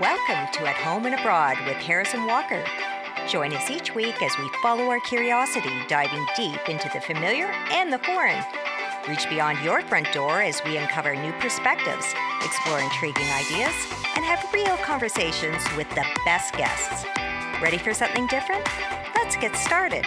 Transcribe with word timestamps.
Welcome 0.00 0.46
to 0.52 0.68
At 0.68 0.76
Home 0.76 1.06
and 1.06 1.14
Abroad 1.16 1.56
with 1.66 1.76
Harris 1.78 2.14
and 2.14 2.24
Walker. 2.24 2.64
Join 3.26 3.52
us 3.52 3.68
each 3.68 3.96
week 3.96 4.22
as 4.22 4.30
we 4.38 4.48
follow 4.62 4.84
our 4.84 5.00
curiosity, 5.00 5.72
diving 5.88 6.24
deep 6.36 6.68
into 6.68 6.88
the 6.94 7.00
familiar 7.00 7.46
and 7.72 7.92
the 7.92 7.98
foreign. 7.98 8.40
Reach 9.08 9.28
beyond 9.28 9.58
your 9.64 9.82
front 9.82 10.12
door 10.12 10.40
as 10.40 10.62
we 10.64 10.76
uncover 10.76 11.16
new 11.16 11.32
perspectives, 11.40 12.14
explore 12.44 12.78
intriguing 12.78 13.26
ideas, 13.26 13.74
and 14.14 14.24
have 14.24 14.48
real 14.54 14.76
conversations 14.76 15.60
with 15.76 15.90
the 15.90 16.06
best 16.24 16.54
guests. 16.54 17.04
Ready 17.60 17.78
for 17.78 17.92
something 17.92 18.28
different? 18.28 18.64
Let's 19.16 19.34
get 19.34 19.56
started. 19.56 20.06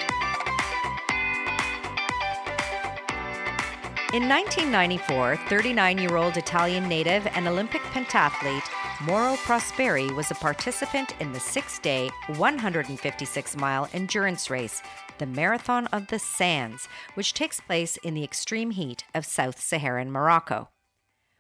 In 4.13 4.29
1994, 4.29 5.35
39 5.49 5.97
year 5.97 6.15
old 6.15 6.37
Italian 6.37 6.87
native 6.87 7.27
and 7.35 7.45
Olympic 7.45 7.81
pentathlete 7.91 8.69
Mauro 9.05 9.35
Prosperi 9.37 10.15
was 10.15 10.29
a 10.29 10.35
participant 10.35 11.15
in 11.19 11.31
the 11.31 11.39
six 11.39 11.79
day, 11.79 12.11
156 12.35 13.57
mile 13.57 13.89
endurance 13.93 14.51
race, 14.51 14.83
the 15.17 15.25
Marathon 15.25 15.87
of 15.87 16.05
the 16.05 16.19
Sands, 16.19 16.87
which 17.15 17.33
takes 17.33 17.59
place 17.59 17.97
in 18.03 18.13
the 18.13 18.23
extreme 18.23 18.69
heat 18.69 19.03
of 19.15 19.25
South 19.25 19.59
Saharan 19.59 20.11
Morocco. 20.11 20.69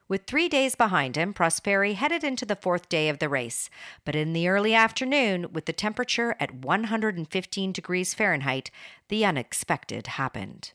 With 0.07 0.25
three 0.25 0.49
days 0.49 0.73
behind 0.73 1.15
him, 1.15 1.35
Prosperi 1.35 1.93
headed 1.93 2.23
into 2.23 2.47
the 2.47 2.55
fourth 2.55 2.89
day 2.89 3.09
of 3.09 3.19
the 3.19 3.29
race. 3.29 3.69
But 4.05 4.15
in 4.15 4.33
the 4.33 4.47
early 4.47 4.73
afternoon, 4.73 5.53
with 5.53 5.67
the 5.67 5.71
temperature 5.71 6.35
at 6.39 6.65
115 6.65 7.71
degrees 7.71 8.15
Fahrenheit, 8.15 8.71
the 9.07 9.23
unexpected 9.23 10.07
happened. 10.07 10.71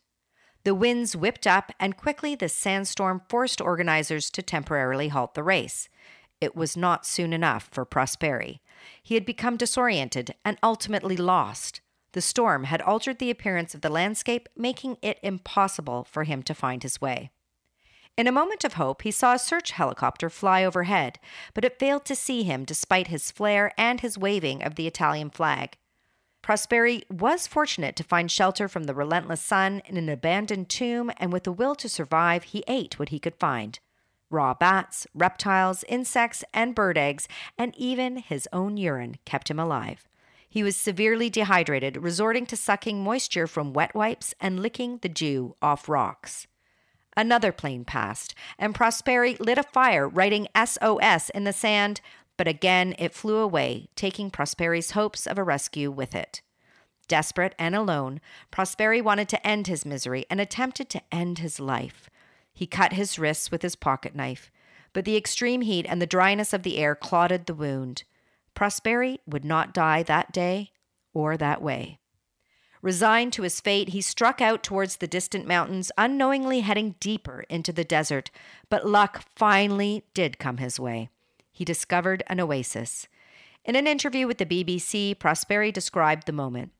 The 0.63 0.73
winds 0.73 1.17
whipped 1.17 1.47
up, 1.47 1.73
and 1.81 1.97
quickly 1.97 2.33
the 2.33 2.47
sandstorm 2.47 3.23
forced 3.27 3.59
organizers 3.59 4.29
to 4.29 4.41
temporarily 4.41 5.09
halt 5.09 5.33
the 5.33 5.43
race. 5.43 5.89
It 6.39 6.55
was 6.55 6.77
not 6.77 7.05
soon 7.05 7.33
enough 7.33 7.69
for 7.71 7.85
Prosperi. 7.85 8.59
He 9.01 9.15
had 9.15 9.25
become 9.25 9.57
disoriented 9.57 10.35
and 10.45 10.57
ultimately 10.61 11.17
lost. 11.17 11.81
The 12.11 12.21
storm 12.21 12.65
had 12.65 12.81
altered 12.81 13.19
the 13.19 13.31
appearance 13.31 13.73
of 13.73 13.81
the 13.81 13.89
landscape, 13.89 14.47
making 14.55 14.97
it 15.01 15.19
impossible 15.23 16.03
for 16.03 16.23
him 16.23 16.43
to 16.43 16.53
find 16.53 16.83
his 16.83 17.01
way. 17.01 17.31
In 18.15 18.27
a 18.27 18.31
moment 18.31 18.63
of 18.63 18.73
hope, 18.73 19.03
he 19.03 19.11
saw 19.11 19.33
a 19.33 19.39
search 19.39 19.71
helicopter 19.71 20.29
fly 20.29 20.63
overhead, 20.63 21.19
but 21.53 21.65
it 21.65 21.79
failed 21.79 22.05
to 22.05 22.15
see 22.15 22.43
him 22.43 22.65
despite 22.65 23.07
his 23.07 23.29
flare 23.31 23.71
and 23.77 24.01
his 24.01 24.17
waving 24.17 24.63
of 24.63 24.75
the 24.75 24.87
Italian 24.87 25.29
flag. 25.29 25.77
Prosperi 26.41 27.03
was 27.11 27.45
fortunate 27.45 27.95
to 27.95 28.03
find 28.03 28.31
shelter 28.31 28.67
from 28.67 28.85
the 28.85 28.95
relentless 28.95 29.41
sun 29.41 29.81
in 29.85 29.97
an 29.97 30.09
abandoned 30.09 30.69
tomb, 30.69 31.11
and 31.17 31.33
with 31.33 31.43
the 31.43 31.51
will 31.51 31.75
to 31.75 31.89
survive, 31.89 32.43
he 32.43 32.63
ate 32.67 32.97
what 32.97 33.09
he 33.09 33.19
could 33.19 33.35
find 33.35 33.79
raw 34.29 34.53
bats, 34.53 35.07
reptiles, 35.13 35.83
insects, 35.87 36.43
and 36.53 36.75
bird 36.75 36.97
eggs, 36.97 37.27
and 37.57 37.73
even 37.77 38.17
his 38.17 38.47
own 38.51 38.77
urine 38.77 39.17
kept 39.25 39.49
him 39.49 39.59
alive. 39.59 40.07
He 40.49 40.63
was 40.63 40.75
severely 40.75 41.29
dehydrated, 41.29 41.97
resorting 41.97 42.45
to 42.47 42.57
sucking 42.57 43.03
moisture 43.03 43.47
from 43.47 43.73
wet 43.73 43.93
wipes 43.93 44.33
and 44.39 44.59
licking 44.59 44.99
the 44.99 45.09
dew 45.09 45.55
off 45.61 45.89
rocks. 45.89 46.47
Another 47.15 47.51
plane 47.51 47.83
passed, 47.83 48.35
and 48.59 48.75
Prosperi 48.75 49.39
lit 49.39 49.57
a 49.57 49.63
fire, 49.63 50.07
writing 50.07 50.47
SOS 50.55 51.29
in 51.31 51.43
the 51.43 51.53
sand, 51.53 51.99
but 52.37 52.47
again 52.47 52.95
it 52.99 53.13
flew 53.13 53.37
away, 53.37 53.89
taking 53.95 54.29
Prosperi's 54.29 54.91
hopes 54.91 55.25
of 55.25 55.37
a 55.37 55.43
rescue 55.43 55.89
with 55.91 56.13
it. 56.13 56.41
Desperate 57.07 57.55
and 57.57 57.75
alone, 57.75 58.21
Prosperi 58.51 59.01
wanted 59.01 59.29
to 59.29 59.47
end 59.47 59.67
his 59.67 59.85
misery 59.85 60.25
and 60.29 60.39
attempted 60.39 60.89
to 60.89 61.01
end 61.11 61.39
his 61.39 61.59
life. 61.59 62.09
He 62.57 62.65
cut 62.65 62.93
his 62.93 63.19
wrists 63.19 63.51
with 63.51 63.61
his 63.61 63.75
pocket 63.75 64.15
knife, 64.15 64.51
but 64.91 65.05
the 65.05 65.15
extreme 65.15 65.61
heat 65.61 65.85
and 65.87 66.01
the 66.01 66.07
dryness 66.07 66.53
of 66.53 66.63
the 66.63 66.79
air 66.79 66.95
clotted 66.95 67.45
the 67.45 67.53
wound. 67.53 68.03
Prosperi 68.55 69.19
would 69.27 69.45
not 69.45 69.75
die 69.75 70.01
that 70.01 70.31
day 70.31 70.71
or 71.13 71.37
that 71.37 71.61
way. 71.61 71.99
Resigned 72.81 73.33
to 73.33 73.43
his 73.43 73.59
fate, 73.59 73.89
he 73.89 74.01
struck 74.01 74.41
out 74.41 74.63
towards 74.63 74.95
the 74.95 75.07
distant 75.07 75.47
mountains, 75.47 75.91
unknowingly 75.99 76.61
heading 76.61 76.95
deeper 76.99 77.45
into 77.47 77.71
the 77.71 77.83
desert. 77.83 78.31
But 78.69 78.87
luck 78.87 79.23
finally 79.35 80.05
did 80.15 80.39
come 80.39 80.57
his 80.57 80.79
way 80.79 81.11
he 81.57 81.65
discovered 81.65 82.21
an 82.27 82.39
oasis. 82.39 83.07
In 83.65 83.75
an 83.75 83.87
interview 83.87 84.27
with 84.27 84.37
the 84.37 84.45
BBC, 84.45 85.15
Prosperi 85.15 85.73
described 85.73 86.27
the 86.27 86.31
moment. 86.31 86.71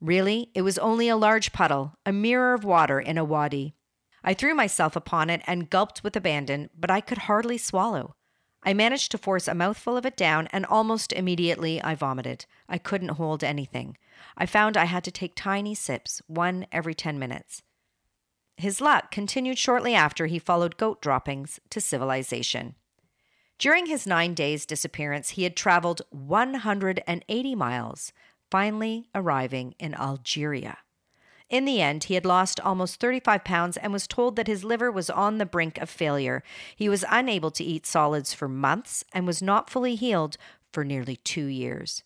Really, 0.00 0.48
it 0.54 0.62
was 0.62 0.78
only 0.78 1.08
a 1.08 1.16
large 1.16 1.52
puddle, 1.52 1.96
a 2.06 2.12
mirror 2.12 2.54
of 2.54 2.62
water 2.62 3.00
in 3.00 3.18
a 3.18 3.24
wadi. 3.24 3.74
I 4.24 4.34
threw 4.34 4.54
myself 4.54 4.94
upon 4.96 5.30
it 5.30 5.42
and 5.46 5.70
gulped 5.70 6.04
with 6.04 6.16
abandon, 6.16 6.70
but 6.78 6.90
I 6.90 7.00
could 7.00 7.18
hardly 7.18 7.58
swallow. 7.58 8.14
I 8.62 8.74
managed 8.74 9.10
to 9.10 9.18
force 9.18 9.48
a 9.48 9.54
mouthful 9.54 9.96
of 9.96 10.06
it 10.06 10.16
down, 10.16 10.48
and 10.52 10.64
almost 10.64 11.12
immediately 11.12 11.82
I 11.82 11.96
vomited. 11.96 12.46
I 12.68 12.78
couldn't 12.78 13.16
hold 13.16 13.42
anything. 13.42 13.96
I 14.36 14.46
found 14.46 14.76
I 14.76 14.84
had 14.84 15.02
to 15.04 15.10
take 15.10 15.34
tiny 15.34 15.74
sips, 15.74 16.22
one 16.28 16.66
every 16.70 16.94
10 16.94 17.18
minutes. 17.18 17.62
His 18.56 18.80
luck 18.80 19.10
continued 19.10 19.58
shortly 19.58 19.94
after 19.94 20.26
he 20.26 20.38
followed 20.38 20.76
goat 20.76 21.02
droppings 21.02 21.58
to 21.70 21.80
civilization. 21.80 22.76
During 23.58 23.86
his 23.86 24.06
nine 24.06 24.34
days' 24.34 24.66
disappearance, 24.66 25.30
he 25.30 25.42
had 25.42 25.56
traveled 25.56 26.02
180 26.10 27.54
miles, 27.56 28.12
finally 28.50 29.08
arriving 29.14 29.74
in 29.78 29.94
Algeria. 29.94 30.78
In 31.52 31.66
the 31.66 31.82
end, 31.82 32.04
he 32.04 32.14
had 32.14 32.24
lost 32.24 32.58
almost 32.60 32.98
35 32.98 33.44
pounds 33.44 33.76
and 33.76 33.92
was 33.92 34.06
told 34.06 34.36
that 34.36 34.46
his 34.46 34.64
liver 34.64 34.90
was 34.90 35.10
on 35.10 35.36
the 35.36 35.44
brink 35.44 35.76
of 35.76 35.90
failure. 35.90 36.42
He 36.74 36.88
was 36.88 37.04
unable 37.10 37.50
to 37.50 37.62
eat 37.62 37.84
solids 37.84 38.32
for 38.32 38.48
months 38.48 39.04
and 39.12 39.26
was 39.26 39.42
not 39.42 39.68
fully 39.68 39.94
healed 39.94 40.38
for 40.72 40.82
nearly 40.82 41.16
two 41.16 41.44
years. 41.44 42.04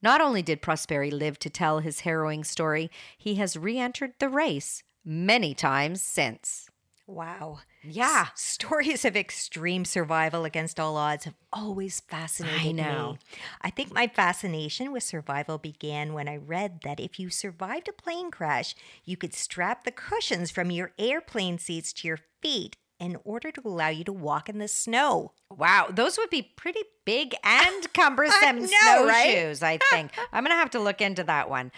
Not 0.00 0.22
only 0.22 0.40
did 0.40 0.62
Prosperi 0.62 1.12
live 1.12 1.38
to 1.40 1.50
tell 1.50 1.80
his 1.80 2.00
harrowing 2.00 2.44
story, 2.44 2.90
he 3.18 3.34
has 3.34 3.58
re 3.58 3.78
entered 3.78 4.14
the 4.20 4.30
race 4.30 4.82
many 5.04 5.52
times 5.52 6.00
since. 6.00 6.70
Wow. 7.08 7.60
Yeah. 7.82 8.26
S- 8.32 8.40
stories 8.42 9.04
of 9.06 9.16
extreme 9.16 9.86
survival 9.86 10.44
against 10.44 10.78
all 10.78 10.96
odds 10.98 11.24
have 11.24 11.34
always 11.52 12.00
fascinated 12.00 12.62
me. 12.62 12.68
I 12.68 12.72
know. 12.72 13.12
me. 13.12 13.18
I 13.62 13.70
think 13.70 13.92
my 13.92 14.06
fascination 14.06 14.92
with 14.92 15.02
survival 15.02 15.56
began 15.56 16.12
when 16.12 16.28
I 16.28 16.36
read 16.36 16.80
that 16.84 17.00
if 17.00 17.18
you 17.18 17.30
survived 17.30 17.88
a 17.88 17.92
plane 17.92 18.30
crash, 18.30 18.74
you 19.04 19.16
could 19.16 19.32
strap 19.32 19.84
the 19.84 19.90
cushions 19.90 20.50
from 20.50 20.70
your 20.70 20.92
airplane 20.98 21.58
seats 21.58 21.94
to 21.94 22.08
your 22.08 22.18
feet 22.42 22.76
in 23.00 23.16
order 23.24 23.50
to 23.52 23.62
allow 23.64 23.88
you 23.88 24.04
to 24.04 24.12
walk 24.12 24.50
in 24.50 24.58
the 24.58 24.68
snow. 24.68 25.32
Wow, 25.50 25.88
those 25.90 26.18
would 26.18 26.30
be 26.30 26.42
pretty 26.42 26.82
big 27.06 27.34
and 27.42 27.92
cumbersome 27.94 28.60
know, 28.60 29.06
right? 29.06 29.30
snowshoes, 29.32 29.62
I 29.62 29.78
think. 29.90 30.10
I'm 30.30 30.44
going 30.44 30.52
to 30.52 30.60
have 30.60 30.70
to 30.70 30.80
look 30.80 31.00
into 31.00 31.24
that 31.24 31.48
one. 31.48 31.72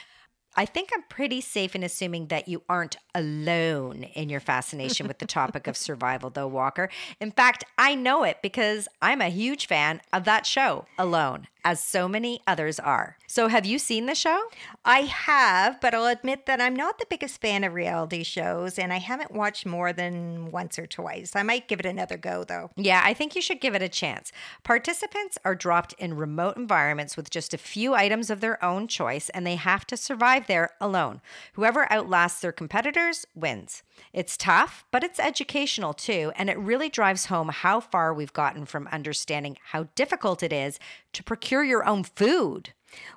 I 0.56 0.66
think 0.66 0.90
I'm 0.92 1.02
pretty 1.02 1.40
safe 1.40 1.74
in 1.74 1.82
assuming 1.82 2.26
that 2.26 2.48
you 2.48 2.62
aren't 2.68 2.96
alone 3.14 4.02
in 4.02 4.28
your 4.28 4.40
fascination 4.40 5.06
with 5.06 5.18
the 5.18 5.26
topic 5.26 5.66
of 5.66 5.76
survival, 5.76 6.30
though, 6.30 6.48
Walker. 6.48 6.88
In 7.20 7.30
fact, 7.30 7.64
I 7.78 7.94
know 7.94 8.24
it 8.24 8.38
because 8.42 8.88
I'm 9.00 9.20
a 9.20 9.28
huge 9.28 9.66
fan 9.66 10.00
of 10.12 10.24
that 10.24 10.46
show, 10.46 10.86
Alone, 10.98 11.46
as 11.64 11.82
so 11.82 12.08
many 12.08 12.40
others 12.46 12.78
are. 12.78 13.16
So, 13.26 13.48
have 13.48 13.66
you 13.66 13.78
seen 13.78 14.06
the 14.06 14.14
show? 14.14 14.40
I 14.84 15.00
have, 15.00 15.80
but 15.80 15.94
I'll 15.94 16.06
admit 16.06 16.46
that 16.46 16.60
I'm 16.60 16.74
not 16.74 16.98
the 16.98 17.06
biggest 17.08 17.40
fan 17.40 17.64
of 17.64 17.74
reality 17.74 18.22
shows 18.22 18.78
and 18.78 18.92
I 18.92 18.98
haven't 18.98 19.32
watched 19.32 19.66
more 19.66 19.92
than 19.92 20.50
once 20.50 20.78
or 20.78 20.86
twice. 20.86 21.36
I 21.36 21.42
might 21.42 21.68
give 21.68 21.80
it 21.80 21.86
another 21.86 22.16
go 22.16 22.44
though. 22.44 22.70
Yeah, 22.76 23.02
I 23.04 23.14
think 23.14 23.36
you 23.36 23.42
should 23.42 23.60
give 23.60 23.74
it 23.74 23.82
a 23.82 23.88
chance. 23.88 24.32
Participants 24.62 25.38
are 25.44 25.54
dropped 25.54 25.92
in 25.94 26.16
remote 26.16 26.56
environments 26.56 27.16
with 27.16 27.30
just 27.30 27.54
a 27.54 27.58
few 27.58 27.94
items 27.94 28.30
of 28.30 28.40
their 28.40 28.62
own 28.64 28.88
choice, 28.88 29.28
and 29.30 29.46
they 29.46 29.56
have 29.56 29.86
to 29.86 29.96
survive 29.96 30.46
there 30.46 30.70
alone. 30.80 31.20
Whoever 31.54 31.90
outlasts 31.92 32.40
their 32.40 32.52
competitors 32.52 33.26
wins. 33.34 33.82
It's 34.12 34.36
tough, 34.36 34.84
but 34.90 35.04
it's 35.04 35.20
educational 35.20 35.92
too, 35.92 36.32
and 36.36 36.48
it 36.48 36.58
really 36.58 36.88
drives 36.88 37.26
home 37.26 37.48
how 37.48 37.80
far 37.80 38.14
we've 38.14 38.32
gotten 38.32 38.64
from 38.64 38.88
understanding 38.88 39.58
how 39.72 39.88
difficult 39.94 40.42
it 40.42 40.52
is 40.52 40.78
to 41.12 41.22
procure 41.22 41.49
your 41.50 41.84
own 41.84 42.04
food. 42.04 42.72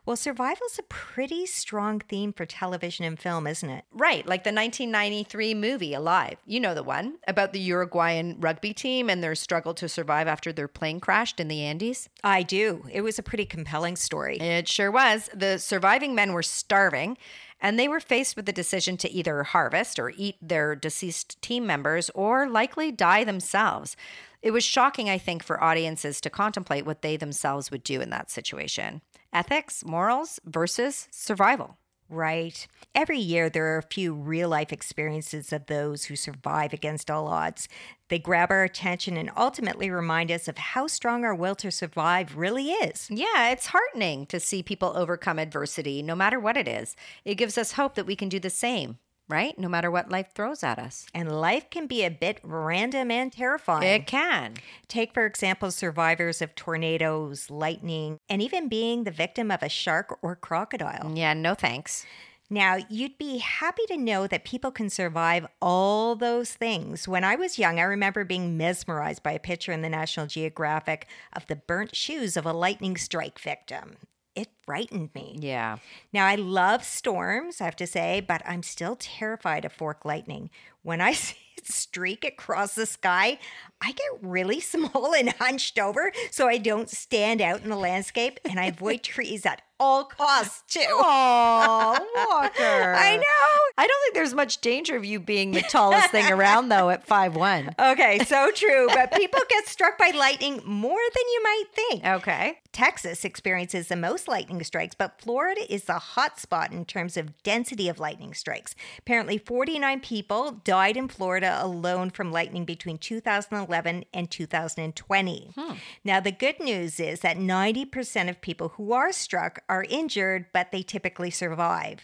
Well, 0.05 0.15
survival's 0.15 0.77
a 0.77 0.83
pretty 0.83 1.45
strong 1.45 1.99
theme 1.99 2.33
for 2.33 2.45
television 2.45 3.05
and 3.05 3.19
film, 3.19 3.47
isn't 3.47 3.69
it? 3.69 3.85
Right, 3.91 4.25
like 4.25 4.43
the 4.43 4.53
1993 4.53 5.53
movie 5.53 5.93
Alive. 5.93 6.37
You 6.45 6.59
know 6.59 6.73
the 6.75 6.83
one 6.83 7.15
about 7.27 7.53
the 7.53 7.59
Uruguayan 7.59 8.39
rugby 8.39 8.73
team 8.73 9.09
and 9.09 9.23
their 9.23 9.35
struggle 9.35 9.73
to 9.75 9.89
survive 9.89 10.27
after 10.27 10.51
their 10.53 10.67
plane 10.67 10.99
crashed 10.99 11.39
in 11.39 11.47
the 11.47 11.63
Andes. 11.63 12.09
I 12.23 12.43
do. 12.43 12.85
It 12.91 13.01
was 13.01 13.17
a 13.17 13.23
pretty 13.23 13.45
compelling 13.45 13.95
story. 13.95 14.37
It 14.39 14.67
sure 14.67 14.91
was. 14.91 15.29
The 15.33 15.57
surviving 15.57 16.13
men 16.13 16.33
were 16.33 16.43
starving, 16.43 17.17
and 17.59 17.79
they 17.79 17.87
were 17.87 17.99
faced 17.99 18.35
with 18.35 18.45
the 18.45 18.53
decision 18.53 18.97
to 18.97 19.11
either 19.11 19.43
harvest 19.43 19.97
or 19.97 20.11
eat 20.15 20.35
their 20.41 20.75
deceased 20.75 21.41
team 21.41 21.65
members 21.65 22.09
or 22.13 22.47
likely 22.47 22.91
die 22.91 23.23
themselves. 23.23 23.95
It 24.43 24.51
was 24.51 24.65
shocking, 24.65 25.09
I 25.09 25.17
think, 25.17 25.41
for 25.41 25.63
audiences 25.63 26.19
to 26.19 26.29
contemplate 26.29 26.85
what 26.85 27.01
they 27.01 27.15
themselves 27.15 27.71
would 27.71 27.81
do 27.81 28.01
in 28.01 28.09
that 28.09 28.29
situation 28.29 29.01
ethics, 29.31 29.83
morals 29.83 30.39
versus 30.45 31.07
survival. 31.09 31.77
Right. 32.09 32.67
Every 32.93 33.17
year, 33.17 33.49
there 33.49 33.73
are 33.73 33.79
a 33.79 33.83
few 33.89 34.13
real 34.13 34.49
life 34.49 34.71
experiences 34.71 35.51
of 35.51 35.65
those 35.65 36.05
who 36.05 36.15
survive 36.15 36.73
against 36.73 37.09
all 37.09 37.27
odds. 37.27 37.67
They 38.09 38.19
grab 38.19 38.51
our 38.51 38.63
attention 38.63 39.17
and 39.17 39.31
ultimately 39.35 39.89
remind 39.89 40.29
us 40.29 40.47
of 40.47 40.59
how 40.59 40.85
strong 40.85 41.23
our 41.23 41.33
will 41.33 41.55
to 41.55 41.71
survive 41.71 42.35
really 42.37 42.69
is. 42.71 43.07
Yeah, 43.09 43.49
it's 43.49 43.67
heartening 43.67 44.27
to 44.27 44.39
see 44.39 44.61
people 44.61 44.93
overcome 44.95 45.39
adversity, 45.39 46.03
no 46.03 46.13
matter 46.13 46.39
what 46.39 46.57
it 46.57 46.67
is. 46.67 46.95
It 47.25 47.35
gives 47.35 47.57
us 47.57 47.71
hope 47.71 47.95
that 47.95 48.05
we 48.05 48.15
can 48.15 48.29
do 48.29 48.39
the 48.39 48.51
same, 48.51 48.99
right? 49.29 49.57
No 49.57 49.69
matter 49.69 49.89
what 49.89 50.09
life 50.09 50.29
throws 50.33 50.63
at 50.63 50.79
us. 50.79 51.05
And 51.13 51.31
life 51.31 51.69
can 51.69 51.87
be 51.87 52.03
a 52.03 52.11
bit 52.11 52.39
random 52.43 53.11
and 53.11 53.31
terrifying. 53.31 53.87
It 53.87 54.07
can. 54.07 54.55
Take, 54.87 55.13
for 55.13 55.25
example, 55.25 55.71
survivors 55.71 56.41
of 56.41 56.55
tornadoes, 56.55 57.49
lightning, 57.49 58.17
and 58.29 58.41
even 58.41 58.67
being 58.67 59.03
the 59.03 59.11
victim 59.11 59.51
of 59.51 59.63
a 59.63 59.69
shark 59.69 60.17
or 60.21 60.35
crocodile. 60.35 61.11
Yeah, 61.15 61.33
no 61.33 61.55
thanks. 61.55 62.05
Now, 62.49 62.77
you'd 62.87 63.17
be 63.17 63.39
happy 63.39 63.81
to 63.87 63.97
know 63.97 64.27
that 64.27 64.43
people 64.43 64.69
can 64.69 64.89
survive 64.89 65.47
all 65.59 66.15
those 66.15 66.51
things. 66.51 67.07
When 67.07 67.23
I 67.23 67.35
was 67.35 67.57
young, 67.57 67.79
I 67.79 67.83
remember 67.83 68.25
being 68.25 68.57
mesmerized 68.57 69.23
by 69.23 69.31
a 69.31 69.39
picture 69.39 69.71
in 69.71 69.81
the 69.81 69.89
National 69.89 70.27
Geographic 70.27 71.07
of 71.35 71.47
the 71.47 71.55
burnt 71.55 71.95
shoes 71.95 72.37
of 72.37 72.45
a 72.45 72.53
lightning 72.53 72.95
strike 72.97 73.39
victim. 73.39 73.95
It 74.35 74.49
frightened 74.63 75.09
me. 75.13 75.37
Yeah. 75.39 75.77
Now, 76.11 76.25
I 76.25 76.35
love 76.35 76.83
storms, 76.83 77.61
I 77.61 77.65
have 77.65 77.75
to 77.77 77.87
say, 77.87 78.19
but 78.19 78.41
I'm 78.45 78.63
still 78.63 78.95
terrified 78.99 79.63
of 79.63 79.73
fork 79.73 80.05
lightning. 80.05 80.49
When 80.81 81.01
I 81.01 81.13
see 81.13 81.37
it 81.57 81.67
streak 81.67 82.25
across 82.25 82.73
the 82.73 82.85
sky, 82.85 83.37
I 83.83 83.91
get 83.91 84.07
really 84.21 84.59
small 84.73 85.13
and 85.13 85.29
hunched 85.33 85.77
over 85.77 86.11
so 86.31 86.47
I 86.47 86.57
don't 86.57 86.89
stand 86.89 87.41
out 87.41 87.61
in 87.61 87.69
the 87.69 87.75
landscape 87.75 88.39
and 88.45 88.59
I 88.59 88.65
avoid 88.65 89.03
trees 89.03 89.45
at 89.45 89.61
all 89.79 90.05
costs, 90.05 90.63
too. 90.73 90.85
Oh, 90.87 91.97
Walker. 92.29 92.93
I 92.95 93.17
know. 93.17 93.59
I 93.77 93.85
don't 93.85 94.01
think 94.03 94.13
there's 94.13 94.33
much 94.33 94.61
danger 94.61 94.95
of 94.95 95.03
you 95.03 95.19
being 95.19 95.51
the 95.51 95.61
tallest 95.61 96.09
thing 96.09 96.31
around, 96.31 96.69
though, 96.69 96.89
at 96.89 97.05
five 97.05 97.35
one. 97.35 97.75
Okay, 97.77 98.19
so 98.19 98.49
true. 98.51 98.87
But 98.93 99.11
people 99.11 99.41
get 99.49 99.67
struck 99.67 99.97
by 99.97 100.11
lightning 100.11 100.61
more 100.63 101.01
than 101.15 101.23
you 101.33 101.43
might 101.43 101.63
think. 101.73 102.05
Okay. 102.05 102.59
Texas 102.71 103.25
experiences 103.25 103.87
the 103.87 103.95
most 103.95 104.27
lightning 104.27 104.63
strikes, 104.63 104.95
but 104.95 105.19
Florida 105.19 105.61
is 105.71 105.83
the 105.83 105.93
hot 105.93 106.39
spot 106.39 106.71
in 106.71 106.85
terms 106.85 107.17
of 107.17 107.43
density 107.43 107.89
of 107.89 107.99
lightning 107.99 108.33
strikes. 108.33 108.75
Apparently, 108.99 109.37
49 109.37 109.99
people 109.99 110.51
died 110.63 110.97
in 110.97 111.07
Florida 111.07 111.59
alone 111.61 112.09
from 112.09 112.31
lightning 112.31 112.63
between 112.63 112.97
2011 112.97 113.72
and 113.75 114.29
2020. 114.29 115.51
Hmm. 115.55 115.73
Now, 116.03 116.19
the 116.19 116.31
good 116.31 116.59
news 116.59 116.99
is 116.99 117.21
that 117.21 117.37
90% 117.37 118.29
of 118.29 118.41
people 118.41 118.69
who 118.69 118.93
are 118.93 119.11
struck 119.11 119.59
are 119.67 119.85
injured, 119.89 120.47
but 120.53 120.71
they 120.71 120.83
typically 120.83 121.31
survive. 121.31 122.01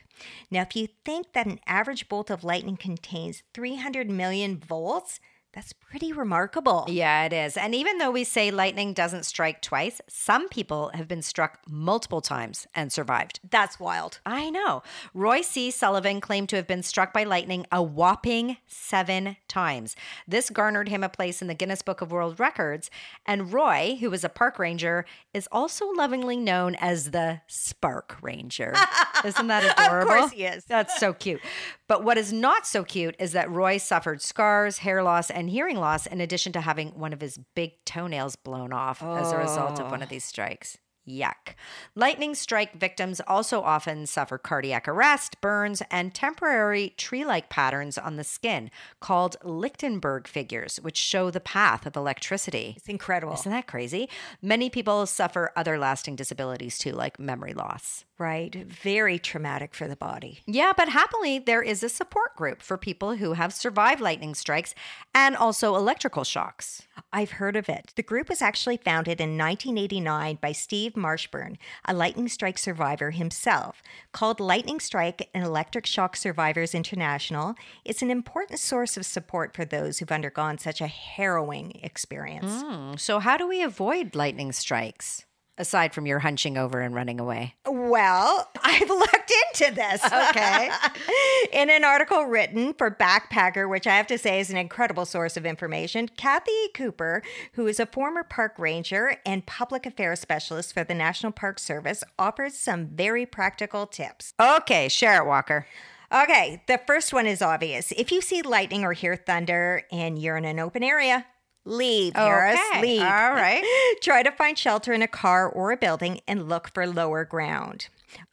Now, 0.51 0.61
if 0.61 0.75
you 0.75 0.87
think 1.05 1.33
that 1.33 1.47
an 1.47 1.59
average 1.67 2.09
bolt 2.09 2.29
of 2.29 2.43
lightning 2.43 2.77
contains 2.77 3.43
300 3.53 4.09
million 4.09 4.57
volts, 4.57 5.19
that's 5.51 5.73
pretty 5.73 6.13
remarkable. 6.13 6.85
Yeah, 6.87 7.25
it 7.25 7.33
is. 7.33 7.57
And 7.57 7.73
even 7.73 7.97
though 7.97 8.11
we 8.11 8.23
say 8.23 8.51
lightning 8.51 8.93
doesn't 8.93 9.25
strike 9.25 9.61
twice, 9.61 9.99
some 10.07 10.47
people 10.47 10.91
have 10.93 11.07
been 11.07 11.23
struck 11.23 11.59
multiple 11.67 12.21
times 12.21 12.67
and 12.75 12.91
survived. 12.91 13.39
That's 13.49 13.79
wild. 13.79 14.19
I 14.25 14.51
know. 14.51 14.83
Roy 15.13 15.41
C. 15.41 15.71
Sullivan 15.71 16.21
claimed 16.21 16.49
to 16.49 16.55
have 16.55 16.67
been 16.67 16.83
struck 16.83 17.13
by 17.13 17.23
lightning 17.23 17.65
a 17.71 17.81
whopping 17.81 18.57
seven 18.67 19.37
times. 19.47 19.95
This 20.27 20.51
garnered 20.51 20.87
him 20.87 21.03
a 21.03 21.09
place 21.09 21.41
in 21.41 21.47
the 21.47 21.55
Guinness 21.55 21.81
Book 21.81 22.01
of 22.01 22.11
World 22.11 22.39
Records. 22.39 22.91
And 23.25 23.51
Roy, 23.51 23.97
who 23.99 24.11
was 24.11 24.23
a 24.23 24.29
park 24.29 24.59
ranger, 24.59 25.05
is 25.33 25.47
also 25.51 25.89
lovingly 25.93 26.37
known 26.37 26.75
as 26.75 27.09
the 27.09 27.41
Spark 27.47 28.17
Ranger. 28.21 28.75
Isn't 29.25 29.47
that 29.47 29.63
adorable? 29.79 30.11
Of 30.11 30.19
course 30.19 30.31
he 30.31 30.45
is. 30.45 30.65
That's 30.65 30.99
so 30.99 31.13
cute. 31.13 31.41
But 31.87 32.03
what 32.03 32.19
is 32.19 32.31
not 32.31 32.67
so 32.67 32.83
cute 32.83 33.15
is 33.17 33.31
that 33.31 33.49
Roy 33.49 33.77
suffered 33.77 34.21
scars, 34.21 34.79
hair 34.79 35.01
loss, 35.01 35.31
and 35.31 35.48
hearing 35.49 35.77
loss, 35.77 36.05
in 36.05 36.21
addition 36.21 36.53
to 36.53 36.61
having 36.61 36.89
one 36.89 37.13
of 37.13 37.21
his 37.21 37.39
big 37.55 37.73
toenails 37.85 38.35
blown 38.35 38.73
off 38.73 39.03
as 39.03 39.31
a 39.31 39.37
result 39.37 39.79
of 39.79 39.91
one 39.91 40.01
of 40.01 40.07
oh. 40.07 40.11
these 40.11 40.25
strikes. 40.25 40.77
Yuck. 41.09 41.55
Lightning 41.95 42.35
strike 42.35 42.73
victims 42.77 43.19
also 43.25 43.61
often 43.61 44.05
suffer 44.05 44.37
cardiac 44.37 44.87
arrest, 44.87 45.41
burns, 45.41 45.81
and 45.89 46.13
temporary 46.13 46.93
tree 46.97 47.25
like 47.25 47.49
patterns 47.49 47.97
on 47.97 48.15
the 48.15 48.23
skin 48.23 48.69
called 48.99 49.35
Lichtenberg 49.43 50.27
figures, 50.27 50.77
which 50.81 50.97
show 50.97 51.31
the 51.31 51.39
path 51.39 51.85
of 51.85 51.95
electricity. 51.95 52.75
It's 52.77 52.87
incredible. 52.87 53.33
Isn't 53.33 53.51
that 53.51 53.67
crazy? 53.67 54.09
Many 54.41 54.69
people 54.69 55.05
suffer 55.05 55.51
other 55.55 55.77
lasting 55.77 56.15
disabilities 56.15 56.77
too, 56.77 56.91
like 56.91 57.19
memory 57.19 57.53
loss. 57.53 58.05
Right. 58.19 58.53
Very 58.53 59.17
traumatic 59.17 59.73
for 59.73 59.87
the 59.87 59.95
body. 59.95 60.41
Yeah, 60.45 60.73
but 60.75 60.89
happily, 60.89 61.39
there 61.39 61.61
is 61.61 61.81
a 61.83 61.89
support 61.89 62.35
group 62.35 62.61
for 62.61 62.77
people 62.77 63.15
who 63.15 63.33
have 63.33 63.53
survived 63.53 64.01
lightning 64.01 64.35
strikes 64.35 64.75
and 65.15 65.37
also 65.37 65.75
electrical 65.77 66.25
shocks. 66.25 66.81
I've 67.13 67.31
heard 67.31 67.55
of 67.55 67.69
it. 67.69 67.93
The 67.95 68.03
group 68.03 68.27
was 68.27 68.41
actually 68.41 68.75
founded 68.75 69.21
in 69.21 69.37
1989 69.37 70.37
by 70.41 70.51
Steve 70.51 70.93
Marshburn, 70.93 71.55
a 71.85 71.93
lightning 71.93 72.27
strike 72.27 72.57
survivor 72.57 73.11
himself. 73.11 73.81
Called 74.11 74.41
Lightning 74.41 74.81
Strike 74.81 75.29
and 75.33 75.45
Electric 75.45 75.85
Shock 75.85 76.17
Survivors 76.17 76.75
International, 76.75 77.55
it's 77.85 78.01
an 78.01 78.11
important 78.11 78.59
source 78.59 78.97
of 78.97 79.05
support 79.05 79.55
for 79.55 79.63
those 79.63 79.99
who've 79.99 80.11
undergone 80.11 80.57
such 80.57 80.81
a 80.81 80.87
harrowing 80.87 81.79
experience. 81.83 82.61
Hmm, 82.63 82.95
So, 82.97 83.19
how 83.19 83.37
do 83.37 83.47
we 83.47 83.63
avoid 83.63 84.13
lightning 84.13 84.51
strikes? 84.51 85.25
Aside 85.59 85.93
from 85.93 86.05
your 86.07 86.19
hunching 86.19 86.57
over 86.57 86.79
and 86.79 86.95
running 86.95 87.19
away. 87.19 87.55
Well, 87.67 88.49
I've 88.63 88.89
looked 88.89 89.31
into 89.53 89.75
this. 89.75 90.03
Okay. 90.03 90.71
In 91.53 91.69
an 91.69 91.83
article 91.83 92.23
written 92.23 92.73
for 92.73 92.89
Backpacker, 92.89 93.69
which 93.69 93.85
I 93.85 93.97
have 93.97 94.07
to 94.07 94.17
say 94.17 94.39
is 94.39 94.49
an 94.49 94.57
incredible 94.57 95.05
source 95.05 95.35
of 95.37 95.45
information, 95.45 96.07
Kathy 96.17 96.69
Cooper, 96.73 97.21
who 97.53 97.67
is 97.67 97.79
a 97.79 97.85
former 97.85 98.23
park 98.23 98.57
ranger 98.57 99.17
and 99.25 99.45
public 99.45 99.85
affairs 99.85 100.21
specialist 100.21 100.73
for 100.73 100.83
the 100.83 100.95
National 100.95 101.31
Park 101.31 101.59
Service, 101.59 102.03
offers 102.17 102.55
some 102.55 102.87
very 102.87 103.25
practical 103.25 103.85
tips. 103.85 104.33
Okay, 104.39 104.87
share 104.87 105.21
it, 105.21 105.27
Walker. 105.27 105.67
Okay, 106.11 106.63
the 106.67 106.79
first 106.87 107.13
one 107.13 107.27
is 107.27 107.41
obvious. 107.41 107.91
If 107.91 108.11
you 108.11 108.21
see 108.21 108.41
lightning 108.41 108.83
or 108.83 108.93
hear 108.93 109.15
thunder 109.15 109.83
and 109.91 110.17
you're 110.17 110.37
in 110.37 110.45
an 110.45 110.57
open 110.57 110.81
area, 110.81 111.27
leave, 111.69 112.15
Harris. 112.15 112.59
Okay, 112.71 112.81
Leave. 112.81 113.01
all 113.01 113.31
right. 113.31 113.63
Try 114.01 114.23
to 114.23 114.31
find 114.31 114.57
shelter 114.57 114.93
in 114.93 115.01
a 115.01 115.07
car 115.07 115.47
or 115.47 115.71
a 115.71 115.77
building 115.77 116.19
and 116.27 116.49
look 116.49 116.73
for 116.73 116.85
lower 116.85 117.23
ground. 117.25 117.87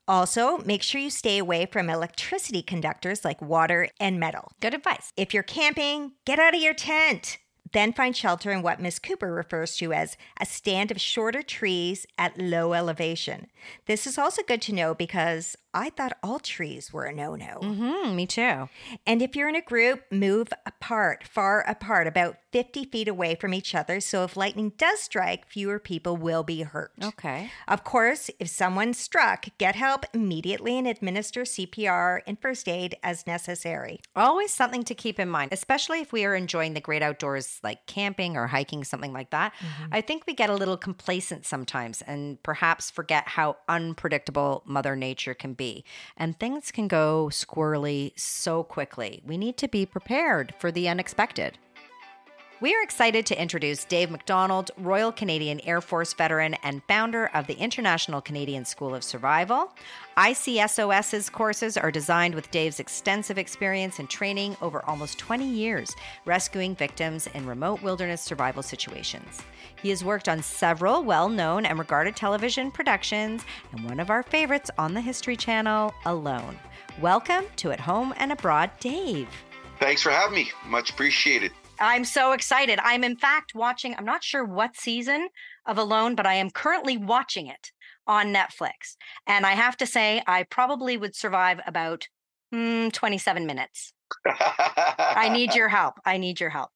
Also, 0.08 0.58
make 0.58 0.82
sure 0.82 1.00
you 1.00 1.10
stay 1.10 1.38
away 1.38 1.66
from 1.66 1.90
electricity 1.90 2.62
conductors 2.62 3.24
like 3.24 3.42
water 3.42 3.88
and 3.98 4.18
metal. 4.20 4.52
Good 4.60 4.74
advice. 4.74 5.12
If 5.16 5.34
you're 5.34 5.42
camping, 5.42 6.12
get 6.24 6.38
out 6.38 6.54
of 6.54 6.60
your 6.60 6.74
tent. 6.74 7.38
Then 7.72 7.92
find 7.92 8.16
shelter 8.16 8.52
in 8.52 8.62
what 8.62 8.80
Miss 8.80 8.98
Cooper 8.98 9.32
refers 9.32 9.76
to 9.78 9.92
as 9.92 10.16
a 10.40 10.46
stand 10.46 10.90
of 10.90 11.00
shorter 11.00 11.42
trees 11.42 12.06
at 12.16 12.38
low 12.38 12.72
elevation. 12.72 13.48
This 13.86 14.06
is 14.06 14.16
also 14.16 14.42
good 14.42 14.62
to 14.62 14.74
know 14.74 14.94
because 14.94 15.56
I 15.76 15.90
thought 15.90 16.16
all 16.22 16.38
trees 16.38 16.90
were 16.90 17.04
a 17.04 17.12
no 17.12 17.34
no. 17.34 17.60
Hmm, 17.62 18.16
me 18.16 18.26
too. 18.26 18.70
And 19.06 19.20
if 19.20 19.36
you're 19.36 19.50
in 19.50 19.56
a 19.56 19.60
group, 19.60 20.04
move 20.10 20.48
apart, 20.64 21.28
far 21.28 21.60
apart, 21.68 22.06
about 22.06 22.38
50 22.52 22.86
feet 22.86 23.08
away 23.08 23.34
from 23.34 23.52
each 23.52 23.74
other. 23.74 24.00
So 24.00 24.24
if 24.24 24.38
lightning 24.38 24.72
does 24.78 25.00
strike, 25.00 25.46
fewer 25.46 25.78
people 25.78 26.16
will 26.16 26.42
be 26.42 26.62
hurt. 26.62 26.92
Okay. 27.04 27.50
Of 27.68 27.84
course, 27.84 28.30
if 28.40 28.48
someone's 28.48 28.98
struck, 28.98 29.48
get 29.58 29.76
help 29.76 30.06
immediately 30.14 30.78
and 30.78 30.86
administer 30.86 31.42
CPR 31.42 32.20
and 32.26 32.40
first 32.40 32.66
aid 32.66 32.96
as 33.02 33.26
necessary. 33.26 34.00
Always 34.16 34.54
something 34.54 34.82
to 34.84 34.94
keep 34.94 35.20
in 35.20 35.28
mind, 35.28 35.52
especially 35.52 36.00
if 36.00 36.10
we 36.10 36.24
are 36.24 36.34
enjoying 36.34 36.72
the 36.72 36.80
great 36.80 37.02
outdoors 37.02 37.60
like 37.62 37.84
camping 37.86 38.38
or 38.38 38.46
hiking, 38.46 38.82
something 38.82 39.12
like 39.12 39.28
that. 39.30 39.52
I 39.92 40.00
think 40.00 40.22
we 40.26 40.32
get 40.32 40.48
a 40.48 40.54
little 40.54 40.78
complacent 40.78 41.44
sometimes 41.44 42.00
and 42.00 42.42
perhaps 42.42 42.90
forget 42.90 43.28
how 43.28 43.58
unpredictable 43.68 44.62
Mother 44.64 44.96
Nature 44.96 45.34
can 45.34 45.52
be. 45.52 45.65
And 46.16 46.38
things 46.38 46.70
can 46.70 46.88
go 46.88 47.28
squirrely 47.30 48.12
so 48.18 48.62
quickly. 48.62 49.22
We 49.26 49.36
need 49.36 49.56
to 49.58 49.68
be 49.68 49.86
prepared 49.86 50.54
for 50.58 50.70
the 50.70 50.88
unexpected. 50.88 51.58
We 52.58 52.74
are 52.74 52.82
excited 52.82 53.26
to 53.26 53.38
introduce 53.38 53.84
Dave 53.84 54.10
MacDonald, 54.10 54.70
Royal 54.78 55.12
Canadian 55.12 55.60
Air 55.66 55.82
Force 55.82 56.14
veteran 56.14 56.54
and 56.62 56.82
founder 56.84 57.26
of 57.34 57.46
the 57.46 57.52
International 57.52 58.22
Canadian 58.22 58.64
School 58.64 58.94
of 58.94 59.04
Survival. 59.04 59.74
ICSOS's 60.16 61.28
courses 61.28 61.76
are 61.76 61.90
designed 61.90 62.34
with 62.34 62.50
Dave's 62.50 62.80
extensive 62.80 63.36
experience 63.36 63.98
and 63.98 64.08
training 64.08 64.56
over 64.62 64.82
almost 64.86 65.18
20 65.18 65.46
years, 65.46 65.94
rescuing 66.24 66.74
victims 66.74 67.26
in 67.34 67.44
remote 67.44 67.82
wilderness 67.82 68.22
survival 68.22 68.62
situations. 68.62 69.42
He 69.82 69.90
has 69.90 70.02
worked 70.02 70.26
on 70.26 70.42
several 70.42 71.04
well 71.04 71.28
known 71.28 71.66
and 71.66 71.78
regarded 71.78 72.16
television 72.16 72.70
productions, 72.70 73.44
and 73.72 73.84
one 73.84 74.00
of 74.00 74.08
our 74.08 74.22
favorites 74.22 74.70
on 74.78 74.94
the 74.94 75.02
History 75.02 75.36
Channel, 75.36 75.92
Alone. 76.06 76.58
Welcome 77.02 77.44
to 77.56 77.70
At 77.70 77.80
Home 77.80 78.14
and 78.16 78.32
Abroad, 78.32 78.70
Dave. 78.80 79.28
Thanks 79.78 80.00
for 80.00 80.08
having 80.08 80.36
me. 80.36 80.50
Much 80.64 80.88
appreciated. 80.88 81.52
I'm 81.78 82.04
so 82.04 82.32
excited. 82.32 82.78
I'm 82.82 83.04
in 83.04 83.16
fact 83.16 83.54
watching, 83.54 83.94
I'm 83.96 84.04
not 84.04 84.24
sure 84.24 84.44
what 84.44 84.76
season 84.76 85.28
of 85.66 85.78
Alone, 85.78 86.14
but 86.14 86.26
I 86.26 86.34
am 86.34 86.50
currently 86.50 86.96
watching 86.96 87.46
it 87.46 87.72
on 88.06 88.32
Netflix. 88.32 88.96
And 89.26 89.44
I 89.44 89.52
have 89.52 89.76
to 89.78 89.86
say, 89.86 90.22
I 90.26 90.44
probably 90.44 90.96
would 90.96 91.14
survive 91.14 91.60
about 91.66 92.08
mm, 92.54 92.92
27 92.92 93.46
minutes. 93.46 93.92
I 94.26 95.28
need 95.32 95.54
your 95.54 95.68
help. 95.68 95.94
I 96.04 96.16
need 96.16 96.40
your 96.40 96.50
help. 96.50 96.70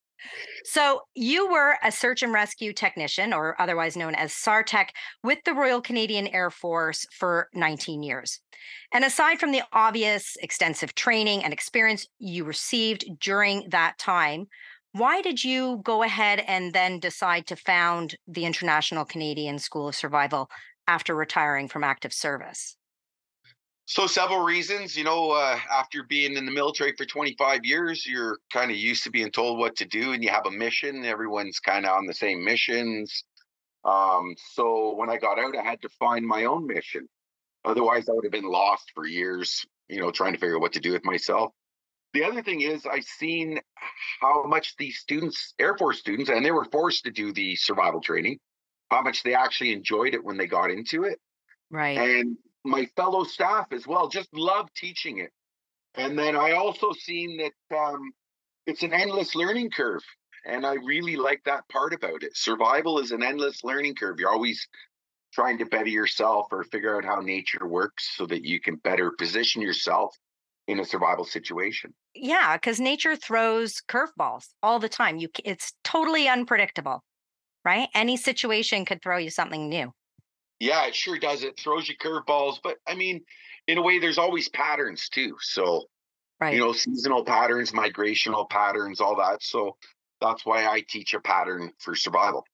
So, 0.65 1.01
you 1.15 1.51
were 1.51 1.79
a 1.83 1.91
search 1.91 2.23
and 2.23 2.31
rescue 2.31 2.75
technician, 2.75 3.33
or 3.33 3.59
otherwise 3.59 3.97
known 3.97 4.15
as 4.15 4.33
SARTech, 4.33 4.89
with 5.25 5.39
the 5.47 5.55
Royal 5.55 5.81
Canadian 5.81 6.27
Air 6.27 6.51
Force 6.51 7.07
for 7.11 7.49
19 7.55 8.03
years. 8.03 8.39
And 8.93 9.03
aside 9.03 9.41
from 9.41 9.53
the 9.53 9.63
obvious 9.73 10.37
extensive 10.43 10.95
training 10.95 11.43
and 11.43 11.55
experience 11.55 12.07
you 12.19 12.45
received 12.45 13.07
during 13.19 13.67
that 13.71 13.97
time, 13.99 14.49
why 14.93 15.23
did 15.23 15.45
you 15.45 15.81
go 15.85 16.03
ahead 16.03 16.41
and 16.41 16.73
then 16.73 16.99
decide 16.99 17.47
to 17.47 17.57
found 17.57 18.17
the 18.27 18.45
International 18.45 19.05
Canadian 19.05 19.59
School 19.59 19.89
of 19.89 19.95
Survival 19.95 20.51
after 20.87 21.15
retiring 21.15 21.69
from 21.69 21.85
active 21.85 22.13
service? 22.13 22.77
So 23.87 24.07
several 24.07 24.45
reasons, 24.45 24.97
you 24.97 25.03
know, 25.03 25.33
uh, 25.33 25.59
after 25.73 26.05
being 26.05 26.37
in 26.37 26.47
the 26.47 26.53
military 26.53 26.95
for 26.97 27.05
25 27.05 27.65
years, 27.65 28.07
you're 28.07 28.39
kind 28.53 28.71
of 28.71 28.77
used 28.77 29.03
to 29.05 29.11
being 29.11 29.31
told 29.31 29.59
what 29.59 29.77
to 29.77 29.85
do 29.85 30.13
and 30.13 30.23
you 30.23 30.31
have 30.31 30.47
a 30.47 30.51
mission. 30.51 31.05
Everyone's 31.05 31.59
kind 31.59 31.85
of 31.85 31.97
on 31.97 32.07
the 32.07 32.15
same 32.15 32.45
missions. 32.45 33.25
Um, 33.85 34.35
so 34.53 34.95
when 34.95 35.11
I 35.11 35.17
got 35.17 35.39
out, 35.39 35.57
I 35.57 35.63
had 35.63 35.83
to 35.83 35.89
find 35.89 36.25
my 36.25 36.45
own 36.45 36.67
mission. 36.67 37.09
Otherwise, 37.65 38.09
I 38.09 38.13
would 38.13 38.25
have 38.25 38.33
been 38.33 38.49
lost 38.49 38.93
for 38.95 39.07
years, 39.07 39.65
you 39.89 40.01
know, 40.01 40.11
trying 40.11 40.35
to 40.35 40.39
figure 40.39 40.57
out 40.57 40.61
what 40.61 40.73
to 40.75 40.81
do 40.81 40.93
with 40.93 41.05
myself. 41.05 41.53
The 42.13 42.25
other 42.25 42.43
thing 42.43 42.63
is, 42.63 42.87
I've 42.87 43.05
seen 43.05 43.61
how 44.21 44.45
much 44.45 44.77
these 44.77 44.99
students, 44.99 45.55
Air 45.59 45.77
Force 45.77 46.01
students, 46.01 46.29
and 46.29 46.45
they 46.45 46.51
were 46.51 46.65
forced 46.65 47.05
to 47.05 47.11
do 47.11 47.33
the 47.33 47.55
survival 47.57 48.01
training, 48.01 48.39
how 48.91 49.03
much 49.03 49.23
they 49.23 49.35
actually 49.35 49.73
enjoyed 49.73 50.15
it 50.15 50.25
when 50.25 50.37
they 50.37 50.47
got 50.47 50.71
into 50.71 51.05
it. 51.05 51.19
Right. 51.71 51.97
And 51.97 52.37
my 52.65 52.87
fellow 52.97 53.25
staff 53.25 53.67
as 53.73 53.87
well 53.87 54.09
just 54.09 54.29
love 54.35 54.69
teaching 54.75 55.19
it. 55.19 55.31
And 55.95 56.19
then 56.19 56.37
I 56.37 56.53
also 56.53 56.93
seen 56.93 57.39
that 57.39 57.77
um, 57.77 58.13
it's 58.67 58.83
an 58.83 58.93
endless 58.93 59.35
learning 59.35 59.71
curve. 59.71 60.03
And 60.47 60.67
I 60.67 60.75
really 60.75 61.17
like 61.17 61.43
that 61.45 61.69
part 61.69 61.93
about 61.93 62.23
it. 62.23 62.37
Survival 62.37 62.99
is 62.99 63.13
an 63.13 63.23
endless 63.23 63.63
learning 63.63 63.95
curve. 63.95 64.19
You're 64.19 64.33
always 64.33 64.67
trying 65.33 65.59
to 65.59 65.67
better 65.67 65.89
yourself 65.89 66.47
or 66.51 66.65
figure 66.65 66.97
out 66.97 67.05
how 67.05 67.21
nature 67.21 67.67
works 67.67 68.17
so 68.17 68.27
that 68.27 68.45
you 68.45 68.59
can 68.61 68.77
better 68.77 69.13
position 69.13 69.63
yourself 69.63 70.17
in 70.71 70.79
a 70.79 70.85
survival 70.85 71.25
situation. 71.25 71.93
Yeah, 72.15 72.57
because 72.57 72.79
nature 72.79 73.17
throws 73.17 73.83
curveballs 73.89 74.47
all 74.63 74.79
the 74.79 74.89
time. 74.89 75.17
You, 75.17 75.29
it's 75.45 75.73
totally 75.83 76.29
unpredictable, 76.29 77.03
right? 77.65 77.89
Any 77.95 78.17
situation 78.17 78.85
could 78.85 79.03
throw 79.03 79.19
you 79.19 79.31
something 79.31 79.69
new. 79.69 79.93
Yeah, 80.61 80.87
it 80.87 80.95
sure 80.95 81.19
does. 81.19 81.43
It 81.43 81.59
throws 81.59 81.89
you 81.89 81.97
curveballs, 81.97 82.59
but 82.63 82.77
I 82.87 82.95
mean, 82.95 83.23
in 83.67 83.79
a 83.79 83.83
way, 83.83 83.99
there's 83.99 84.19
always 84.19 84.49
patterns 84.51 85.09
too. 85.09 85.37
So, 85.41 85.87
right. 86.41 86.55
you 86.55 86.61
know, 86.61 86.73
seasonal 86.73 87.25
patterns, 87.25 87.73
migrational 87.73 88.49
patterns, 88.49 89.01
all 89.01 89.17
that. 89.17 89.43
So 89.43 89.77
that's 90.21 90.47
why 90.47 90.67
I 90.67 90.85
teach 90.89 91.15
a 91.15 91.21
pattern 91.21 91.73
for 91.79 91.97
survival. 91.97 92.45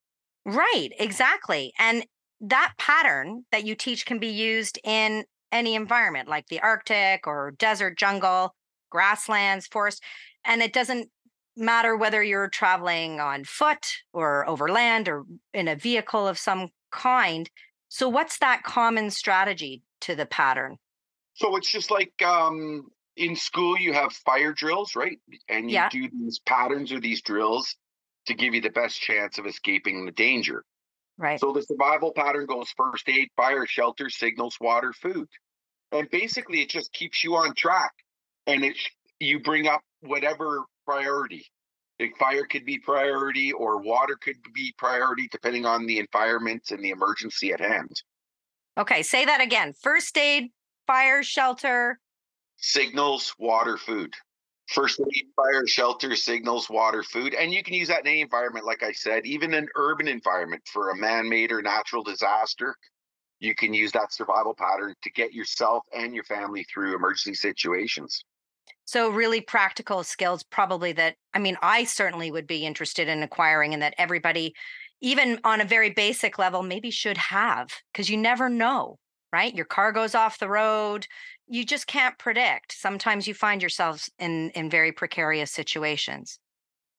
Right, 0.47 0.91
exactly. 0.99 1.73
And 1.79 2.07
that 2.41 2.73
pattern 2.79 3.45
that 3.53 3.65
you 3.65 3.75
teach 3.75 4.07
can 4.07 4.19
be 4.19 4.29
used 4.29 4.79
in 4.85 5.25
any 5.53 5.75
environment 5.75 6.29
like 6.29 6.49
the 6.49 6.61
Arctic 6.61 7.27
or 7.27 7.55
desert 7.59 7.97
jungle, 7.99 8.55
grasslands, 8.91 9.67
forest. 9.67 10.03
And 10.45 10.63
it 10.63 10.73
doesn't 10.73 11.09
matter 11.57 11.97
whether 11.97 12.23
you're 12.23 12.49
traveling 12.49 13.21
on 13.21 13.45
foot 13.45 13.87
or 14.13 14.49
over 14.49 14.69
land 14.69 15.09
or 15.09 15.25
in 15.55 15.69
a 15.69 15.77
vehicle 15.77 16.27
of 16.29 16.39
some 16.39 16.69
kind. 16.91 17.49
So, 17.89 18.09
what's 18.09 18.39
that 18.39 18.63
common 18.63 19.11
strategy 19.11 19.83
to 20.03 20.15
the 20.15 20.27
pattern? 20.27 20.77
So, 21.35 21.57
it's 21.57 21.71
just 21.71 21.91
like 21.91 22.13
um, 22.23 22.89
in 23.17 23.37
school, 23.37 23.79
you 23.79 23.93
have 23.93 24.13
fire 24.13 24.53
drills, 24.53 24.95
right? 24.95 25.19
And 25.49 25.71
you 25.71 25.75
yeah. 25.75 25.89
do 25.89 26.09
these 26.13 26.39
patterns 26.41 26.93
or 26.93 27.01
these 27.01 27.23
drills 27.23 27.75
to 28.27 28.35
give 28.35 28.55
you 28.55 28.61
the 28.61 28.71
best 28.71 29.01
chance 29.01 29.39
of 29.39 29.47
escaping 29.47 30.05
the 30.05 30.13
danger. 30.13 30.65
Right. 31.19 31.41
So 31.41 31.53
the 31.53 31.63
survival 31.63 32.13
pattern 32.13 32.47
goes 32.47 32.69
first 32.77 33.09
aid, 33.09 33.29
fire, 33.37 33.67
shelter, 33.67 34.11
signals, 34.11 34.57
water, 34.61 34.93
food. 34.93 35.29
And 35.93 36.11
basically 36.11 36.61
it 36.61 36.69
just 36.69 36.93
keeps 36.93 37.25
you 37.25 37.37
on 37.37 37.55
track. 37.55 37.93
And 38.47 38.65
it 38.65 38.77
you 39.19 39.41
bring 39.41 39.67
up 39.67 39.81
whatever 40.01 40.65
priority. 40.85 41.47
Like 41.99 42.17
fire 42.19 42.45
could 42.45 42.67
be 42.67 42.79
priority 42.79 43.53
or 43.53 43.81
water 43.81 44.19
could 44.21 44.37
be 44.55 44.75
priority 44.77 45.29
depending 45.31 45.65
on 45.65 45.87
the 45.87 45.99
environment 45.99 46.65
and 46.71 46.85
the 46.85 46.91
emergency 46.91 47.53
at 47.53 47.61
hand. 47.61 48.03
Okay, 48.79 49.03
say 49.03 49.25
that 49.25 49.41
again. 49.41 49.73
First 49.81 50.19
aid, 50.19 50.51
fire, 50.87 51.23
shelter, 51.23 51.99
signals, 52.59 53.35
water, 53.39 53.79
food. 53.79 54.15
First 54.69 55.01
aid, 55.01 55.27
fire, 55.37 55.67
shelter, 55.67 56.17
signals, 56.17 56.69
water, 56.69 57.03
food. 57.03 57.35
And 57.35 57.53
you 57.53 57.63
can 57.63 57.75
use 57.75 57.89
that 57.89 58.01
in 58.01 58.09
any 58.09 58.21
environment, 58.21 58.67
like 58.67 58.83
I 58.83 58.93
said, 58.93 59.25
even 59.25 59.55
an 59.55 59.69
urban 59.77 60.09
environment 60.09 60.63
for 60.73 60.91
a 60.91 60.97
man 60.97 61.29
made 61.29 61.53
or 61.53 61.63
natural 61.63 62.03
disaster. 62.03 62.75
You 63.39 63.55
can 63.55 63.75
use 63.75 63.93
that 63.93 64.13
survival 64.13 64.55
pattern 64.55 64.95
to 65.03 65.11
get 65.11 65.33
yourself 65.33 65.85
and 65.95 66.15
your 66.15 66.25
family 66.25 66.65
through 66.65 66.97
emergency 66.97 67.35
situations. 67.35 68.25
So, 68.87 69.11
really 69.11 69.41
practical 69.41 70.03
skills, 70.05 70.43
probably 70.43 70.93
that, 70.93 71.17
I 71.35 71.39
mean, 71.39 71.57
I 71.61 71.85
certainly 71.85 72.31
would 72.31 72.47
be 72.47 72.65
interested 72.65 73.09
in 73.09 73.23
acquiring, 73.23 73.73
and 73.73 73.83
that 73.83 73.95
everybody, 73.99 74.55
even 75.01 75.41
on 75.45 75.61
a 75.61 75.65
very 75.65 75.91
basic 75.91 76.39
level, 76.39 76.63
maybe 76.63 76.91
should 76.91 77.19
have, 77.19 77.69
because 77.93 78.09
you 78.09 78.17
never 78.17 78.49
know, 78.49 78.99
right? 79.33 79.55
Your 79.55 79.65
car 79.65 79.93
goes 79.93 80.15
off 80.15 80.39
the 80.39 80.49
road, 80.49 81.07
you 81.49 81.65
just 81.65 81.87
can't 81.87 82.19
predict. 82.19 82.73
Sometimes 82.73 83.27
you 83.27 83.35
find 83.35 83.63
yourselves 83.63 84.11
in 84.19 84.51
in 84.51 84.71
very 84.71 84.93
precarious 84.93 85.51
situations. 85.51 86.39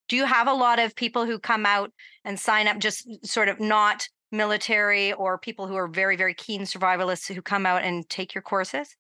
Do 0.08 0.16
you 0.16 0.26
have 0.26 0.48
a 0.48 0.54
lot 0.54 0.80
of 0.80 0.96
people 0.96 1.26
who 1.26 1.40
come 1.40 1.66
out 1.66 1.92
and 2.24 2.40
sign 2.40 2.68
up 2.68 2.80
just 2.80 3.08
sort 3.26 3.50
of 3.50 3.60
not 3.60 4.08
military 4.32 5.14
or 5.14 5.38
people 5.38 5.68
who 5.68 5.76
are 5.76 5.88
very 5.88 6.16
very 6.16 6.34
keen 6.34 6.62
survivalists 6.62 7.34
who 7.34 7.42
come 7.42 7.66
out 7.66 7.84
and 7.84 8.08
take 8.10 8.34
your 8.34 8.42
courses? 8.42 8.96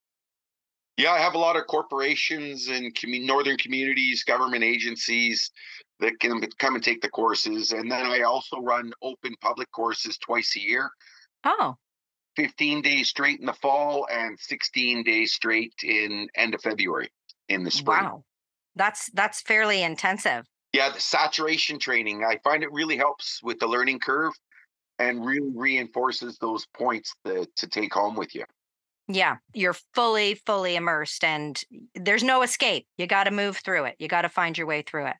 Yeah, 0.97 1.11
I 1.11 1.19
have 1.19 1.35
a 1.35 1.39
lot 1.39 1.55
of 1.55 1.67
corporations 1.67 2.69
and 2.69 2.93
commun- 2.95 3.27
northern 3.27 3.57
communities, 3.57 4.23
government 4.23 4.63
agencies 4.63 5.51
that 5.99 6.19
can 6.19 6.41
come 6.57 6.73
and 6.73 6.83
take 6.83 7.01
the 7.01 7.09
courses, 7.09 7.71
and 7.71 7.91
then 7.91 8.05
I 8.07 8.21
also 8.21 8.57
run 8.59 8.91
open 9.03 9.35
public 9.41 9.71
courses 9.71 10.17
twice 10.17 10.55
a 10.55 10.59
year. 10.59 10.89
Oh, 11.43 11.75
15 12.37 12.81
days 12.81 13.09
straight 13.09 13.39
in 13.39 13.45
the 13.45 13.53
fall 13.53 14.07
and 14.09 14.39
16 14.39 15.03
days 15.03 15.33
straight 15.33 15.73
in 15.83 16.29
end 16.35 16.53
of 16.53 16.61
February 16.61 17.09
in 17.49 17.63
the 17.63 17.71
spring. 17.71 18.03
Wow. 18.03 18.23
That's 18.75 19.09
that's 19.11 19.41
fairly 19.41 19.81
intensive. 19.81 20.45
Yeah, 20.71 20.89
the 20.93 21.01
saturation 21.01 21.79
training, 21.79 22.23
I 22.23 22.37
find 22.43 22.61
it 22.61 22.71
really 22.71 22.95
helps 22.95 23.41
with 23.41 23.57
the 23.57 23.67
learning 23.67 23.99
curve 23.99 24.33
and 24.99 25.25
really 25.25 25.51
reinforces 25.55 26.37
those 26.37 26.67
points 26.77 27.13
to, 27.25 27.47
to 27.55 27.67
take 27.67 27.93
home 27.93 28.15
with 28.15 28.35
you. 28.35 28.45
Yeah, 29.07 29.37
you're 29.53 29.75
fully, 29.95 30.35
fully 30.45 30.75
immersed 30.75 31.23
and 31.23 31.59
there's 31.95 32.23
no 32.23 32.43
escape. 32.43 32.85
You 32.97 33.07
got 33.07 33.23
to 33.23 33.31
move 33.31 33.57
through 33.57 33.85
it. 33.85 33.95
You 33.97 34.07
got 34.07 34.23
to 34.23 34.29
find 34.29 34.57
your 34.57 34.67
way 34.67 34.83
through 34.83 35.07
it. 35.07 35.15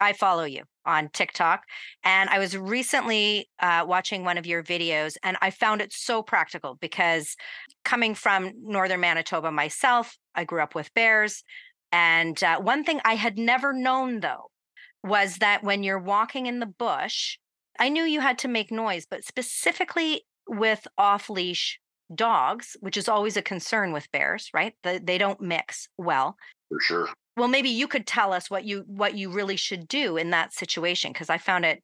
I 0.00 0.14
follow 0.14 0.44
you 0.44 0.64
on 0.86 1.10
TikTok. 1.12 1.64
And 2.04 2.30
I 2.30 2.38
was 2.38 2.56
recently 2.56 3.48
uh, 3.60 3.84
watching 3.86 4.24
one 4.24 4.38
of 4.38 4.46
your 4.46 4.62
videos 4.62 5.16
and 5.22 5.36
I 5.42 5.50
found 5.50 5.82
it 5.82 5.92
so 5.92 6.22
practical 6.22 6.78
because 6.80 7.36
coming 7.84 8.14
from 8.14 8.52
Northern 8.62 9.00
Manitoba 9.00 9.50
myself, 9.50 10.16
I 10.34 10.44
grew 10.44 10.62
up 10.62 10.74
with 10.74 10.92
bears. 10.94 11.44
And 11.92 12.42
uh, 12.42 12.60
one 12.60 12.84
thing 12.84 13.00
I 13.04 13.14
had 13.14 13.38
never 13.38 13.72
known 13.72 14.20
though 14.20 14.50
was 15.04 15.36
that 15.36 15.62
when 15.62 15.82
you're 15.82 15.98
walking 15.98 16.46
in 16.46 16.60
the 16.60 16.66
bush, 16.66 17.38
I 17.78 17.88
knew 17.88 18.04
you 18.04 18.20
had 18.20 18.38
to 18.40 18.48
make 18.48 18.70
noise, 18.70 19.06
but 19.08 19.24
specifically 19.24 20.22
with 20.48 20.86
off 20.98 21.30
leash 21.30 21.78
dogs, 22.14 22.76
which 22.80 22.96
is 22.96 23.08
always 23.08 23.36
a 23.36 23.42
concern 23.42 23.92
with 23.92 24.10
bears, 24.12 24.50
right? 24.52 24.74
The, 24.82 25.00
they 25.02 25.18
don't 25.18 25.40
mix 25.40 25.88
well. 25.96 26.36
For 26.68 26.80
sure 26.80 27.08
well 27.40 27.48
maybe 27.48 27.70
you 27.70 27.88
could 27.88 28.06
tell 28.06 28.32
us 28.32 28.50
what 28.50 28.64
you 28.64 28.84
what 28.86 29.14
you 29.14 29.30
really 29.30 29.56
should 29.56 29.88
do 29.88 30.16
in 30.16 30.30
that 30.30 30.52
situation 30.52 31.12
because 31.12 31.30
i 31.30 31.38
found 31.38 31.64
it 31.64 31.82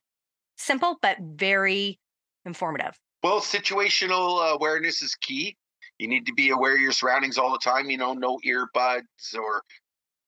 simple 0.56 0.96
but 1.02 1.16
very 1.20 1.98
informative. 2.44 2.98
Well 3.22 3.40
situational 3.40 4.54
awareness 4.54 5.02
is 5.02 5.14
key. 5.16 5.56
You 5.98 6.08
need 6.08 6.26
to 6.26 6.34
be 6.34 6.50
aware 6.50 6.74
of 6.74 6.80
your 6.80 6.92
surroundings 6.92 7.38
all 7.38 7.50
the 7.52 7.58
time 7.58 7.90
you 7.90 7.96
know 7.96 8.12
no 8.12 8.38
earbuds 8.46 9.34
or 9.34 9.62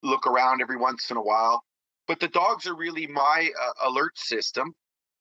look 0.03 0.27
around 0.27 0.61
every 0.61 0.77
once 0.77 1.11
in 1.11 1.17
a 1.17 1.23
while. 1.23 1.63
But 2.07 2.21
the 2.21 2.29
dogs 2.29 2.67
are 2.67 2.75
really 2.75 3.07
my 3.07 3.51
uh, 3.61 3.89
alert 3.89 4.19
system 4.19 4.75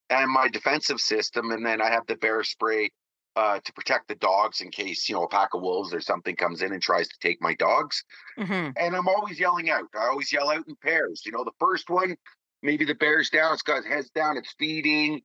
and 0.10 0.32
my 0.32 0.48
defensive 0.48 1.00
system 1.00 1.52
and 1.52 1.66
then 1.66 1.82
i 1.82 1.90
have 1.90 2.06
the 2.08 2.16
bear 2.16 2.44
spray 2.44 2.90
uh, 3.38 3.60
to 3.64 3.72
protect 3.72 4.10
the 4.10 4.16
dogs 4.16 4.60
in 4.60 4.70
case 4.72 5.08
you 5.08 5.16
know 5.16 5.24
a 5.24 5.30
pack 5.30 5.54
of 5.54 5.62
wolves 5.62 5.94
or 5.94 6.02
something 6.02 6.36
comes 6.36 6.62
in 6.62 6.74
and 6.74 6.82
tries 6.82 7.08
to 7.08 7.16
take 7.22 7.42
my 7.42 7.54
dogs. 7.56 8.04
Mm-hmm. 8.38 8.72
And 8.76 8.96
I'm 8.96 9.08
always 9.08 9.40
yelling 9.40 9.70
out. 9.70 9.86
I 9.96 10.08
always 10.08 10.34
yell 10.34 10.50
out 10.50 10.68
in 10.68 10.76
pairs. 10.76 11.22
You 11.26 11.32
know, 11.32 11.46
the 11.46 11.52
first 11.60 11.90
one 11.90 12.18
maybe 12.62 12.86
the 12.86 12.96
bear's 12.96 13.30
down, 13.30 13.54
it's 13.54 13.62
got 13.62 13.80
its 13.80 13.88
head 13.88 14.06
down, 14.16 14.38
it's 14.38 14.54
feeding, 14.58 15.22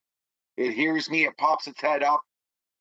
it 0.57 0.73
hears 0.73 1.11
me, 1.11 1.25
it 1.25 1.37
pops 1.37 1.66
its 1.66 1.81
head 1.81 2.02
up, 2.02 2.21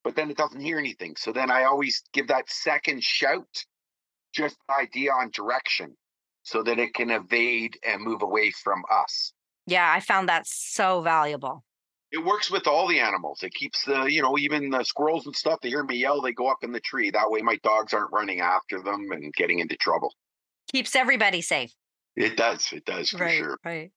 but 0.03 0.15
then 0.15 0.29
it 0.29 0.37
doesn't 0.37 0.61
hear 0.61 0.77
anything. 0.77 1.15
So 1.17 1.31
then 1.31 1.51
I 1.51 1.63
always 1.63 2.03
give 2.13 2.27
that 2.27 2.49
second 2.49 3.03
shout 3.03 3.65
just 4.33 4.57
an 4.69 4.75
idea 4.83 5.11
on 5.11 5.31
direction 5.31 5.95
so 6.43 6.63
that 6.63 6.79
it 6.79 6.93
can 6.93 7.11
evade 7.11 7.77
and 7.85 8.01
move 8.01 8.21
away 8.21 8.51
from 8.51 8.83
us. 8.91 9.33
Yeah, 9.67 9.91
I 9.91 9.99
found 9.99 10.27
that 10.29 10.47
so 10.47 11.01
valuable. 11.01 11.63
It 12.11 12.23
works 12.23 12.51
with 12.51 12.67
all 12.67 12.87
the 12.87 12.99
animals. 12.99 13.43
It 13.43 13.53
keeps 13.53 13.85
the, 13.85 14.03
you 14.03 14.21
know, 14.21 14.37
even 14.37 14.69
the 14.69 14.83
squirrels 14.83 15.25
and 15.25 15.35
stuff, 15.35 15.59
they 15.61 15.69
hear 15.69 15.83
me 15.83 15.97
yell, 15.97 16.21
they 16.21 16.33
go 16.33 16.49
up 16.49 16.63
in 16.63 16.71
the 16.71 16.79
tree. 16.79 17.09
That 17.09 17.31
way 17.31 17.41
my 17.41 17.57
dogs 17.63 17.93
aren't 17.93 18.11
running 18.11 18.41
after 18.41 18.81
them 18.81 19.11
and 19.11 19.33
getting 19.33 19.59
into 19.59 19.77
trouble. 19.77 20.13
Keeps 20.71 20.95
everybody 20.95 21.41
safe. 21.41 21.73
It 22.15 22.35
does. 22.35 22.71
It 22.73 22.85
does 22.85 23.11
for 23.11 23.19
right, 23.19 23.37
sure. 23.37 23.57
right. 23.63 23.91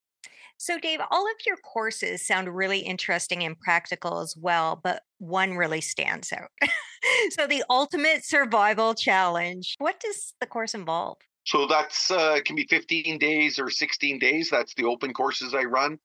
So, 0.57 0.79
Dave, 0.79 1.01
all 1.11 1.27
of 1.27 1.35
your 1.45 1.57
courses 1.57 2.25
sound 2.25 2.55
really 2.55 2.79
interesting 2.79 3.43
and 3.43 3.59
practical 3.59 4.21
as 4.21 4.37
well, 4.37 4.81
but 4.83 5.03
one 5.19 5.57
really 5.57 5.81
stands 5.81 6.33
out. 6.33 6.51
so, 7.31 7.49
the 7.49 7.65
Ultimate 7.69 8.25
Survival 8.25 8.95
Challenge. 8.95 9.75
What 9.79 9.99
does 9.99 10.35
the 10.41 10.47
course 10.47 10.75
involve? 10.75 11.19
So 11.45 11.67
that's 11.67 12.11
uh, 12.11 12.39
can 12.45 12.57
be 12.57 12.67
15 12.69 13.19
days 13.19 13.59
or 13.59 13.69
16 13.69 14.19
days. 14.19 14.49
That's 14.51 14.75
the 14.75 14.85
open 14.85 15.13
courses 15.13 15.55
I 15.55 15.65
run. 15.65 15.99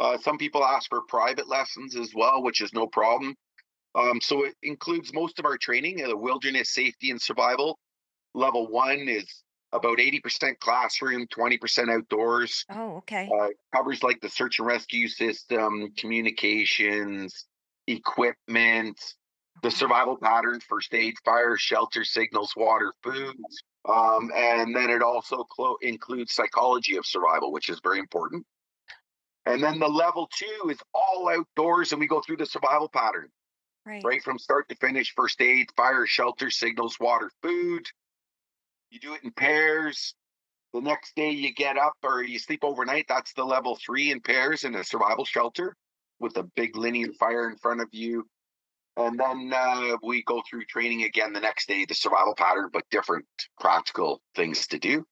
Uh, 0.00 0.16
some 0.16 0.38
people 0.38 0.64
ask 0.64 0.88
for 0.88 1.02
private 1.02 1.46
lessons 1.46 1.94
as 1.94 2.12
well, 2.14 2.42
which 2.42 2.62
is 2.62 2.72
no 2.72 2.86
problem. 2.86 3.36
Um, 3.94 4.18
so 4.22 4.44
it 4.44 4.54
includes 4.62 5.12
most 5.12 5.38
of 5.38 5.44
our 5.44 5.58
training, 5.58 6.02
uh, 6.02 6.16
wilderness 6.16 6.70
safety 6.70 7.10
and 7.10 7.20
survival. 7.20 7.78
Level 8.32 8.66
one 8.66 9.08
is 9.08 9.42
about 9.72 9.98
80% 9.98 10.58
classroom, 10.58 11.26
20% 11.26 11.90
outdoors. 11.94 12.64
Oh, 12.70 12.96
okay. 12.96 13.28
Uh, 13.30 13.48
covers 13.74 14.02
like 14.02 14.20
the 14.22 14.30
search 14.30 14.58
and 14.58 14.66
rescue 14.66 15.06
system, 15.06 15.92
communications, 15.98 17.46
equipment, 17.86 18.98
the 19.62 19.70
survival 19.70 20.16
patterns, 20.16 20.64
first 20.64 20.94
aid, 20.94 21.14
fire, 21.26 21.58
shelter, 21.58 22.04
signals, 22.04 22.54
water, 22.56 22.94
foods. 23.02 23.62
Um, 23.86 24.30
and 24.34 24.74
then 24.74 24.88
it 24.88 25.02
also 25.02 25.44
clo- 25.44 25.76
includes 25.82 26.34
psychology 26.34 26.96
of 26.96 27.04
survival, 27.04 27.52
which 27.52 27.68
is 27.68 27.80
very 27.82 27.98
important. 27.98 28.46
And 29.50 29.62
then 29.62 29.80
the 29.80 29.88
level 29.88 30.28
two 30.32 30.70
is 30.70 30.78
all 30.94 31.28
outdoors, 31.28 31.92
and 31.92 32.00
we 32.00 32.06
go 32.06 32.20
through 32.20 32.36
the 32.36 32.46
survival 32.46 32.88
pattern 32.88 33.28
Right. 33.84 34.04
right 34.04 34.22
from 34.22 34.38
start 34.38 34.68
to 34.68 34.76
finish 34.76 35.12
first 35.16 35.40
aid, 35.40 35.68
fire, 35.76 36.06
shelter, 36.06 36.50
signals, 36.50 37.00
water, 37.00 37.30
food. 37.42 37.86
You 38.90 39.00
do 39.00 39.14
it 39.14 39.24
in 39.24 39.32
pairs. 39.32 40.14
The 40.72 40.80
next 40.80 41.16
day 41.16 41.30
you 41.30 41.52
get 41.52 41.76
up 41.76 41.94
or 42.04 42.22
you 42.22 42.38
sleep 42.38 42.60
overnight. 42.62 43.06
That's 43.08 43.32
the 43.32 43.44
level 43.44 43.76
three 43.84 44.12
in 44.12 44.20
pairs 44.20 44.62
in 44.62 44.76
a 44.76 44.84
survival 44.84 45.24
shelter 45.24 45.74
with 46.20 46.36
a 46.36 46.44
big 46.54 46.76
linear 46.76 47.12
fire 47.18 47.50
in 47.50 47.56
front 47.56 47.80
of 47.80 47.88
you. 47.90 48.26
And 48.96 49.18
then 49.18 49.52
uh, 49.52 49.96
we 50.02 50.22
go 50.22 50.42
through 50.48 50.66
training 50.66 51.02
again 51.02 51.32
the 51.32 51.40
next 51.40 51.66
day, 51.66 51.86
the 51.86 51.94
survival 51.94 52.34
pattern, 52.36 52.68
but 52.72 52.84
different 52.90 53.26
practical 53.58 54.20
things 54.36 54.68
to 54.68 54.78
do. 54.78 55.04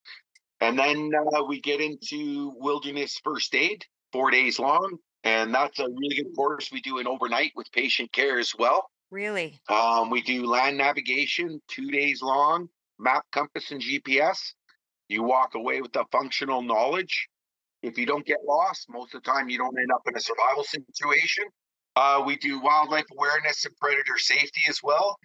And 0.61 0.79
then 0.79 1.11
uh, 1.15 1.43
we 1.45 1.61
get 1.61 1.81
into 1.81 2.53
wilderness 2.57 3.19
first 3.25 3.55
aid, 3.55 3.85
four 4.13 4.31
days 4.31 4.59
long. 4.59 4.99
And 5.25 5.55
that's 5.55 5.79
a 5.79 5.89
really 5.89 6.17
good 6.17 6.35
course. 6.37 6.71
We 6.73 6.81
do 6.81 6.99
an 6.99 7.07
overnight 7.07 7.53
with 7.57 7.71
patient 7.73 8.13
care 8.13 8.39
as 8.39 8.53
well. 8.59 8.91
Really? 9.11 9.59
Um, 9.69 10.11
we 10.11 10.23
do 10.23 10.47
land 10.47 10.79
navigation, 10.79 11.61
two 11.69 11.91
days 11.91 12.23
long, 12.23 12.69
map, 12.99 13.25
compass, 13.33 13.71
and 13.71 13.81
GPS. 13.81 14.53
You 15.09 15.23
walk 15.23 15.55
away 15.55 15.81
with 15.81 15.93
the 15.93 16.05
functional 16.13 16.63
knowledge. 16.63 17.29
If 17.83 17.97
you 17.97 18.07
don't 18.07 18.27
get 18.27 18.39
lost, 18.47 18.87
most 18.91 19.15
of 19.15 19.23
the 19.23 19.31
time 19.31 19.49
you 19.49 19.59
don't 19.59 19.79
end 19.79 19.91
up 19.93 20.03
in 20.07 20.17
a 20.17 20.21
survival 20.21 20.65
situation. 20.65 21.45
Uh, 21.97 22.23
we 22.25 22.37
do 22.37 22.61
wildlife 22.61 23.07
awareness 23.13 23.65
and 23.65 23.77
predator 23.77 24.19
safety 24.19 24.63
as 24.69 24.81
well. 24.83 25.19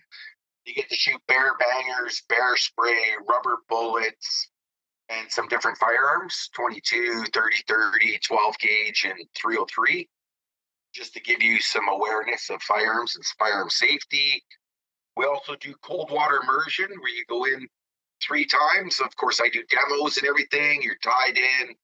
You 0.66 0.74
get 0.74 0.90
to 0.90 0.96
shoot 0.96 1.22
bear 1.28 1.56
bangers, 1.58 2.24
bear 2.30 2.56
spray, 2.56 3.16
rubber 3.28 3.58
bullets, 3.70 4.50
and 5.20 5.32
some 5.32 5.48
different 5.48 5.78
firearms 5.78 6.50
22, 6.56 7.26
30, 7.34 7.58
30, 7.68 8.20
12 8.20 8.60
gauge, 8.60 9.06
and 9.08 9.20
303 9.36 10.08
just 10.94 11.14
to 11.14 11.22
give 11.22 11.42
you 11.42 11.60
some 11.60 11.88
awareness 11.90 12.50
of 12.50 12.62
firearms 12.62 13.16
and 13.16 13.26
firearm 13.40 13.70
safety. 13.70 14.44
We 15.18 15.26
also 15.26 15.56
do 15.56 15.74
cold 15.84 16.12
water 16.12 16.40
immersion 16.44 16.88
where 17.00 17.10
you 17.10 17.26
go 17.28 17.46
in 17.46 17.68
three 18.22 18.46
times. 18.46 19.00
Of 19.00 19.16
course, 19.16 19.42
I 19.42 19.50
do 19.50 19.64
demos 19.70 20.18
and 20.18 20.28
everything. 20.28 20.82
You're 20.82 20.98
tied 21.04 21.38
in, 21.38 21.76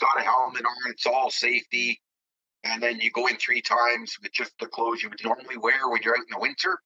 got 0.00 0.18
a 0.18 0.22
helmet 0.22 0.64
on, 0.64 0.90
it's 0.90 1.06
all 1.06 1.30
safety. 1.30 2.00
And 2.64 2.82
then 2.82 3.00
you 3.00 3.10
go 3.10 3.26
in 3.26 3.36
three 3.36 3.60
times 3.60 4.16
with 4.22 4.32
just 4.32 4.52
the 4.60 4.66
clothes 4.66 5.02
you 5.02 5.08
would 5.08 5.24
normally 5.24 5.56
wear 5.56 5.88
when 5.88 6.02
you're 6.02 6.16
out 6.16 6.20
in 6.20 6.32
the 6.32 6.38
winter. 6.38 6.78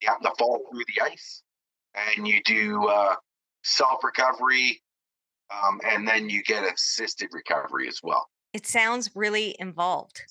You 0.00 0.08
have 0.08 0.20
to 0.20 0.30
fall 0.38 0.60
through 0.70 0.84
the 0.94 1.02
ice 1.02 1.42
and 2.16 2.28
you 2.28 2.40
do 2.44 2.86
uh, 2.86 3.16
self 3.64 4.04
recovery. 4.04 4.80
Um, 5.50 5.80
and 5.84 6.06
then 6.06 6.28
you 6.28 6.42
get 6.42 6.62
assisted 6.64 7.28
recovery 7.32 7.88
as 7.88 8.00
well. 8.02 8.28
It 8.52 8.66
sounds 8.66 9.10
really 9.14 9.56
involved. 9.58 10.22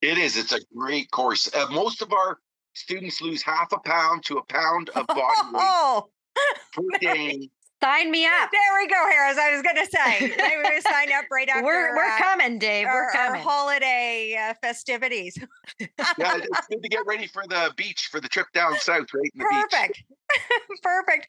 It 0.00 0.18
is. 0.18 0.36
It's 0.36 0.52
a 0.52 0.60
great 0.76 1.10
course. 1.10 1.52
Uh, 1.54 1.66
most 1.70 2.02
of 2.02 2.12
our 2.12 2.38
students 2.74 3.20
lose 3.20 3.42
half 3.42 3.72
a 3.72 3.78
pound 3.78 4.24
to 4.24 4.38
a 4.38 4.44
pound 4.44 4.90
of 4.90 5.06
body 5.06 5.20
weight 5.52 5.62
Oh, 5.62 6.08
per 6.72 6.82
day. 7.00 7.48
Sign 7.82 8.10
me 8.12 8.24
up. 8.26 8.50
there 8.52 8.60
we 8.80 8.86
go, 8.86 8.94
Harris. 9.10 9.36
I 9.38 9.52
was 9.52 9.62
going 9.62 9.74
to 9.76 9.86
say, 9.86 10.20
maybe 10.36 10.62
we 10.70 10.80
sign 10.88 11.12
up 11.12 11.24
right 11.32 11.48
after 11.48 11.64
We're 11.64 11.96
we're 11.96 12.04
uh, 12.04 12.18
coming, 12.18 12.58
Dave. 12.58 12.86
our, 12.86 12.92
We're 13.12 13.20
our 13.20 13.26
coming. 13.28 13.42
holiday 13.42 14.36
uh, 14.40 14.54
festivities. 14.62 15.36
Yeah, 16.18 16.36
it's 16.36 16.66
good 16.68 16.82
to 16.82 16.88
get 16.88 17.04
ready 17.06 17.26
for 17.26 17.42
the 17.48 17.72
beach 17.76 18.08
for 18.10 18.20
the 18.20 18.28
trip 18.28 18.46
down 18.54 18.78
south, 18.78 19.06
right? 19.14 19.30
in 19.34 19.38
the 19.40 19.46
beach. 19.50 19.62
Perfect. 19.70 20.02
Perfect. 20.82 21.28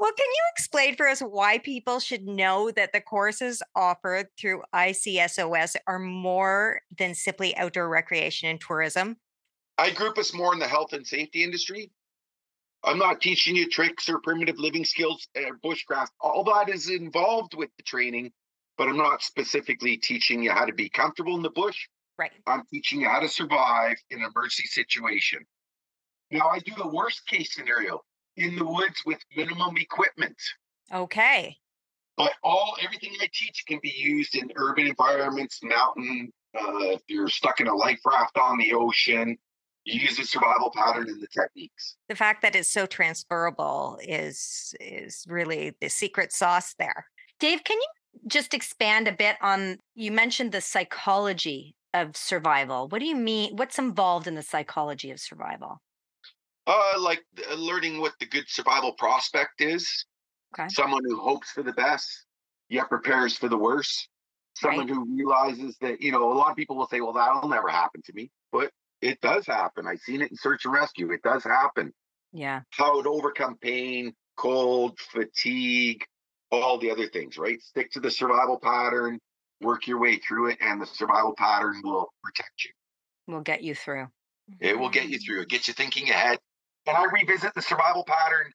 Well, 0.00 0.12
can 0.16 0.26
you 0.26 0.42
explain 0.56 0.96
for 0.96 1.08
us 1.08 1.20
why 1.20 1.58
people 1.58 1.98
should 2.00 2.24
know 2.26 2.70
that 2.70 2.92
the 2.92 3.00
courses 3.00 3.62
offered 3.74 4.28
through 4.40 4.62
ICSOS 4.74 5.76
are 5.86 5.98
more 5.98 6.80
than 6.98 7.14
simply 7.14 7.56
outdoor 7.56 7.88
recreation 7.88 8.48
and 8.48 8.60
tourism? 8.60 9.16
I 9.78 9.90
group 9.90 10.16
us 10.18 10.32
more 10.32 10.52
in 10.52 10.58
the 10.60 10.68
health 10.68 10.92
and 10.92 11.06
safety 11.06 11.42
industry. 11.44 11.90
I'm 12.84 12.98
not 12.98 13.20
teaching 13.20 13.54
you 13.56 13.68
tricks 13.68 14.08
or 14.08 14.20
primitive 14.20 14.58
living 14.58 14.84
skills 14.84 15.28
or 15.36 15.58
bushcraft. 15.64 16.08
All 16.20 16.44
that 16.44 16.68
is 16.68 16.90
involved 16.90 17.54
with 17.54 17.70
the 17.76 17.82
training, 17.84 18.32
but 18.76 18.88
I'm 18.88 18.96
not 18.96 19.22
specifically 19.22 19.96
teaching 19.96 20.42
you 20.42 20.50
how 20.50 20.64
to 20.64 20.72
be 20.72 20.88
comfortable 20.88 21.36
in 21.36 21.42
the 21.42 21.50
bush. 21.50 21.86
Right. 22.18 22.32
I'm 22.46 22.64
teaching 22.72 23.00
you 23.00 23.08
how 23.08 23.20
to 23.20 23.28
survive 23.28 23.96
in 24.10 24.18
an 24.20 24.30
emergency 24.34 24.66
situation. 24.66 25.40
Now, 26.30 26.48
I 26.48 26.58
do 26.60 26.72
a 26.82 26.88
worst 26.88 27.26
case 27.26 27.54
scenario 27.54 28.00
in 28.36 28.56
the 28.56 28.64
woods 28.64 29.02
with 29.04 29.18
minimum 29.36 29.76
equipment, 29.76 30.36
Okay. 30.92 31.56
but 32.16 32.32
all 32.42 32.76
everything 32.82 33.12
I 33.20 33.28
teach 33.32 33.64
can 33.66 33.78
be 33.82 33.92
used 33.94 34.34
in 34.34 34.50
urban 34.56 34.86
environments, 34.86 35.60
mountain. 35.62 36.32
Uh, 36.54 36.96
if 36.96 37.02
you're 37.08 37.28
stuck 37.28 37.60
in 37.60 37.66
a 37.66 37.74
life 37.74 38.00
raft 38.06 38.36
on 38.38 38.58
the 38.58 38.72
ocean, 38.74 39.36
you 39.84 40.00
use 40.00 40.16
the 40.16 40.24
survival 40.24 40.70
pattern 40.74 41.08
and 41.08 41.20
the 41.20 41.28
techniques. 41.28 41.96
The 42.08 42.16
fact 42.16 42.42
that 42.42 42.54
it's 42.54 42.72
so 42.72 42.86
transferable 42.86 43.98
is 44.02 44.74
is 44.80 45.24
really 45.28 45.74
the 45.80 45.88
secret 45.88 46.32
sauce 46.32 46.74
there. 46.78 47.06
Dave, 47.40 47.64
can 47.64 47.76
you 47.76 47.86
just 48.28 48.54
expand 48.54 49.08
a 49.08 49.12
bit 49.12 49.36
on 49.40 49.78
you 49.94 50.12
mentioned 50.12 50.52
the 50.52 50.60
psychology 50.60 51.74
of 51.94 52.16
survival. 52.16 52.88
What 52.88 53.00
do 53.00 53.06
you 53.06 53.16
mean? 53.16 53.56
What's 53.56 53.78
involved 53.78 54.26
in 54.26 54.34
the 54.34 54.42
psychology 54.42 55.10
of 55.10 55.20
survival? 55.20 55.80
Uh, 56.66 56.94
like 56.98 57.22
uh, 57.50 57.54
learning 57.54 58.00
what 58.00 58.14
the 58.20 58.26
good 58.26 58.44
survival 58.48 58.92
prospect 58.92 59.60
is. 59.60 60.06
Okay. 60.54 60.68
Someone 60.68 61.02
who 61.04 61.18
hopes 61.18 61.50
for 61.50 61.62
the 61.62 61.72
best, 61.72 62.26
yet 62.68 62.88
prepares 62.88 63.36
for 63.36 63.48
the 63.48 63.56
worst. 63.56 64.08
Someone 64.54 64.86
who 64.86 65.06
realizes 65.16 65.76
that, 65.80 66.00
you 66.02 66.12
know, 66.12 66.30
a 66.30 66.34
lot 66.34 66.50
of 66.50 66.56
people 66.56 66.76
will 66.76 66.86
say, 66.86 67.00
well, 67.00 67.14
that'll 67.14 67.48
never 67.48 67.68
happen 67.68 68.02
to 68.04 68.12
me. 68.12 68.30
But 68.52 68.70
it 69.02 69.20
does 69.20 69.46
happen. 69.46 69.86
I've 69.86 70.00
seen 70.00 70.22
it 70.22 70.30
in 70.30 70.36
search 70.36 70.64
and 70.64 70.72
rescue. 70.72 71.10
It 71.10 71.22
does 71.22 71.44
happen. 71.44 71.92
Yeah. 72.32 72.60
How 72.70 73.02
to 73.02 73.08
overcome 73.08 73.58
pain, 73.60 74.14
cold, 74.36 74.98
fatigue, 74.98 76.04
all 76.50 76.78
the 76.78 76.90
other 76.90 77.08
things, 77.08 77.36
right? 77.36 77.60
Stick 77.60 77.90
to 77.92 78.00
the 78.00 78.10
survival 78.10 78.58
pattern, 78.58 79.18
work 79.60 79.86
your 79.86 79.98
way 79.98 80.16
through 80.16 80.50
it, 80.50 80.58
and 80.60 80.80
the 80.80 80.86
survival 80.86 81.34
pattern 81.36 81.80
will 81.82 82.12
protect 82.22 82.64
you. 82.64 82.70
We'll 83.26 83.42
get 83.42 83.62
you 83.62 83.74
through. 83.74 84.08
It 84.60 84.78
will 84.78 84.88
get 84.88 85.08
you 85.08 85.18
mm-hmm. 85.18 85.24
through. 85.24 85.40
It 85.42 85.48
gets 85.48 85.68
you 85.68 85.74
thinking 85.74 86.08
ahead. 86.08 86.38
And 86.86 86.96
I 86.96 87.04
revisit 87.04 87.54
the 87.54 87.62
survival 87.62 88.04
pattern, 88.04 88.52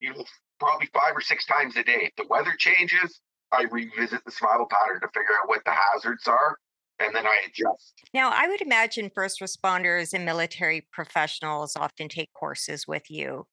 you 0.00 0.14
know, 0.14 0.24
probably 0.58 0.88
five 0.94 1.14
or 1.14 1.20
six 1.20 1.44
times 1.46 1.76
a 1.76 1.82
day. 1.82 2.10
If 2.10 2.16
the 2.16 2.26
weather 2.28 2.54
changes, 2.58 3.20
I 3.52 3.64
revisit 3.64 4.24
the 4.24 4.30
survival 4.30 4.66
pattern 4.70 5.00
to 5.00 5.08
figure 5.08 5.34
out 5.40 5.48
what 5.48 5.64
the 5.64 5.72
hazards 5.72 6.26
are, 6.26 6.56
and 6.98 7.14
then 7.14 7.26
I 7.26 7.46
adjust. 7.46 8.02
Now, 8.14 8.30
I 8.34 8.48
would 8.48 8.60
imagine 8.60 9.10
first 9.14 9.40
responders 9.40 10.12
and 10.12 10.24
military 10.24 10.86
professionals 10.92 11.76
often 11.76 12.08
take 12.08 12.32
courses 12.32 12.86
with 12.86 13.10
you. 13.10 13.46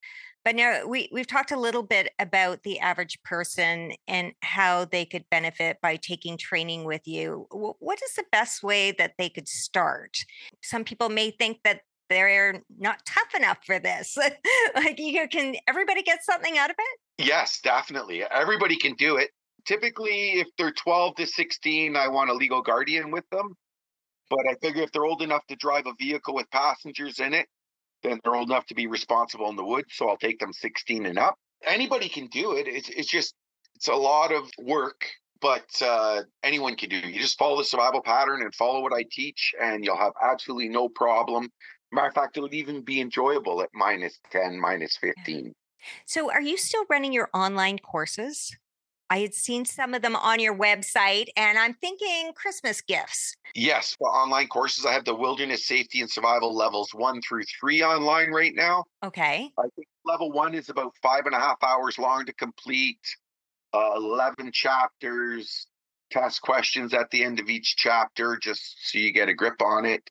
But 0.45 0.55
now 0.55 0.85
we, 0.85 1.09
we've 1.11 1.27
talked 1.27 1.51
a 1.51 1.59
little 1.59 1.83
bit 1.83 2.11
about 2.19 2.63
the 2.63 2.79
average 2.79 3.21
person 3.23 3.93
and 4.07 4.33
how 4.41 4.85
they 4.85 5.05
could 5.05 5.23
benefit 5.31 5.77
by 5.81 5.95
taking 5.95 6.37
training 6.37 6.83
with 6.83 7.07
you. 7.07 7.47
What 7.51 7.99
is 8.03 8.15
the 8.15 8.25
best 8.31 8.61
way 8.61 8.91
that 8.91 9.13
they 9.17 9.29
could 9.29 9.47
start? 9.47 10.17
Some 10.61 10.83
people 10.83 11.07
may 11.07 11.31
think 11.31 11.59
that 11.63 11.81
they're 12.09 12.61
not 12.77 13.05
tough 13.05 13.33
enough 13.35 13.59
for 13.65 13.79
this. 13.79 14.17
like 14.75 14.99
you 14.99 15.27
can 15.29 15.55
everybody 15.67 16.03
get 16.03 16.23
something 16.23 16.57
out 16.57 16.69
of 16.69 16.75
it? 16.77 17.25
Yes, 17.25 17.61
definitely. 17.63 18.23
Everybody 18.29 18.75
can 18.77 18.95
do 18.95 19.15
it. 19.15 19.29
Typically, 19.65 20.39
if 20.39 20.47
they're 20.57 20.71
12 20.71 21.15
to 21.15 21.27
16, 21.27 21.95
I 21.95 22.07
want 22.07 22.29
a 22.29 22.33
legal 22.33 22.61
guardian 22.61 23.11
with 23.11 23.27
them. 23.31 23.55
But 24.29 24.39
I 24.49 24.55
figure 24.61 24.83
if 24.83 24.91
they're 24.91 25.05
old 25.05 25.21
enough 25.21 25.45
to 25.47 25.55
drive 25.55 25.85
a 25.85 25.93
vehicle 25.99 26.33
with 26.33 26.49
passengers 26.51 27.19
in 27.19 27.33
it, 27.33 27.47
then 28.01 28.19
they're 28.23 28.35
old 28.35 28.49
enough 28.49 28.65
to 28.67 28.75
be 28.75 28.87
responsible 28.87 29.49
in 29.49 29.55
the 29.55 29.63
woods. 29.63 29.89
So 29.91 30.09
I'll 30.09 30.17
take 30.17 30.39
them 30.39 30.53
16 30.53 31.05
and 31.05 31.19
up. 31.19 31.35
Anybody 31.65 32.09
can 32.09 32.27
do 32.27 32.53
it. 32.53 32.67
It's, 32.67 32.89
it's 32.89 33.09
just, 33.09 33.33
it's 33.75 33.87
a 33.87 33.93
lot 33.93 34.33
of 34.33 34.49
work, 34.57 35.05
but 35.39 35.65
uh, 35.81 36.23
anyone 36.43 36.75
can 36.75 36.89
do 36.89 36.97
it. 36.97 37.05
You 37.05 37.19
just 37.19 37.37
follow 37.37 37.57
the 37.57 37.63
survival 37.63 38.01
pattern 38.01 38.41
and 38.41 38.53
follow 38.55 38.81
what 38.81 38.93
I 38.93 39.05
teach, 39.09 39.53
and 39.61 39.85
you'll 39.85 39.97
have 39.97 40.13
absolutely 40.21 40.69
no 40.69 40.89
problem 40.89 41.49
Matter 41.93 42.07
of 42.07 42.13
fact, 42.15 42.37
it'll 42.37 42.53
even 42.55 42.81
be 42.81 42.99
enjoyable 42.99 43.61
at 43.61 43.69
minus 43.71 44.19
10, 44.31 44.59
minus 44.59 44.97
15. 44.97 45.53
So, 46.07 46.31
are 46.31 46.41
you 46.41 46.57
still 46.57 46.85
running 46.89 47.13
your 47.13 47.29
online 47.35 47.77
courses? 47.77 48.57
I 49.09 49.19
had 49.19 49.33
seen 49.33 49.65
some 49.65 49.93
of 49.93 50.01
them 50.01 50.15
on 50.15 50.39
your 50.39 50.57
website, 50.57 51.27
and 51.37 51.57
I'm 51.57 51.73
thinking 51.75 52.31
Christmas 52.35 52.81
gifts. 52.81 53.35
Yes, 53.53 53.95
for 53.97 54.09
online 54.09 54.47
courses, 54.47 54.85
I 54.85 54.93
have 54.93 55.05
the 55.05 55.13
wilderness 55.13 55.67
safety 55.67 56.01
and 56.01 56.09
survival 56.09 56.55
levels 56.55 56.89
one 56.93 57.21
through 57.21 57.43
three 57.59 57.83
online 57.83 58.31
right 58.31 58.53
now. 58.55 58.85
Okay. 59.03 59.51
I 59.57 59.63
think 59.75 59.87
level 60.05 60.31
one 60.31 60.55
is 60.55 60.69
about 60.69 60.93
five 61.01 61.25
and 61.25 61.35
a 61.35 61.39
half 61.39 61.57
hours 61.63 61.99
long 61.99 62.25
to 62.25 62.33
complete, 62.33 62.99
uh, 63.73 63.93
11 63.95 64.51
chapters, 64.51 65.67
test 66.11 66.41
questions 66.41 66.93
at 66.93 67.09
the 67.11 67.23
end 67.23 67.39
of 67.39 67.49
each 67.49 67.75
chapter, 67.77 68.37
just 68.37 68.89
so 68.89 68.97
you 68.97 69.11
get 69.11 69.29
a 69.29 69.33
grip 69.33 69.61
on 69.61 69.85
it. 69.85 70.09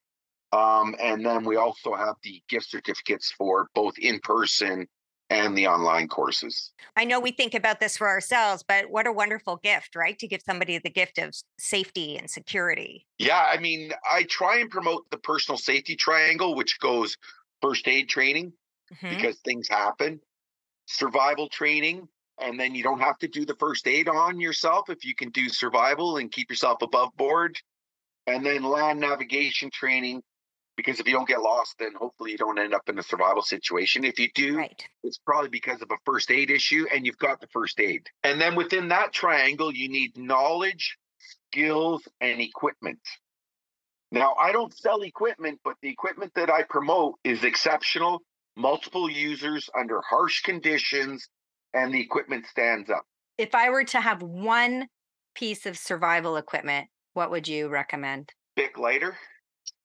Um, 0.53 0.95
and 1.01 1.25
then 1.25 1.45
we 1.45 1.57
also 1.57 1.95
have 1.95 2.17
the 2.23 2.43
gift 2.49 2.71
certificates 2.71 3.33
for 3.33 3.69
both 3.75 3.99
in 3.99 4.21
person 4.21 4.87
and 5.33 5.57
the 5.57 5.67
online 5.67 6.09
courses. 6.09 6.73
I 6.97 7.05
know 7.05 7.19
we 7.19 7.31
think 7.31 7.55
about 7.55 7.81
this 7.81 7.97
for 7.97 8.09
ourselves, 8.09 8.63
but 8.67 8.91
what 8.91 9.07
a 9.07 9.13
wonderful 9.13 9.57
gift, 9.57 9.97
right? 9.97 10.19
To 10.19 10.29
give 10.29 10.43
somebody 10.45 10.79
the 10.79 10.91
gift 10.91 11.19
of 11.19 11.35
safety 11.59 12.19
and 12.19 12.29
security. 12.29 13.07
Yeah, 13.19 13.47
I 13.51 13.59
mean, 13.59 13.93
I 14.11 14.25
try 14.25 14.59
and 14.59 14.71
promote 14.71 15.11
the 15.11 15.17
personal 15.17 15.57
safety 15.57 15.97
triangle, 15.97 16.55
which 16.55 16.79
goes 16.81 17.17
first 17.63 17.89
aid 17.89 18.09
training 18.09 18.53
mm-hmm. 18.93 19.17
because 19.17 19.39
things 19.39 19.69
happen, 19.69 20.21
survival 20.87 21.49
training, 21.49 22.09
and 22.39 22.61
then 22.61 22.75
you 22.75 22.83
don't 22.83 23.01
have 23.01 23.19
to 23.19 23.29
do 23.29 23.47
the 23.47 23.57
first 23.57 23.87
aid 23.87 24.09
on 24.09 24.39
yourself 24.39 24.91
if 24.91 25.05
you 25.05 25.15
can 25.15 25.31
do 25.31 25.49
survival 25.49 26.19
and 26.19 26.31
keep 26.31 26.51
yourself 26.51 26.83
above 26.83 27.09
board. 27.17 27.57
And 28.27 28.45
then 28.47 28.63
land 28.63 29.01
navigation 29.01 29.71
training 29.73 30.23
because 30.77 31.01
if 31.01 31.07
you 31.07 31.13
don't 31.13 31.29
get 31.29 31.41
lost, 31.41 31.77
then 31.79 31.93
hopefully 31.95 32.33
you 32.33 32.39
don't 32.39 32.59
end 32.59 32.75
up 32.75 32.89
in 32.89 32.99
a 32.99 33.03
survival 33.03 33.43
situation. 33.43 34.05
If 34.05 34.19
you 34.19 34.29
do, 34.35 34.57
right. 34.57 34.85
it's 35.03 35.19
probably 35.19 35.51
because 35.51 35.83
of 35.83 35.91
a 35.91 35.97
first 36.05 36.31
aid 36.31 36.51
issue 36.51 36.87
and 36.93 37.07
you've 37.07 37.19
got 37.19 37.41
the 37.41 37.47
first 37.49 37.79
aid. 37.81 38.09
And 38.23 38.41
then 38.41 38.55
within 38.55 38.89
that 38.89 39.13
triangle, 39.13 39.73
you 39.73 39.89
need 39.89 40.17
knowledge, 40.17 40.97
skills, 41.19 42.07
and 42.21 42.41
equipment. 42.41 43.01
Now, 44.11 44.35
I 44.35 44.53
don't 44.53 44.77
sell 44.77 45.03
equipment, 45.03 45.61
but 45.65 45.77
the 45.81 45.89
equipment 45.89 46.33
that 46.35 46.51
I 46.51 46.65
promote 46.65 47.15
is 47.25 47.45
exceptional, 47.45 48.21
multiple 48.57 49.11
users 49.11 49.71
under 49.79 50.03
harsh 50.03 50.43
conditions, 50.43 51.29
and 51.73 51.95
the 51.95 52.01
equipment 52.01 52.47
stands 52.47 52.91
up. 52.91 53.05
If 53.39 53.55
I 53.55 53.71
were 53.71 53.85
to 53.85 54.01
have 54.01 54.23
one 54.23 54.89
piece 55.35 55.65
of 55.65 55.79
survival 55.79 56.37
equipment, 56.37 56.89
what 57.15 57.31
would 57.31 57.49
you 57.49 57.69
recommend? 57.69 58.33
Bic 58.55 58.77
lighter. 58.77 59.17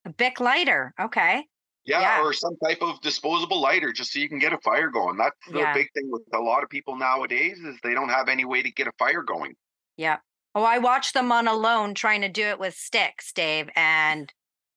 A 0.08 0.10
Bic 0.10 0.40
lighter. 0.40 0.94
Okay. 0.98 1.46
Yeah, 1.84 2.00
yeah, 2.00 2.22
or 2.22 2.32
some 2.32 2.56
type 2.64 2.82
of 2.82 3.00
disposable 3.02 3.60
lighter 3.62 3.92
just 3.92 4.14
so 4.14 4.20
you 4.20 4.30
can 4.30 4.40
get 4.40 4.54
a 4.54 4.58
fire 4.60 4.90
going. 4.90 5.18
That's 5.18 5.36
the 5.52 5.60
yeah. 5.60 5.74
big 5.74 5.88
thing 5.94 6.10
with 6.10 6.22
a 6.34 6.40
lot 6.40 6.64
of 6.64 6.70
people 6.70 6.98
nowadays 6.98 7.60
is 7.60 7.76
they 7.84 7.94
don't 7.94 8.08
have 8.10 8.30
any 8.30 8.46
way 8.46 8.62
to 8.62 8.72
get 8.72 8.88
a 8.88 8.92
fire 8.98 9.22
going. 9.22 9.54
Yeah. 9.98 10.18
Oh, 10.56 10.64
I 10.64 10.78
watched 10.78 11.14
them 11.14 11.32
on 11.32 11.48
Alone 11.48 11.94
trying 11.94 12.22
to 12.22 12.30
do 12.30 12.44
it 12.44 12.58
with 12.58 12.74
sticks, 12.74 13.34
Dave, 13.34 13.70
and 13.76 14.32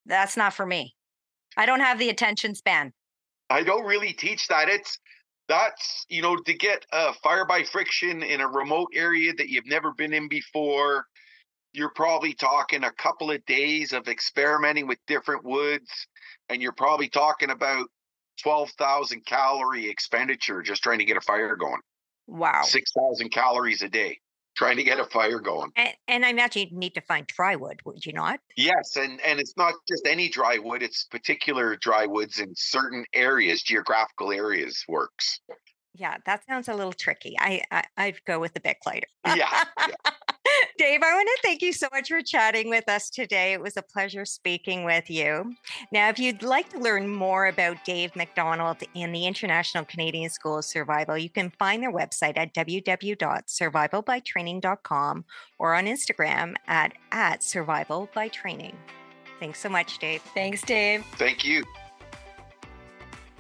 that's 0.05 0.37
not 0.37 0.53
for 0.53 0.67
me. 0.67 0.95
I 1.57 1.65
don't 1.65 1.81
have 1.81 2.01
the 2.01 2.11
attention 2.11 2.57
span. 2.57 2.93
I 3.51 3.63
don't 3.63 3.85
really 3.85 4.13
teach 4.13 4.49
that. 4.49 4.69
It's 4.69 4.99
that's 5.49 6.07
you 6.09 6.23
know 6.23 6.37
to 6.37 6.55
get 6.55 6.87
a 6.93 7.13
fire 7.15 7.45
by 7.45 7.63
friction 7.63 8.25
in 8.25 8.41
a 8.41 8.49
remote 8.49 8.89
area 8.95 9.33
that 9.37 9.49
you've 9.49 9.67
never 9.67 9.93
been 9.93 10.13
in 10.13 10.29
before 10.29 11.07
you're 11.73 11.93
probably 11.95 12.35
talking 12.35 12.85
a 12.85 12.93
couple 12.93 13.31
of 13.31 13.45
days 13.47 13.93
of 13.93 14.09
experimenting 14.09 14.87
with 14.87 14.99
different 15.07 15.45
woods 15.45 15.91
and 16.49 16.61
you're 16.61 16.73
probably 16.73 17.09
talking 17.09 17.51
about 17.51 17.87
12,000 18.43 19.25
calorie 19.27 19.89
expenditure 19.89 20.63
just 20.63 20.83
trying 20.83 20.99
to 20.99 21.05
get 21.05 21.17
a 21.17 21.21
fire 21.21 21.57
going. 21.57 21.81
Wow. 22.27 22.63
6,000 22.63 23.31
calories 23.31 23.83
a 23.83 23.89
day 23.89 24.19
trying 24.57 24.77
to 24.77 24.83
get 24.83 24.99
a 24.99 25.05
fire 25.05 25.41
going. 25.41 25.71
And, 25.77 25.91
and, 26.09 26.25
I 26.25 26.31
imagine 26.31 26.63
you'd 26.63 26.73
need 26.73 26.95
to 26.95 27.01
find 27.01 27.27
dry 27.27 27.57
wood, 27.57 27.81
would 27.85 28.05
you 28.05 28.13
not? 28.13 28.41
Yes, 28.57 28.97
and 28.97 29.21
and 29.23 29.41
it's 29.41 29.55
not 29.57 29.75
just 29.89 30.07
any 30.07 30.29
dry 30.29 30.59
wood; 30.59 30.83
it's 30.83 31.05
particular 31.05 31.77
dry 31.77 32.05
woods 32.05 32.41
in 32.41 32.53
certain 32.55 33.05
areas, 33.15 33.63
geographical 33.63 34.33
areas 34.33 34.85
works. 34.89 35.41
Yeah, 35.95 36.17
that 36.27 36.45
sounds 36.47 36.69
a 36.69 36.75
little 36.75 36.93
tricky. 36.93 37.37
I 37.39 37.63
I, 37.71 37.85
I'd 37.97 38.25
go 38.27 38.39
with 38.39 38.53
the 38.53 38.61
Bic 38.61 38.79
lighter. 38.85 39.07
yeah. 39.25 39.65
yeah. 39.79 40.11
Dave, 40.79 41.03
I 41.03 41.15
want 41.15 41.29
to 41.29 41.39
thank 41.43 41.61
you 41.63 41.73
so 41.73 41.89
much 41.93 42.09
for 42.09 42.21
chatting 42.23 42.71
with 42.71 42.89
us 42.89 43.11
today. 43.11 43.53
It 43.53 43.61
was 43.61 43.77
a 43.77 43.83
pleasure 43.83 44.25
speaking 44.25 44.85
with 44.85 45.11
you. 45.11 45.55
Now, 45.93 46.09
if 46.09 46.19
you'd 46.19 46.43
like 46.43 46.71
to 46.71 46.79
learn 46.79 47.07
more 47.09 47.49
about 47.49 47.85
Dave 47.85 48.17
MacDonald 48.17 48.79
and 48.95 49.15
the 49.15 49.27
International 49.27 49.85
Canadian 49.85 50.31
School 50.31 50.57
of 50.59 50.65
Survival, 50.65 51.19
you 51.19 51.31
can 51.31 51.53
find 51.59 51.83
their 51.83 51.93
website 51.93 52.39
at 52.39 52.55
www.survivalbytraining.com 52.55 55.25
or 55.59 55.75
on 55.75 55.87
Instagram 55.87 56.55
at, 56.67 56.93
at 57.13 57.41
survivalbytraining. 57.41 58.75
Thanks 59.39 59.61
so 59.61 59.69
much, 59.69 59.99
Dave. 59.99 60.23
Thanks, 60.35 60.63
Dave. 60.63 61.05
Thank 61.17 61.45
you. 61.45 61.63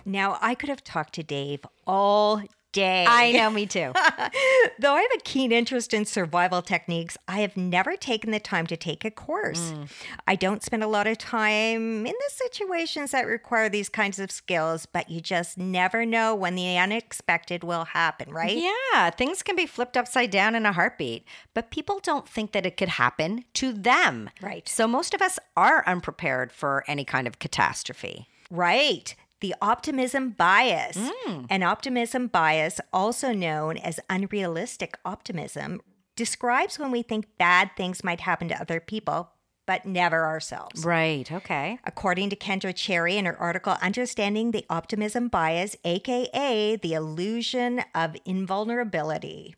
Now, 0.04 0.38
I 0.40 0.54
could 0.54 0.70
have 0.70 0.82
talked 0.82 1.12
to 1.14 1.22
Dave 1.22 1.64
all 1.86 2.42
day. 2.72 3.04
I 3.09 3.33
know, 3.33 3.50
me 3.61 3.66
too. 3.66 3.92
Though 4.78 4.94
I 4.94 5.00
have 5.00 5.11
a 5.16 5.22
keen 5.24 5.52
interest 5.52 5.92
in 5.94 6.04
survival 6.04 6.62
techniques, 6.62 7.16
I 7.28 7.40
have 7.40 7.56
never 7.56 7.96
taken 7.96 8.30
the 8.30 8.40
time 8.40 8.66
to 8.68 8.76
take 8.76 9.04
a 9.04 9.11
course. 9.11 9.72
Mm. 9.72 9.90
I 10.26 10.37
don't 10.37 10.62
spend 10.62 10.83
a 10.83 10.88
lot 10.88 11.06
of 11.06 11.18
time 11.18 12.06
in 12.06 12.12
the 12.12 12.30
situations 12.30 13.11
that 13.11 13.26
require 13.26 13.68
these 13.68 13.88
kinds 13.88 14.18
of 14.18 14.30
skills, 14.30 14.87
but 14.87 15.11
you 15.11 15.20
just 15.20 15.59
never 15.59 16.06
know 16.06 16.35
when 16.35 16.54
the 16.54 16.78
unexpected 16.78 17.64
will 17.64 17.85
happen, 17.85 18.33
right? 18.33 18.56
Yeah, 18.56 19.11
things 19.11 19.42
can 19.42 19.56
be 19.56 19.66
flipped 19.66 19.96
upside 19.96 20.30
down 20.30 20.54
in 20.54 20.66
a 20.66 20.72
heartbeat, 20.72 21.24
but 21.54 21.70
people 21.70 22.00
don't 22.02 22.28
think 22.28 22.52
that 22.52 22.66
it 22.66 22.76
could 22.76 22.88
happen 22.88 23.44
to 23.54 23.72
them. 23.72 24.30
Right. 24.40 24.68
So 24.68 24.87
most 24.87 25.14
of 25.14 25.22
us 25.22 25.38
are 25.56 25.85
unprepared 25.87 26.52
for 26.52 26.85
any 26.87 27.04
kind 27.04 27.26
of 27.26 27.38
catastrophe. 27.38 28.28
Right 28.50 29.14
the 29.40 29.55
optimism 29.61 30.31
bias. 30.31 30.96
Mm. 30.96 31.46
An 31.50 31.62
optimism 31.62 32.26
bias, 32.26 32.81
also 32.92 33.33
known 33.33 33.76
as 33.76 34.00
unrealistic 34.09 34.98
optimism, 35.05 35.81
describes 36.16 36.79
when 36.79 36.90
we 36.90 37.03
think 37.03 37.26
bad 37.38 37.70
things 37.76 38.05
might 38.05 38.20
happen 38.20 38.48
to 38.48 38.61
other 38.61 38.81
people, 38.81 39.33
but 39.66 39.87
never 39.87 40.26
ourselves. 40.26 40.85
Right. 40.85 41.31
Okay. 41.31 41.79
According 41.85 42.31
to 42.31 42.37
Kendra 42.37 42.74
Cherry 42.74 43.16
in 43.16 43.24
her 43.24 43.37
article, 43.38 43.76
Understanding 43.81 44.50
the 44.50 44.66
Optimism 44.68 45.29
Bias, 45.29 45.76
AKA 45.85 46.76
the 46.76 46.92
Illusion 46.92 47.83
of 47.94 48.16
Invulnerability. 48.24 49.55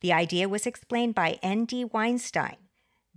The 0.00 0.12
idea 0.12 0.48
was 0.48 0.66
explained 0.66 1.14
by 1.14 1.38
N.D. 1.42 1.86
Weinstein. 1.86 2.56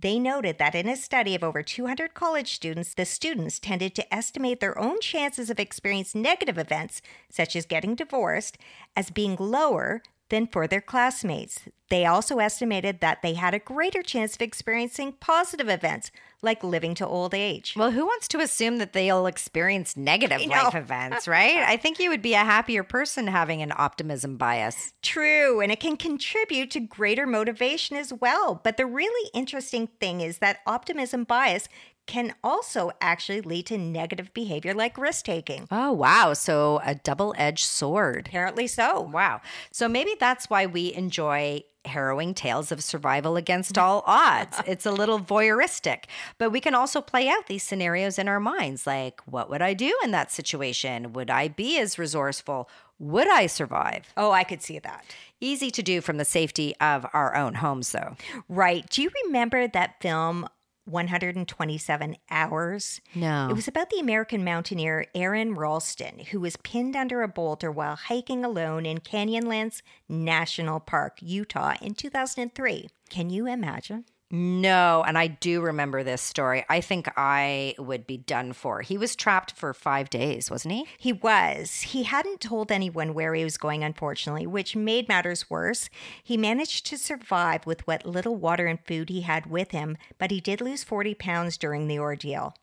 They 0.00 0.18
noted 0.18 0.58
that 0.58 0.74
in 0.74 0.88
a 0.88 0.96
study 0.96 1.34
of 1.34 1.44
over 1.44 1.62
200 1.62 2.14
college 2.14 2.54
students, 2.54 2.94
the 2.94 3.04
students 3.04 3.58
tended 3.58 3.94
to 3.96 4.14
estimate 4.14 4.60
their 4.60 4.78
own 4.78 5.00
chances 5.00 5.50
of 5.50 5.60
experiencing 5.60 6.22
negative 6.22 6.56
events, 6.56 7.02
such 7.30 7.54
as 7.54 7.66
getting 7.66 7.96
divorced, 7.96 8.56
as 8.96 9.10
being 9.10 9.36
lower 9.38 10.02
than 10.30 10.46
for 10.46 10.66
their 10.66 10.80
classmates. 10.80 11.60
They 11.90 12.06
also 12.06 12.38
estimated 12.38 13.00
that 13.00 13.20
they 13.20 13.34
had 13.34 13.52
a 13.52 13.58
greater 13.58 14.02
chance 14.02 14.36
of 14.36 14.42
experiencing 14.42 15.14
positive 15.20 15.68
events, 15.68 16.10
like 16.42 16.64
living 16.64 16.94
to 16.96 17.06
old 17.06 17.34
age. 17.34 17.74
Well, 17.76 17.90
who 17.90 18.04
wants 18.04 18.28
to 18.28 18.38
assume 18.38 18.78
that 18.78 18.92
they'll 18.92 19.26
experience 19.26 19.96
negative 19.96 20.44
life 20.46 20.74
events, 20.74 21.28
right? 21.28 21.58
I 21.58 21.76
think 21.76 21.98
you 21.98 22.10
would 22.10 22.22
be 22.22 22.34
a 22.34 22.38
happier 22.38 22.82
person 22.82 23.26
having 23.26 23.62
an 23.62 23.72
optimism 23.76 24.36
bias. 24.36 24.94
True, 25.02 25.60
and 25.60 25.70
it 25.70 25.80
can 25.80 25.96
contribute 25.96 26.70
to 26.72 26.80
greater 26.80 27.26
motivation 27.26 27.96
as 27.96 28.12
well. 28.12 28.60
But 28.62 28.76
the 28.76 28.86
really 28.86 29.30
interesting 29.34 29.88
thing 30.00 30.20
is 30.20 30.38
that 30.38 30.60
optimism 30.66 31.24
bias 31.24 31.68
can 32.10 32.34
also 32.42 32.90
actually 33.00 33.40
lead 33.40 33.66
to 33.66 33.78
negative 33.78 34.34
behavior 34.34 34.74
like 34.74 34.98
risk 34.98 35.24
taking. 35.24 35.68
Oh, 35.70 35.92
wow. 35.92 36.32
So 36.32 36.80
a 36.84 36.96
double 36.96 37.36
edged 37.38 37.64
sword. 37.64 38.26
Apparently 38.26 38.66
so. 38.66 39.00
Wow. 39.00 39.40
So 39.70 39.88
maybe 39.88 40.16
that's 40.18 40.50
why 40.50 40.66
we 40.66 40.92
enjoy 40.92 41.62
harrowing 41.84 42.34
tales 42.34 42.72
of 42.72 42.82
survival 42.82 43.36
against 43.36 43.78
all 43.78 44.02
odds. 44.08 44.60
It's 44.66 44.86
a 44.86 44.90
little 44.90 45.20
voyeuristic, 45.20 46.06
but 46.36 46.50
we 46.50 46.60
can 46.60 46.74
also 46.74 47.00
play 47.00 47.28
out 47.28 47.46
these 47.46 47.62
scenarios 47.62 48.18
in 48.18 48.26
our 48.26 48.40
minds 48.40 48.88
like, 48.88 49.20
what 49.24 49.48
would 49.48 49.62
I 49.62 49.74
do 49.74 49.96
in 50.02 50.10
that 50.10 50.32
situation? 50.32 51.12
Would 51.12 51.30
I 51.30 51.46
be 51.46 51.78
as 51.78 51.96
resourceful? 51.96 52.68
Would 52.98 53.28
I 53.30 53.46
survive? 53.46 54.12
Oh, 54.16 54.32
I 54.32 54.42
could 54.42 54.62
see 54.62 54.80
that. 54.80 55.04
Easy 55.40 55.70
to 55.70 55.82
do 55.82 56.00
from 56.00 56.16
the 56.16 56.24
safety 56.24 56.74
of 56.80 57.06
our 57.12 57.36
own 57.36 57.54
homes, 57.54 57.92
though. 57.92 58.16
Right. 58.48 58.90
Do 58.90 59.00
you 59.00 59.10
remember 59.24 59.68
that 59.68 60.00
film 60.02 60.48
127 60.90 62.16
Hours? 62.30 63.00
No. 63.14 63.48
It 63.50 63.54
was 63.54 63.68
about 63.68 63.90
the 63.90 64.00
American 64.00 64.44
mountaineer 64.44 65.06
Aron 65.14 65.54
Ralston, 65.54 66.20
who 66.30 66.40
was 66.40 66.56
pinned 66.56 66.96
under 66.96 67.22
a 67.22 67.28
boulder 67.28 67.70
while 67.70 67.96
hiking 67.96 68.44
alone 68.44 68.86
in 68.86 68.98
Canyonlands 68.98 69.82
National 70.08 70.80
Park, 70.80 71.18
Utah 71.20 71.74
in 71.80 71.94
2003. 71.94 72.88
Can 73.08 73.30
you 73.30 73.46
imagine? 73.46 74.04
No, 74.32 75.02
and 75.04 75.18
I 75.18 75.26
do 75.26 75.60
remember 75.60 76.04
this 76.04 76.22
story. 76.22 76.64
I 76.68 76.80
think 76.80 77.08
I 77.16 77.74
would 77.78 78.06
be 78.06 78.16
done 78.16 78.52
for. 78.52 78.80
He 78.82 78.96
was 78.96 79.16
trapped 79.16 79.50
for 79.50 79.74
five 79.74 80.08
days, 80.08 80.48
wasn't 80.48 80.74
he? 80.74 80.86
He 80.98 81.12
was. 81.12 81.80
He 81.80 82.04
hadn't 82.04 82.40
told 82.40 82.70
anyone 82.70 83.12
where 83.12 83.34
he 83.34 83.42
was 83.42 83.56
going, 83.56 83.82
unfortunately, 83.82 84.46
which 84.46 84.76
made 84.76 85.08
matters 85.08 85.50
worse. 85.50 85.90
He 86.22 86.36
managed 86.36 86.86
to 86.86 86.96
survive 86.96 87.66
with 87.66 87.84
what 87.88 88.06
little 88.06 88.36
water 88.36 88.66
and 88.66 88.78
food 88.86 89.08
he 89.08 89.22
had 89.22 89.46
with 89.46 89.72
him, 89.72 89.96
but 90.16 90.30
he 90.30 90.40
did 90.40 90.60
lose 90.60 90.84
40 90.84 91.14
pounds 91.14 91.58
during 91.58 91.88
the 91.88 91.98
ordeal. 91.98 92.54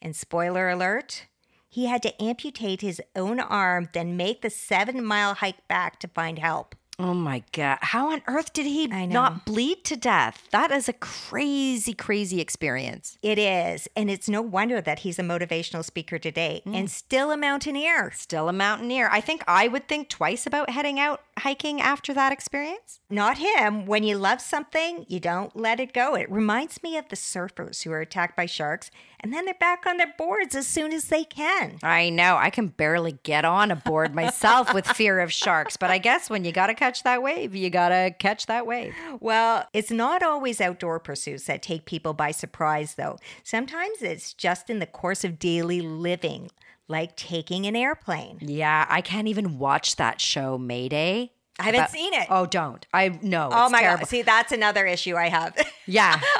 And 0.00 0.16
spoiler 0.16 0.70
alert, 0.70 1.26
he 1.68 1.84
had 1.84 2.02
to 2.02 2.22
amputate 2.22 2.80
his 2.80 3.02
own 3.14 3.40
arm, 3.40 3.90
then 3.92 4.16
make 4.16 4.40
the 4.40 4.48
seven 4.48 5.04
mile 5.04 5.34
hike 5.34 5.68
back 5.68 6.00
to 6.00 6.08
find 6.08 6.38
help. 6.38 6.74
Oh 7.00 7.14
my 7.14 7.42
God. 7.52 7.78
How 7.80 8.12
on 8.12 8.20
earth 8.26 8.52
did 8.52 8.66
he 8.66 8.86
not 8.86 9.46
bleed 9.46 9.84
to 9.84 9.96
death? 9.96 10.46
That 10.50 10.70
is 10.70 10.86
a 10.86 10.92
crazy, 10.92 11.94
crazy 11.94 12.42
experience. 12.42 13.16
It 13.22 13.38
is, 13.38 13.88
and 13.96 14.10
it's 14.10 14.28
no 14.28 14.42
wonder 14.42 14.82
that 14.82 15.00
he's 15.00 15.18
a 15.18 15.22
motivational 15.22 15.82
speaker 15.82 16.18
today 16.18 16.62
mm. 16.66 16.76
and 16.76 16.90
still 16.90 17.30
a 17.30 17.38
mountaineer. 17.38 18.12
Still 18.14 18.50
a 18.50 18.52
mountaineer. 18.52 19.08
I 19.10 19.22
think 19.22 19.42
I 19.48 19.66
would 19.66 19.88
think 19.88 20.10
twice 20.10 20.46
about 20.46 20.68
heading 20.68 21.00
out 21.00 21.22
hiking 21.38 21.80
after 21.80 22.12
that 22.12 22.32
experience. 22.32 23.00
Not 23.08 23.38
him. 23.38 23.86
When 23.86 24.04
you 24.04 24.18
love 24.18 24.42
something, 24.42 25.06
you 25.08 25.20
don't 25.20 25.56
let 25.56 25.80
it 25.80 25.94
go. 25.94 26.14
It 26.14 26.30
reminds 26.30 26.82
me 26.82 26.98
of 26.98 27.08
the 27.08 27.16
surfers 27.16 27.82
who 27.82 27.92
are 27.92 28.00
attacked 28.00 28.36
by 28.36 28.44
sharks 28.44 28.90
and 29.22 29.32
then 29.32 29.44
they're 29.44 29.54
back 29.54 29.86
on 29.86 29.98
their 29.98 30.14
boards 30.16 30.54
as 30.54 30.66
soon 30.66 30.92
as 30.92 31.06
they 31.06 31.24
can. 31.24 31.78
I 31.82 32.10
know. 32.10 32.36
I 32.36 32.50
can 32.50 32.68
barely 32.68 33.18
get 33.22 33.44
on 33.44 33.70
a 33.70 33.76
board 33.76 34.14
myself 34.14 34.72
with 34.74 34.86
fear 34.86 35.20
of 35.20 35.32
sharks, 35.32 35.76
but 35.76 35.90
I 35.90 35.98
guess 35.98 36.30
when 36.30 36.44
you 36.44 36.52
got 36.52 36.68
to 36.68 36.74
catch 36.74 36.89
that 37.04 37.22
wave, 37.22 37.54
you 37.54 37.70
got 37.70 37.88
to 37.90 38.14
catch 38.18 38.46
that 38.46 38.66
wave. 38.66 38.94
Well, 39.20 39.66
it's 39.72 39.90
not 39.90 40.22
always 40.22 40.60
outdoor 40.60 40.98
pursuits 41.00 41.44
that 41.46 41.62
take 41.62 41.84
people 41.84 42.12
by 42.12 42.30
surprise, 42.30 42.94
though. 42.96 43.16
Sometimes 43.44 44.02
it's 44.02 44.32
just 44.34 44.68
in 44.70 44.78
the 44.78 44.86
course 44.86 45.24
of 45.24 45.38
daily 45.38 45.80
living, 45.80 46.50
like 46.88 47.16
taking 47.16 47.66
an 47.66 47.76
airplane. 47.76 48.38
Yeah, 48.40 48.86
I 48.88 49.00
can't 49.00 49.28
even 49.28 49.58
watch 49.58 49.96
that 49.96 50.20
show, 50.20 50.58
Mayday. 50.58 51.32
I 51.58 51.64
haven't 51.64 51.80
About- 51.80 51.90
seen 51.90 52.14
it. 52.14 52.26
Oh, 52.30 52.46
don't. 52.46 52.86
I 52.94 53.18
no. 53.22 53.50
Oh 53.52 53.64
it's 53.64 53.72
my 53.72 53.80
terrible. 53.80 53.98
God. 54.00 54.08
See, 54.08 54.22
that's 54.22 54.50
another 54.52 54.86
issue 54.86 55.14
I 55.16 55.28
have. 55.28 55.54
Yeah. 55.86 56.18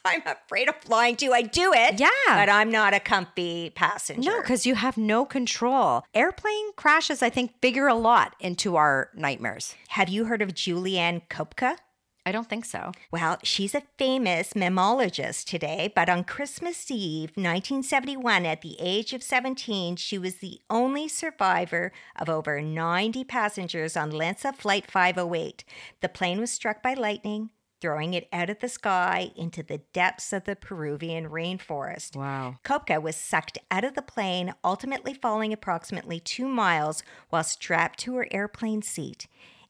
I'm 0.04 0.22
afraid 0.26 0.68
of 0.68 0.76
flying 0.76 1.16
too. 1.16 1.32
I 1.32 1.42
do 1.42 1.72
it. 1.74 2.00
Yeah. 2.00 2.08
But 2.26 2.48
I'm 2.48 2.70
not 2.70 2.94
a 2.94 3.00
comfy 3.00 3.70
passenger. 3.70 4.30
No, 4.30 4.40
because 4.40 4.66
you 4.66 4.74
have 4.76 4.96
no 4.96 5.24
control. 5.24 6.04
Airplane 6.14 6.72
crashes, 6.76 7.22
I 7.22 7.30
think, 7.30 7.60
figure 7.60 7.86
a 7.86 7.94
lot 7.94 8.34
into 8.40 8.76
our 8.76 9.10
nightmares. 9.14 9.74
have 9.88 10.08
you 10.08 10.24
heard 10.24 10.42
of 10.42 10.54
Juliane 10.54 11.22
Koepcke? 11.28 11.76
I 12.26 12.32
don't 12.32 12.48
think 12.48 12.66
so. 12.66 12.92
Well, 13.10 13.38
she's 13.42 13.74
a 13.74 13.82
famous 13.98 14.52
mammalogist 14.52 15.46
today, 15.46 15.90
but 15.96 16.10
on 16.10 16.24
Christmas 16.24 16.90
Eve, 16.90 17.30
1971, 17.30 18.44
at 18.44 18.60
the 18.60 18.76
age 18.78 19.14
of 19.14 19.22
17, 19.22 19.96
she 19.96 20.18
was 20.18 20.36
the 20.36 20.60
only 20.68 21.08
survivor 21.08 21.92
of 22.16 22.28
over 22.28 22.60
90 22.60 23.24
passengers 23.24 23.96
on 23.96 24.12
LANSA 24.12 24.54
Flight 24.54 24.90
508. 24.90 25.64
The 26.02 26.08
plane 26.10 26.40
was 26.40 26.50
struck 26.50 26.82
by 26.82 26.92
lightning, 26.92 27.50
throwing 27.80 28.14
it 28.14 28.28
out 28.32 28.50
of 28.50 28.60
the 28.60 28.68
sky 28.68 29.30
into 29.36 29.62
the 29.62 29.78
depths 29.92 30.32
of 30.32 30.44
the 30.44 30.56
Peruvian 30.56 31.28
rainforest. 31.28 32.16
Wow. 32.16 32.56
Koepcke 32.64 33.00
was 33.02 33.16
sucked 33.16 33.58
out 33.70 33.84
of 33.84 33.94
the 33.94 34.02
plane, 34.02 34.54
ultimately 34.62 35.14
falling 35.14 35.52
approximately 35.52 36.20
two 36.20 36.48
miles 36.48 37.02
while 37.30 37.44
strapped 37.44 37.98
to 38.00 38.14
her 38.16 38.28
airplane 38.30 38.82
seat. 38.82 39.26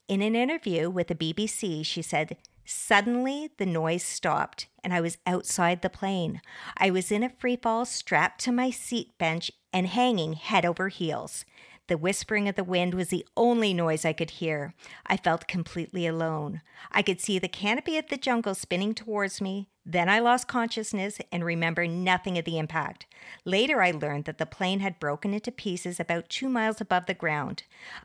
In 0.09 0.23
an 0.23 0.35
interview 0.35 0.91
with 0.91 1.07
the 1.07 1.15
BBC, 1.15 1.85
she 1.87 2.03
said, 2.03 2.37
Suddenly, 2.65 3.51
the 3.57 3.67
noise 3.67 4.05
stopped, 4.05 4.69
and 4.85 4.95
I 4.95 5.01
was 5.01 5.19
outside 5.27 5.83
the 5.83 5.91
plane. 5.91 6.41
I 6.77 6.91
was 6.91 7.11
in 7.11 7.25
a 7.25 7.29
free 7.29 7.57
fall, 7.57 7.85
strapped 7.85 8.41
to 8.45 8.53
my 8.53 8.71
seat 8.71 9.17
bench 9.19 9.51
and 9.73 9.89
hanging 9.89 10.35
head 10.35 10.65
over 10.65 10.89
heels. 10.89 11.45
The 11.91 11.99
whispering 11.99 12.49
of 12.49 12.55
the 12.55 12.63
wind 12.63 12.95
was 12.95 13.09
the 13.09 13.27
only 13.37 13.75
noise 13.75 14.05
I 14.05 14.13
could 14.13 14.31
hear. 14.31 14.75
I 15.07 15.17
felt 15.17 15.49
completely 15.49 16.07
alone. 16.07 16.63
I 16.93 17.03
could 17.03 17.21
see 17.21 17.41
the 17.41 17.49
canopy 17.49 17.99
of 17.99 18.07
the 18.07 18.17
jungle 18.17 18.55
spinning 18.55 18.95
towards 18.95 19.41
me. 19.41 19.71
Then 19.85 20.09
I 20.09 20.21
lost 20.21 20.47
consciousness 20.47 21.19
and 21.33 21.45
remember 21.45 21.89
nothing 21.89 22.39
of 22.39 22.45
the 22.45 22.59
impact. 22.59 23.07
Later, 23.45 23.83
I 23.83 23.91
learned 23.91 24.27
that 24.27 24.39
the 24.39 24.47
plane 24.47 24.79
had 24.79 25.01
broken 25.01 25.35
into 25.35 25.51
pieces 25.51 25.99
about 25.99 26.29
two 26.29 26.49
miles 26.49 26.81
above 26.81 27.07
the 27.07 27.13
ground. 27.13 27.65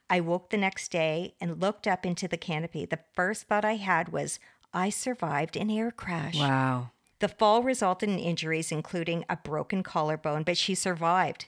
I 0.09 0.19
woke 0.19 0.49
the 0.49 0.57
next 0.57 0.89
day 0.89 1.35
and 1.39 1.61
looked 1.61 1.85
up 1.85 2.07
into 2.07 2.27
the 2.27 2.37
canopy. 2.37 2.85
The 2.85 3.01
first 3.13 3.43
thought 3.43 3.63
I 3.63 3.75
had 3.75 4.09
was, 4.09 4.39
I 4.73 4.89
survived 4.89 5.55
an 5.55 5.69
air 5.69 5.91
crash. 5.91 6.39
Wow. 6.39 6.89
The 7.19 7.27
fall 7.29 7.61
resulted 7.61 8.09
in 8.09 8.17
injuries, 8.17 8.71
including 8.71 9.25
a 9.29 9.37
broken 9.37 9.83
collarbone, 9.83 10.41
but 10.41 10.57
she 10.57 10.73
survived. 10.73 11.45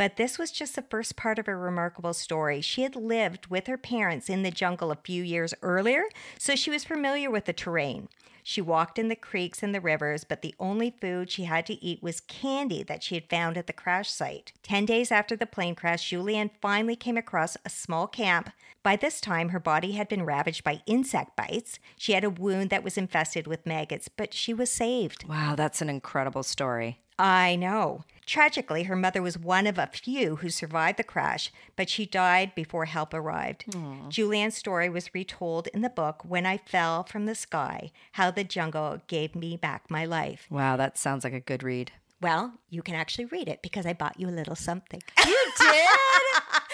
But 0.00 0.16
this 0.16 0.38
was 0.38 0.50
just 0.50 0.76
the 0.76 0.82
first 0.88 1.14
part 1.14 1.38
of 1.38 1.44
her 1.44 1.58
remarkable 1.58 2.14
story. 2.14 2.62
She 2.62 2.84
had 2.84 2.96
lived 2.96 3.48
with 3.48 3.66
her 3.66 3.76
parents 3.76 4.30
in 4.30 4.42
the 4.42 4.50
jungle 4.50 4.90
a 4.90 4.96
few 4.96 5.22
years 5.22 5.52
earlier, 5.60 6.04
so 6.38 6.56
she 6.56 6.70
was 6.70 6.84
familiar 6.84 7.30
with 7.30 7.44
the 7.44 7.52
terrain. 7.52 8.08
She 8.42 8.62
walked 8.62 8.98
in 8.98 9.08
the 9.08 9.14
creeks 9.14 9.62
and 9.62 9.74
the 9.74 9.80
rivers, 9.82 10.24
but 10.24 10.40
the 10.40 10.54
only 10.58 10.90
food 10.90 11.30
she 11.30 11.44
had 11.44 11.66
to 11.66 11.84
eat 11.84 12.02
was 12.02 12.22
candy 12.22 12.82
that 12.84 13.02
she 13.02 13.14
had 13.14 13.28
found 13.28 13.58
at 13.58 13.66
the 13.66 13.74
crash 13.74 14.08
site. 14.08 14.54
Ten 14.62 14.86
days 14.86 15.12
after 15.12 15.36
the 15.36 15.44
plane 15.44 15.74
crash, 15.74 16.08
Juliane 16.08 16.50
finally 16.62 16.96
came 16.96 17.18
across 17.18 17.58
a 17.66 17.68
small 17.68 18.06
camp. 18.06 18.48
By 18.82 18.96
this 18.96 19.20
time, 19.20 19.50
her 19.50 19.60
body 19.60 19.92
had 19.92 20.08
been 20.08 20.24
ravaged 20.24 20.64
by 20.64 20.80
insect 20.86 21.36
bites. 21.36 21.78
She 21.98 22.12
had 22.14 22.24
a 22.24 22.30
wound 22.30 22.70
that 22.70 22.82
was 22.82 22.96
infested 22.96 23.46
with 23.46 23.66
maggots, 23.66 24.08
but 24.08 24.32
she 24.32 24.54
was 24.54 24.72
saved. 24.72 25.28
Wow, 25.28 25.56
that's 25.56 25.82
an 25.82 25.90
incredible 25.90 26.42
story. 26.42 27.00
I 27.20 27.54
know. 27.56 28.04
Tragically, 28.24 28.84
her 28.84 28.96
mother 28.96 29.20
was 29.20 29.36
one 29.36 29.66
of 29.66 29.76
a 29.76 29.88
few 29.92 30.36
who 30.36 30.48
survived 30.48 30.98
the 30.98 31.04
crash, 31.04 31.52
but 31.76 31.90
she 31.90 32.06
died 32.06 32.54
before 32.54 32.86
help 32.86 33.12
arrived. 33.12 33.66
Juliane's 34.08 34.56
story 34.56 34.88
was 34.88 35.12
retold 35.14 35.66
in 35.74 35.82
the 35.82 35.90
book 35.90 36.22
When 36.24 36.46
I 36.46 36.56
Fell 36.56 37.02
from 37.04 37.26
the 37.26 37.34
Sky 37.34 37.90
How 38.12 38.30
the 38.30 38.44
Jungle 38.44 39.02
Gave 39.06 39.34
Me 39.34 39.58
Back 39.58 39.90
My 39.90 40.06
Life. 40.06 40.46
Wow, 40.48 40.76
that 40.76 40.96
sounds 40.96 41.24
like 41.24 41.34
a 41.34 41.40
good 41.40 41.62
read. 41.62 41.92
Well, 42.22 42.54
you 42.70 42.82
can 42.82 42.94
actually 42.94 43.26
read 43.26 43.48
it 43.48 43.60
because 43.62 43.84
I 43.84 43.92
bought 43.92 44.18
you 44.18 44.28
a 44.28 44.30
little 44.30 44.56
something. 44.56 45.02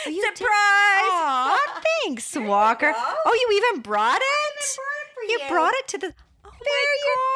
You 0.07 0.23
did? 0.23 0.37
Surprise! 0.37 0.47
Aw, 0.47 1.83
thanks, 2.05 2.37
Walker. 2.37 2.93
Oh, 2.95 3.35
you 3.35 3.57
even 3.57 3.83
brought 3.83 4.21
it? 4.23 4.79
for 5.15 5.23
you 5.25 5.39
you. 5.43 5.49
brought 5.49 5.75
it 5.75 5.89
to 5.89 5.99
the. 5.99 6.15
Oh 6.45 6.51
There 6.65 6.95
you 7.05 7.36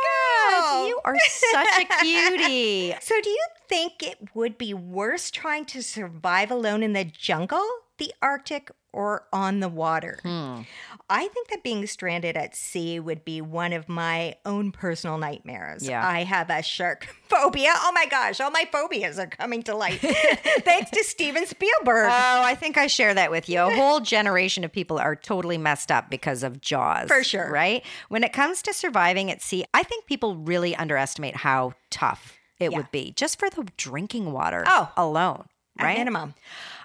God. 0.51 0.89
You 0.89 1.01
are 1.05 1.17
such 1.29 1.79
a 1.81 1.85
cutie. 2.03 2.95
So, 3.01 3.15
do 3.23 3.31
you 3.31 3.47
think 3.69 4.03
it 4.03 4.19
would 4.35 4.59
be 4.59 4.75
worse 4.75 5.31
trying 5.31 5.65
to 5.67 5.83
survive 5.83 6.51
alone 6.51 6.83
in 6.83 6.93
the 6.93 7.05
jungle, 7.05 7.67
the 7.99 8.13
Arctic, 8.21 8.71
or 8.93 9.25
on 9.33 9.61
the 9.61 9.69
water? 9.69 10.19
Hmm. 10.23 10.63
I 11.09 11.27
think 11.29 11.49
that 11.49 11.63
being 11.63 11.87
stranded 11.87 12.37
at 12.37 12.55
sea 12.57 13.01
would 13.01 13.25
be 13.25 13.41
one 13.41 13.73
of 13.73 13.89
my 13.89 14.37
own 14.45 14.71
personal 14.73 15.19
nightmares. 15.19 15.87
Yeah. 15.87 16.07
I 16.07 16.25
have 16.25 16.51
a 16.51 16.63
shark 16.63 17.07
phobia. 17.29 17.73
Oh 17.77 17.93
my 17.95 18.07
gosh, 18.07 18.41
all 18.41 18.51
my 18.51 18.69
phobias 18.71 19.19
are 19.19 19.27
coming 19.27 19.63
to 19.65 19.77
light 19.77 20.01
thanks 20.65 20.91
to 20.93 21.03
Steven 21.05 21.47
Spielberg. 21.47 22.07
Oh, 22.11 22.43
I 22.43 22.55
think 22.55 22.77
I 22.79 22.87
share 22.87 23.15
that 23.15 23.31
with 23.31 23.49
you. 23.49 23.61
A 23.61 23.75
whole 23.75 24.01
generation 24.01 24.65
of 24.65 24.73
people 24.73 24.99
are 24.99 25.17
totally 25.17 25.59
messed 25.59 25.91
up 25.91 26.11
because 26.11 26.43
of 26.43 26.61
Jaws. 26.61 27.09
For 27.09 27.23
sure. 27.25 27.51
Right? 27.51 27.85
When 28.09 28.23
it 28.25 28.33
comes 28.33 28.63
to 28.63 28.73
surviving 28.75 29.31
at 29.31 29.43
sea, 29.43 29.65
I 29.75 29.83
think 29.83 30.07
people 30.07 30.37
really 30.37 30.75
underestimate 30.77 31.37
how 31.37 31.75
tough 31.91 32.39
it 32.59 32.71
Yeah. 32.73 32.77
would 32.79 32.91
be 32.91 33.13
just 33.13 33.39
for 33.39 33.49
the 33.51 33.67
drinking 33.77 34.33
water 34.33 34.65
Oh. 34.67 34.93
alone. 34.97 35.47
At 35.79 35.85
Right? 35.85 35.99
minimum. 35.99 36.35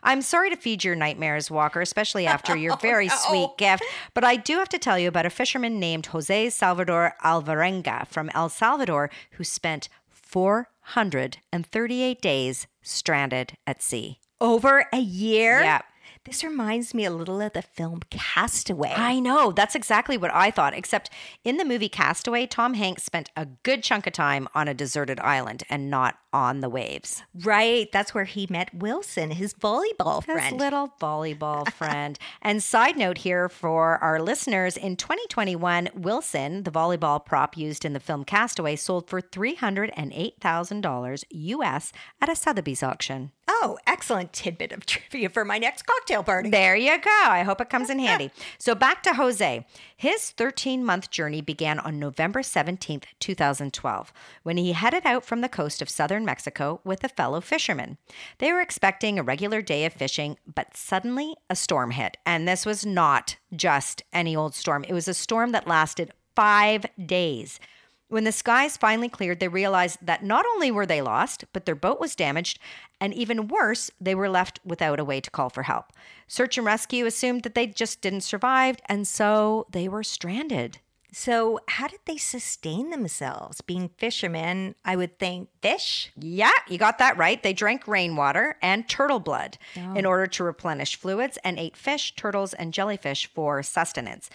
I'm 0.03 0.21
sorry 0.21 0.51
to 0.51 0.55
feed 0.55 0.83
your 0.83 0.95
nightmares, 0.95 1.49
Walker, 1.49 1.81
especially 1.81 2.27
after 2.35 2.55
your 2.55 2.73
oh, 2.73 2.77
very 2.81 3.07
no. 3.07 3.15
sweet 3.15 3.49
gift. 3.57 3.83
But 4.13 4.23
I 4.23 4.35
do 4.35 4.57
have 4.57 4.69
to 4.69 4.77
tell 4.79 4.99
you 4.99 5.07
about 5.07 5.25
a 5.25 5.29
fisherman 5.31 5.79
named 5.79 6.07
Jose 6.07 6.49
Salvador 6.51 7.15
Alvarenga 7.23 8.07
from 8.07 8.29
El 8.33 8.49
Salvador 8.49 9.09
who 9.31 9.43
spent 9.43 9.89
438 10.09 12.21
days 12.21 12.67
stranded 12.81 13.57
at 13.65 13.81
sea. 13.81 14.19
Over 14.39 14.85
a 14.93 14.99
year? 14.99 15.61
Yeah. 15.61 15.81
This 16.25 16.43
reminds 16.43 16.93
me 16.95 17.05
a 17.05 17.11
little 17.11 17.39
of 17.39 17.53
the 17.53 17.61
film 17.61 18.01
Cast 18.09 18.71
Away. 18.71 18.91
I 18.95 19.19
know. 19.19 19.51
That's 19.51 19.75
exactly 19.75 20.17
what 20.17 20.33
I 20.33 20.49
thought. 20.49 20.73
Except 20.73 21.11
in 21.43 21.57
the 21.57 21.65
movie 21.65 21.87
Cast 21.87 22.27
Away, 22.27 22.47
Tom 22.47 22.73
Hanks 22.73 23.03
spent 23.03 23.29
a 23.37 23.45
good 23.45 23.83
chunk 23.83 24.07
of 24.07 24.13
time 24.13 24.47
on 24.55 24.67
a 24.67 24.73
deserted 24.73 25.19
island 25.19 25.61
and 25.69 25.91
not 25.91 26.17
on 26.33 26.61
the 26.61 26.69
waves. 26.69 27.21
right. 27.43 27.89
That's 27.93 28.13
where 28.15 28.25
he 28.25 28.47
met 28.49 28.73
Wilson, 28.73 29.29
his 29.31 29.53
volleyball 29.53 30.21
friend. 30.23 30.41
His 30.41 30.51
little 30.53 30.91
volleyball 30.99 31.71
friend. 31.73 32.17
and 32.41 32.61
side 32.61 32.97
note 32.97 33.19
here 33.19 33.47
for 33.47 33.97
our 33.99 34.19
listeners 34.19 34.75
in 34.75 34.97
2021, 34.97 35.89
Wilson, 35.95 36.63
the 36.63 36.71
volleyball 36.71 37.23
prop 37.23 37.55
used 37.55 37.85
in 37.85 37.93
the 37.93 37.99
film 37.99 38.25
Cast 38.25 38.57
Away, 38.59 38.75
sold 38.75 39.07
for 39.09 39.21
$308,000 39.21 41.23
US 41.29 41.93
at 42.19 42.27
a 42.29 42.35
Sotheby's 42.35 42.81
auction. 42.83 43.31
Oh, 43.47 43.77
excellent 43.85 44.33
tidbit 44.33 44.71
of 44.71 44.85
trivia 44.85 45.29
for 45.29 45.45
my 45.45 45.57
next 45.57 45.83
cocktail 45.83 46.23
party. 46.23 46.49
There 46.49 46.75
you 46.75 46.99
go. 46.99 47.09
I 47.23 47.43
hope 47.43 47.61
it 47.61 47.69
comes 47.69 47.89
in 47.89 47.99
handy. 47.99 48.31
So 48.57 48.75
back 48.75 49.03
to 49.03 49.13
Jose. 49.13 49.65
His 49.97 50.31
13 50.31 50.83
month 50.83 51.09
journey 51.09 51.41
began 51.41 51.79
on 51.79 51.99
November 51.99 52.41
17th, 52.41 53.05
2012, 53.19 54.13
when 54.43 54.57
he 54.57 54.73
headed 54.73 55.05
out 55.05 55.25
from 55.25 55.41
the 55.41 55.49
coast 55.49 55.81
of 55.81 55.89
southern 55.89 56.25
Mexico 56.25 56.81
with 56.83 57.03
a 57.03 57.09
fellow 57.09 57.41
fisherman. 57.41 57.97
They 58.39 58.51
were 58.51 58.61
expecting 58.61 59.17
a 59.17 59.23
regular 59.23 59.61
day 59.61 59.85
of 59.85 59.93
fishing, 59.93 60.37
but 60.53 60.75
suddenly 60.75 61.35
a 61.49 61.55
storm 61.55 61.91
hit. 61.91 62.17
And 62.25 62.47
this 62.47 62.65
was 62.65 62.85
not 62.85 63.37
just 63.55 64.03
any 64.11 64.35
old 64.35 64.53
storm, 64.53 64.83
it 64.83 64.93
was 64.93 65.07
a 65.07 65.13
storm 65.13 65.51
that 65.51 65.67
lasted 65.67 66.11
five 66.35 66.85
days. 67.03 67.59
When 68.07 68.23
the 68.23 68.31
skies 68.31 68.77
finally 68.77 69.09
cleared, 69.09 69.39
they 69.39 69.47
realized 69.47 69.97
that 70.01 70.23
not 70.23 70.45
only 70.53 70.69
were 70.69 70.85
they 70.85 71.01
lost, 71.01 71.45
but 71.53 71.65
their 71.65 71.75
boat 71.75 71.99
was 71.99 72.15
damaged, 72.15 72.59
and 73.01 73.13
even 73.13 73.47
worse, 73.47 73.89
they 73.99 74.13
were 74.13 74.29
left 74.29 74.59
without 74.63 74.99
a 74.99 75.05
way 75.05 75.19
to 75.19 75.31
call 75.31 75.49
for 75.49 75.63
help. 75.63 75.91
Search 76.27 76.57
and 76.57 76.67
rescue 76.67 77.07
assumed 77.07 77.43
that 77.43 77.55
they 77.55 77.65
just 77.65 78.01
didn't 78.01 78.21
survive, 78.21 78.77
and 78.85 79.07
so 79.07 79.65
they 79.71 79.87
were 79.87 80.03
stranded. 80.03 80.79
So, 81.17 81.61
how 81.69 81.87
did 81.87 82.01
they 82.05 82.17
sustain 82.17 82.89
themselves? 82.89 83.61
Being 83.61 83.89
fishermen, 83.97 84.75
I 84.83 84.97
would 84.97 85.17
think 85.17 85.47
fish. 85.61 86.11
Yeah, 86.19 86.51
you 86.67 86.77
got 86.77 86.97
that 86.97 87.17
right. 87.17 87.41
They 87.41 87.53
drank 87.53 87.87
rainwater 87.87 88.57
and 88.61 88.87
turtle 88.89 89.21
blood 89.21 89.57
in 89.75 90.05
oh. 90.05 90.09
order 90.09 90.27
to 90.27 90.43
replenish 90.43 90.97
fluids 90.97 91.37
and 91.41 91.57
ate 91.57 91.77
fish, 91.77 92.13
turtles, 92.17 92.53
and 92.53 92.73
jellyfish 92.73 93.31
for 93.33 93.63
sustenance. 93.63 94.29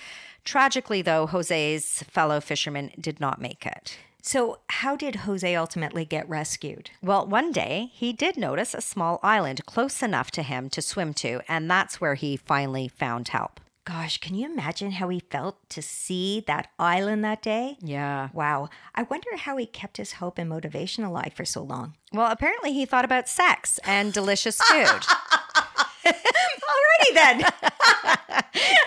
Tragically, 0.44 1.02
though, 1.02 1.26
Jose's 1.26 2.02
fellow 2.08 2.40
fishermen 2.40 2.90
did 3.00 3.20
not 3.20 3.40
make 3.40 3.66
it. 3.66 3.98
So, 4.22 4.58
how 4.68 4.96
did 4.96 5.16
Jose 5.16 5.56
ultimately 5.56 6.04
get 6.04 6.28
rescued? 6.28 6.90
Well, 7.02 7.26
one 7.26 7.52
day 7.52 7.90
he 7.94 8.12
did 8.12 8.36
notice 8.36 8.74
a 8.74 8.82
small 8.82 9.18
island 9.22 9.64
close 9.64 10.02
enough 10.02 10.30
to 10.32 10.42
him 10.42 10.68
to 10.70 10.82
swim 10.82 11.14
to, 11.14 11.40
and 11.48 11.70
that's 11.70 12.00
where 12.00 12.14
he 12.14 12.36
finally 12.36 12.88
found 12.88 13.28
help. 13.28 13.60
Gosh, 13.86 14.18
can 14.18 14.34
you 14.34 14.44
imagine 14.46 14.92
how 14.92 15.08
he 15.08 15.20
felt 15.20 15.56
to 15.70 15.80
see 15.80 16.44
that 16.46 16.68
island 16.78 17.24
that 17.24 17.40
day? 17.42 17.78
Yeah. 17.80 18.28
Wow. 18.34 18.68
I 18.94 19.04
wonder 19.04 19.36
how 19.36 19.56
he 19.56 19.64
kept 19.64 19.96
his 19.96 20.12
hope 20.12 20.36
and 20.38 20.50
motivation 20.50 21.02
alive 21.02 21.32
for 21.34 21.46
so 21.46 21.62
long. 21.62 21.94
Well, 22.12 22.30
apparently 22.30 22.72
he 22.74 22.84
thought 22.84 23.06
about 23.06 23.28
sex 23.28 23.80
and 23.84 24.12
delicious 24.12 24.60
food. 24.62 25.00
Alrighty 26.90 27.14
then. 27.14 27.44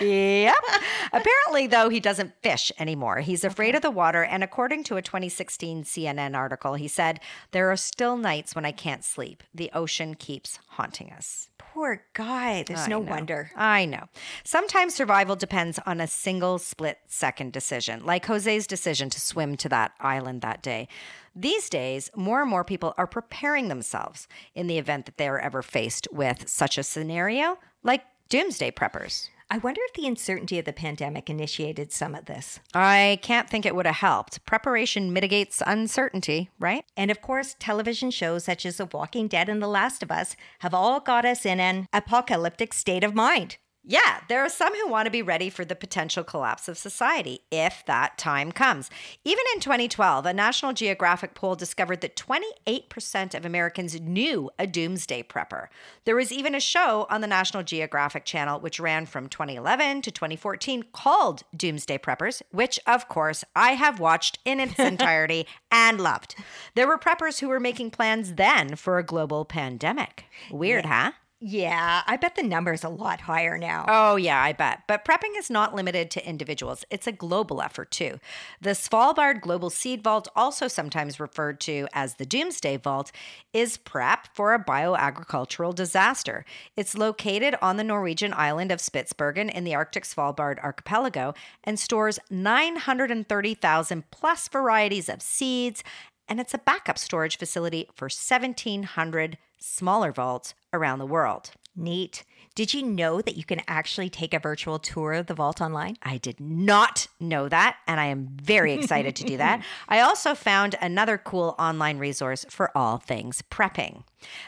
yep. 0.00 0.56
Apparently, 1.12 1.66
though, 1.66 1.88
he 1.88 2.00
doesn't 2.00 2.34
fish 2.42 2.72
anymore. 2.78 3.20
He's 3.20 3.44
afraid 3.44 3.74
of 3.74 3.82
the 3.82 3.90
water. 3.90 4.24
And 4.24 4.42
according 4.42 4.84
to 4.84 4.96
a 4.96 5.02
2016 5.02 5.84
CNN 5.84 6.36
article, 6.36 6.74
he 6.74 6.88
said, 6.88 7.20
There 7.52 7.70
are 7.70 7.76
still 7.76 8.16
nights 8.16 8.54
when 8.54 8.64
I 8.64 8.72
can't 8.72 9.04
sleep. 9.04 9.42
The 9.54 9.70
ocean 9.72 10.14
keeps 10.14 10.58
haunting 10.68 11.10
us. 11.10 11.48
Poor 11.74 12.04
guy. 12.12 12.62
There's 12.62 12.82
I 12.82 12.86
no 12.86 13.02
know. 13.02 13.10
wonder. 13.10 13.50
I 13.56 13.84
know. 13.84 14.04
Sometimes 14.44 14.94
survival 14.94 15.34
depends 15.34 15.80
on 15.84 16.00
a 16.00 16.06
single 16.06 16.58
split 16.58 16.98
second 17.08 17.52
decision, 17.52 18.06
like 18.06 18.26
Jose's 18.26 18.68
decision 18.68 19.10
to 19.10 19.20
swim 19.20 19.56
to 19.56 19.68
that 19.70 19.90
island 19.98 20.40
that 20.42 20.62
day. 20.62 20.86
These 21.34 21.68
days, 21.68 22.10
more 22.14 22.42
and 22.42 22.48
more 22.48 22.62
people 22.62 22.94
are 22.96 23.08
preparing 23.08 23.66
themselves 23.66 24.28
in 24.54 24.68
the 24.68 24.78
event 24.78 25.06
that 25.06 25.16
they 25.16 25.26
are 25.26 25.40
ever 25.40 25.62
faced 25.62 26.06
with 26.12 26.48
such 26.48 26.78
a 26.78 26.84
scenario, 26.84 27.58
like 27.82 28.04
doomsday 28.28 28.70
preppers. 28.70 29.30
I 29.50 29.58
wonder 29.58 29.80
if 29.84 29.92
the 29.92 30.06
uncertainty 30.06 30.58
of 30.58 30.64
the 30.64 30.72
pandemic 30.72 31.28
initiated 31.28 31.92
some 31.92 32.14
of 32.14 32.24
this. 32.24 32.60
I 32.74 33.18
can't 33.22 33.48
think 33.48 33.64
it 33.66 33.74
would 33.74 33.86
have 33.86 33.96
helped. 33.96 34.44
Preparation 34.46 35.12
mitigates 35.12 35.62
uncertainty, 35.66 36.50
right? 36.58 36.84
And 36.96 37.10
of 37.10 37.20
course, 37.20 37.54
television 37.58 38.10
shows 38.10 38.44
such 38.44 38.64
as 38.66 38.78
The 38.78 38.86
Walking 38.86 39.28
Dead 39.28 39.48
and 39.48 39.62
The 39.62 39.68
Last 39.68 40.02
of 40.02 40.10
Us 40.10 40.34
have 40.60 40.74
all 40.74 40.98
got 41.00 41.24
us 41.24 41.44
in 41.44 41.60
an 41.60 41.88
apocalyptic 41.92 42.72
state 42.72 43.04
of 43.04 43.14
mind. 43.14 43.58
Yeah, 43.86 44.20
there 44.30 44.40
are 44.40 44.48
some 44.48 44.74
who 44.74 44.88
want 44.88 45.04
to 45.04 45.10
be 45.10 45.20
ready 45.20 45.50
for 45.50 45.62
the 45.62 45.76
potential 45.76 46.24
collapse 46.24 46.68
of 46.68 46.78
society 46.78 47.40
if 47.50 47.84
that 47.84 48.16
time 48.16 48.50
comes. 48.50 48.88
Even 49.26 49.44
in 49.54 49.60
2012, 49.60 50.24
a 50.24 50.32
National 50.32 50.72
Geographic 50.72 51.34
poll 51.34 51.54
discovered 51.54 52.00
that 52.00 52.16
28% 52.16 53.34
of 53.34 53.44
Americans 53.44 54.00
knew 54.00 54.50
a 54.58 54.66
doomsday 54.66 55.22
prepper. 55.22 55.66
There 56.06 56.16
was 56.16 56.32
even 56.32 56.54
a 56.54 56.60
show 56.60 57.06
on 57.10 57.20
the 57.20 57.26
National 57.26 57.62
Geographic 57.62 58.24
channel 58.24 58.58
which 58.58 58.80
ran 58.80 59.04
from 59.04 59.28
2011 59.28 60.00
to 60.00 60.10
2014 60.10 60.84
called 60.94 61.42
Doomsday 61.54 61.98
Preppers, 61.98 62.40
which, 62.52 62.80
of 62.86 63.08
course, 63.08 63.44
I 63.54 63.72
have 63.72 64.00
watched 64.00 64.38
in 64.46 64.60
its 64.60 64.78
entirety 64.78 65.46
and 65.70 66.00
loved. 66.00 66.36
There 66.74 66.88
were 66.88 66.96
preppers 66.96 67.40
who 67.40 67.48
were 67.48 67.60
making 67.60 67.90
plans 67.90 68.34
then 68.34 68.76
for 68.76 68.96
a 68.96 69.04
global 69.04 69.44
pandemic. 69.44 70.24
Weird, 70.50 70.86
huh? 70.86 71.12
Yeah, 71.46 72.00
I 72.06 72.16
bet 72.16 72.36
the 72.36 72.42
number 72.42 72.72
is 72.72 72.84
a 72.84 72.88
lot 72.88 73.20
higher 73.20 73.58
now. 73.58 73.84
Oh, 73.86 74.16
yeah, 74.16 74.42
I 74.42 74.54
bet. 74.54 74.84
But 74.88 75.04
prepping 75.04 75.36
is 75.36 75.50
not 75.50 75.74
limited 75.74 76.10
to 76.12 76.26
individuals, 76.26 76.86
it's 76.88 77.06
a 77.06 77.12
global 77.12 77.60
effort 77.60 77.90
too. 77.90 78.18
The 78.62 78.70
Svalbard 78.70 79.42
Global 79.42 79.68
Seed 79.68 80.02
Vault, 80.02 80.26
also 80.34 80.68
sometimes 80.68 81.20
referred 81.20 81.60
to 81.60 81.86
as 81.92 82.14
the 82.14 82.24
Doomsday 82.24 82.78
Vault, 82.78 83.12
is 83.52 83.76
prep 83.76 84.28
for 84.32 84.54
a 84.54 84.64
bioagricultural 84.64 85.74
disaster. 85.74 86.46
It's 86.78 86.96
located 86.96 87.56
on 87.60 87.76
the 87.76 87.84
Norwegian 87.84 88.32
island 88.32 88.72
of 88.72 88.78
Spitsbergen 88.78 89.52
in 89.52 89.64
the 89.64 89.74
Arctic 89.74 90.04
Svalbard 90.04 90.58
archipelago 90.64 91.34
and 91.62 91.78
stores 91.78 92.18
930,000 92.30 94.10
plus 94.10 94.48
varieties 94.48 95.10
of 95.10 95.20
seeds. 95.20 95.84
And 96.26 96.40
it's 96.40 96.54
a 96.54 96.58
backup 96.58 96.96
storage 96.96 97.36
facility 97.36 97.86
for 97.94 98.06
1,700 98.06 99.36
smaller 99.58 100.12
vaults 100.12 100.54
around 100.72 100.98
the 100.98 101.06
world. 101.06 101.50
Neat. 101.76 102.24
Did 102.54 102.72
you 102.72 102.84
know 102.84 103.20
that 103.20 103.36
you 103.36 103.42
can 103.42 103.62
actually 103.66 104.08
take 104.08 104.32
a 104.32 104.38
virtual 104.38 104.78
tour 104.78 105.12
of 105.14 105.26
the 105.26 105.34
vault 105.34 105.60
online? 105.60 105.96
I 106.04 106.18
did 106.18 106.38
not 106.38 107.08
know 107.18 107.48
that, 107.48 107.78
and 107.88 107.98
I 107.98 108.04
am 108.06 108.28
very 108.40 108.74
excited 108.74 109.16
to 109.16 109.24
do 109.24 109.36
that. 109.38 109.64
I 109.88 109.98
also 109.98 110.36
found 110.36 110.76
another 110.80 111.18
cool 111.18 111.56
online 111.58 111.98
resource 111.98 112.46
for 112.48 112.70
all 112.78 112.98
things 112.98 113.42
prepping. 113.50 114.04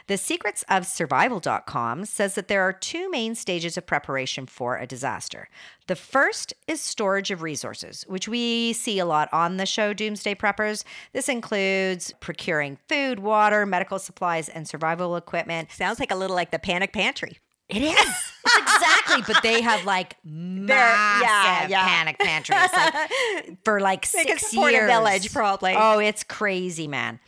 The 0.07 0.17
Secrets 0.17 0.65
of 0.69 0.87
Survival.com 0.87 2.05
says 2.05 2.37
that 2.37 2.47
there 2.47 2.63
are 2.63 2.73
two 2.73 3.11
main 3.11 3.35
stages 3.35 3.77
of 3.77 3.87
preparation 3.87 4.47
for 4.47 4.77
a 4.77 4.87
disaster. 4.87 5.49
The 5.89 5.97
first 5.97 6.55
is 6.69 6.81
storage 6.81 7.33
of 7.33 7.43
resources, 7.43 8.05
which 8.07 8.29
we 8.29 8.73
see 8.73 9.01
a 9.01 9.05
lot 9.05 9.29
on 9.33 9.57
the 9.57 9.67
show 9.67 9.93
Doomsday 9.93 10.37
Preppers. 10.37 10.85
This 11.13 11.29
includes 11.29 12.15
procuring 12.21 12.79
food, 12.89 13.19
water, 13.19 13.67
medical 13.67 13.99
supplies, 13.99 14.49
and 14.49 14.69
survival 14.69 15.17
equipment. 15.17 15.73
Sounds 15.73 15.99
like 15.99 16.13
a 16.13 16.17
little 16.17 16.37
like 16.37 16.53
the 16.53 16.61
panic 16.61 16.93
pantry. 16.93 17.39
It 17.69 17.83
is. 17.83 18.33
exactly. 18.59 19.23
But 19.27 19.43
they 19.43 19.61
have 19.61 19.85
like 19.85 20.17
massive 20.25 21.23
yeah. 21.23 21.69
yeah. 21.69 21.85
panic 21.85 22.19
pantries 22.19 22.59
like, 22.73 23.59
for 23.65 23.81
like 23.81 24.09
They 24.11 24.23
six 24.23 24.55
years. 24.55 24.89
village, 24.89 25.33
probably. 25.33 25.75
Oh, 25.77 25.99
it's 25.99 26.23
crazy, 26.23 26.87
man. 26.87 27.19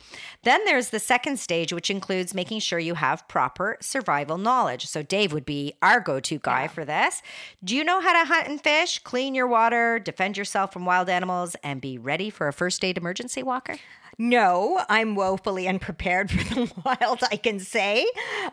Then 0.43 0.63
there's 0.63 0.89
the 0.89 0.99
second 0.99 1.37
stage, 1.37 1.73
which 1.73 1.89
includes 1.89 2.33
making 2.33 2.59
sure 2.59 2.79
you 2.79 2.93
have 2.93 3.27
proper 3.27 3.75
survival 3.81 4.37
knowledge. 4.37 4.85
So 4.87 5.03
Dave 5.03 5.33
would 5.33 5.45
be 5.45 5.73
our 5.81 5.99
go-to 5.99 6.39
guy 6.39 6.69
for 6.69 6.85
this. 6.85 7.21
Do 7.61 7.75
you 7.75 7.83
know 7.83 7.99
how 7.99 8.13
to 8.13 8.25
hunt 8.25 8.47
and 8.47 8.61
fish, 8.63 8.99
clean 8.99 9.35
your 9.35 9.47
water, 9.47 9.99
defend 9.99 10.37
yourself 10.37 10.71
from 10.71 10.85
wild 10.85 11.09
animals, 11.09 11.57
and 11.61 11.81
be 11.81 11.97
ready 11.97 12.29
for 12.29 12.47
a 12.47 12.53
first 12.53 12.85
aid 12.85 12.97
emergency 12.97 13.43
walker? 13.43 13.75
No, 14.21 14.83
I'm 14.89 15.15
woefully 15.15 15.65
unprepared 15.65 16.29
for 16.29 16.43
the 16.53 16.71
wild, 16.85 17.21
I 17.31 17.37
can 17.37 17.59
say. 17.61 18.01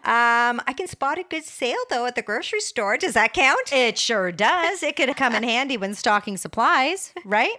Um, 0.05 0.62
I 0.64 0.72
can 0.76 0.87
spot 0.87 1.18
a 1.18 1.24
good 1.24 1.42
sale, 1.42 1.76
though, 1.90 2.07
at 2.07 2.14
the 2.14 2.22
grocery 2.22 2.61
store. 2.61 2.96
Does 2.96 3.14
that 3.14 3.35
count? 3.35 3.72
It 3.72 3.98
sure 3.98 4.31
does. 4.31 4.85
It 4.85 4.94
could 4.94 5.14
come 5.16 5.35
in 5.35 5.42
handy 5.42 5.76
when 5.76 5.94
stocking 5.94 6.37
supplies, 6.37 7.12
right? 7.24 7.57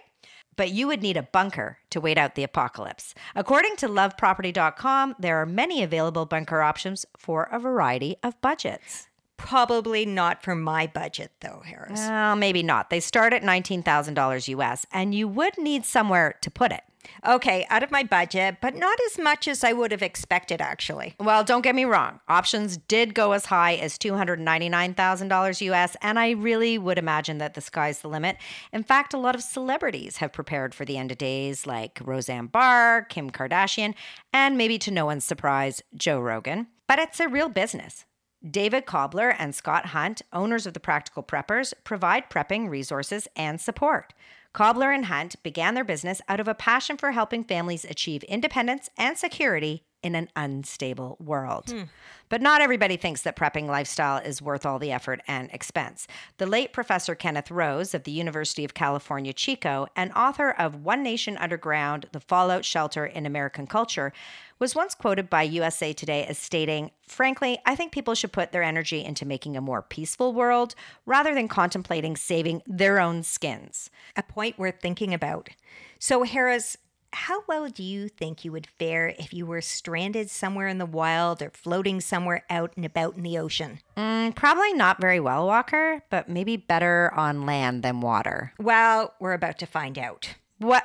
But 0.56 0.70
you 0.70 0.86
would 0.86 1.02
need 1.02 1.18
a 1.18 1.22
bunker 1.22 1.78
to 1.90 2.00
wait 2.00 2.16
out 2.16 2.34
the 2.34 2.42
apocalypse. 2.44 3.14
According 3.36 3.76
to 3.76 3.88
loveproperty.com, 3.88 5.16
there 5.18 5.36
are 5.36 5.46
many 5.46 5.82
available 5.82 6.24
bunker 6.24 6.62
options 6.62 7.04
for 7.16 7.44
a 7.52 7.58
variety 7.58 8.16
of 8.22 8.40
budgets. 8.40 9.08
Probably 9.36 10.06
not 10.06 10.42
for 10.42 10.54
my 10.54 10.86
budget, 10.86 11.30
though, 11.40 11.62
Harris. 11.64 12.00
Well, 12.00 12.36
maybe 12.36 12.62
not. 12.62 12.88
They 12.88 13.00
start 13.00 13.34
at 13.34 13.42
$19,000 13.42 14.48
US, 14.48 14.86
and 14.90 15.14
you 15.14 15.28
would 15.28 15.58
need 15.58 15.84
somewhere 15.84 16.34
to 16.40 16.50
put 16.50 16.72
it. 16.72 16.82
Okay, 17.26 17.66
out 17.70 17.82
of 17.82 17.90
my 17.90 18.02
budget, 18.02 18.58
but 18.60 18.74
not 18.74 18.98
as 19.06 19.18
much 19.18 19.48
as 19.48 19.64
I 19.64 19.72
would 19.72 19.90
have 19.92 20.02
expected, 20.02 20.60
actually. 20.60 21.14
Well, 21.18 21.44
don't 21.44 21.62
get 21.62 21.74
me 21.74 21.84
wrong. 21.84 22.20
Options 22.28 22.76
did 22.76 23.14
go 23.14 23.32
as 23.32 23.46
high 23.46 23.74
as 23.74 23.98
$299,000 23.98 25.60
US, 25.60 25.96
and 26.02 26.18
I 26.18 26.30
really 26.30 26.78
would 26.78 26.98
imagine 26.98 27.38
that 27.38 27.54
the 27.54 27.60
sky's 27.60 28.00
the 28.00 28.08
limit. 28.08 28.36
In 28.72 28.82
fact, 28.82 29.14
a 29.14 29.18
lot 29.18 29.34
of 29.34 29.42
celebrities 29.42 30.18
have 30.18 30.32
prepared 30.32 30.74
for 30.74 30.84
the 30.84 30.96
end 30.96 31.10
of 31.10 31.18
days, 31.18 31.66
like 31.66 32.00
Roseanne 32.04 32.46
Barr, 32.46 33.02
Kim 33.02 33.30
Kardashian, 33.30 33.94
and 34.32 34.56
maybe 34.56 34.78
to 34.78 34.90
no 34.90 35.06
one's 35.06 35.24
surprise, 35.24 35.82
Joe 35.96 36.20
Rogan. 36.20 36.68
But 36.86 36.98
it's 36.98 37.20
a 37.20 37.28
real 37.28 37.48
business. 37.48 38.04
David 38.48 38.86
Kobler 38.86 39.34
and 39.36 39.54
Scott 39.54 39.86
Hunt, 39.86 40.22
owners 40.32 40.64
of 40.64 40.72
the 40.72 40.80
Practical 40.80 41.24
Preppers, 41.24 41.74
provide 41.82 42.30
prepping 42.30 42.68
resources 42.68 43.26
and 43.34 43.60
support. 43.60 44.14
Kobler 44.58 44.92
and 44.92 45.04
Hunt 45.04 45.40
began 45.44 45.74
their 45.74 45.84
business 45.84 46.20
out 46.28 46.40
of 46.40 46.48
a 46.48 46.54
passion 46.54 46.96
for 46.96 47.12
helping 47.12 47.44
families 47.44 47.84
achieve 47.84 48.24
independence 48.24 48.90
and 48.98 49.16
security 49.16 49.84
in 50.02 50.16
an 50.16 50.28
unstable 50.34 51.16
world. 51.20 51.70
Hmm. 51.70 51.82
But 52.28 52.42
not 52.42 52.60
everybody 52.60 52.96
thinks 52.96 53.22
that 53.22 53.36
prepping 53.36 53.68
lifestyle 53.68 54.16
is 54.16 54.42
worth 54.42 54.66
all 54.66 54.80
the 54.80 54.90
effort 54.90 55.20
and 55.28 55.48
expense. 55.52 56.08
The 56.38 56.46
late 56.46 56.72
Professor 56.72 57.14
Kenneth 57.14 57.52
Rose 57.52 57.94
of 57.94 58.02
the 58.02 58.10
University 58.10 58.64
of 58.64 58.74
California, 58.74 59.32
Chico, 59.32 59.86
and 59.94 60.12
author 60.14 60.50
of 60.50 60.84
One 60.84 61.04
Nation 61.04 61.36
Underground 61.36 62.06
The 62.10 62.20
Fallout 62.20 62.64
Shelter 62.64 63.06
in 63.06 63.26
American 63.26 63.68
Culture, 63.68 64.12
was 64.58 64.74
once 64.74 64.94
quoted 64.94 65.30
by 65.30 65.42
USA 65.42 65.92
Today 65.92 66.24
as 66.26 66.38
stating, 66.38 66.90
Frankly, 67.06 67.58
I 67.64 67.74
think 67.74 67.92
people 67.92 68.14
should 68.14 68.32
put 68.32 68.52
their 68.52 68.62
energy 68.62 69.04
into 69.04 69.26
making 69.26 69.56
a 69.56 69.60
more 69.60 69.82
peaceful 69.82 70.32
world 70.32 70.74
rather 71.06 71.34
than 71.34 71.48
contemplating 71.48 72.16
saving 72.16 72.62
their 72.66 73.00
own 73.00 73.22
skins. 73.22 73.90
A 74.16 74.22
point 74.22 74.58
worth 74.58 74.80
thinking 74.80 75.14
about. 75.14 75.50
So, 75.98 76.22
Harris, 76.22 76.76
how 77.12 77.42
well 77.46 77.68
do 77.68 77.82
you 77.82 78.08
think 78.08 78.44
you 78.44 78.52
would 78.52 78.66
fare 78.66 79.08
if 79.18 79.32
you 79.32 79.46
were 79.46 79.60
stranded 79.60 80.30
somewhere 80.30 80.68
in 80.68 80.78
the 80.78 80.86
wild 80.86 81.40
or 81.42 81.50
floating 81.50 82.00
somewhere 82.00 82.44
out 82.50 82.72
and 82.76 82.84
about 82.84 83.16
in 83.16 83.22
the 83.22 83.38
ocean? 83.38 83.80
Mm, 83.96 84.34
probably 84.34 84.74
not 84.74 85.00
very 85.00 85.20
well, 85.20 85.46
Walker, 85.46 86.02
but 86.10 86.28
maybe 86.28 86.56
better 86.56 87.12
on 87.14 87.46
land 87.46 87.82
than 87.82 88.00
water. 88.00 88.52
Well, 88.58 89.14
we're 89.20 89.32
about 89.32 89.58
to 89.60 89.66
find 89.66 89.98
out. 89.98 90.34
What 90.58 90.84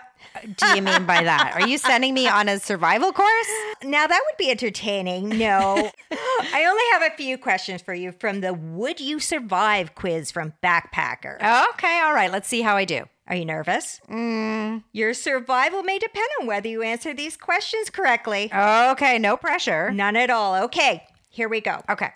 do 0.57 0.65
you 0.76 0.82
mean 0.82 1.05
by 1.05 1.24
that? 1.24 1.53
Are 1.55 1.67
you 1.67 1.78
sending 1.78 2.13
me 2.13 2.28
on 2.28 2.49
a 2.49 2.59
survival 2.59 3.11
course? 3.11 3.47
Now, 3.84 4.07
that 4.07 4.21
would 4.26 4.38
be 4.38 4.49
entertaining. 4.51 5.30
No. 5.30 5.89
I 6.11 6.65
only 6.65 6.84
have 6.93 7.11
a 7.11 7.15
few 7.15 7.38
questions 7.38 7.82
for 7.82 7.93
you 7.93 8.11
from 8.11 8.41
the 8.41 8.53
Would 8.53 8.99
You 8.99 9.19
Survive 9.19 9.95
quiz 9.95 10.32
from 10.32 10.53
Backpacker. 10.63 11.36
Okay, 11.74 11.99
all 12.03 12.13
right, 12.13 12.32
let's 12.32 12.47
see 12.47 12.61
how 12.61 12.76
I 12.76 12.86
do. 12.86 13.03
Are 13.28 13.36
you 13.36 13.45
nervous? 13.45 14.01
Mm, 14.09 14.84
Your 14.91 15.13
survival 15.13 15.82
may 15.84 15.97
depend 15.97 16.28
on 16.41 16.47
whether 16.47 16.67
you 16.67 16.82
answer 16.82 17.13
these 17.13 17.38
questions 17.38 17.89
correctly. 17.89 18.51
okay, 18.53 19.17
no 19.17 19.38
pressure. 19.38 19.91
None 19.91 20.15
at 20.17 20.30
all. 20.30 20.55
Okay, 20.65 21.03
here 21.30 21.47
we 21.47 21.61
go. 21.61 21.82
Okay. 21.89 22.09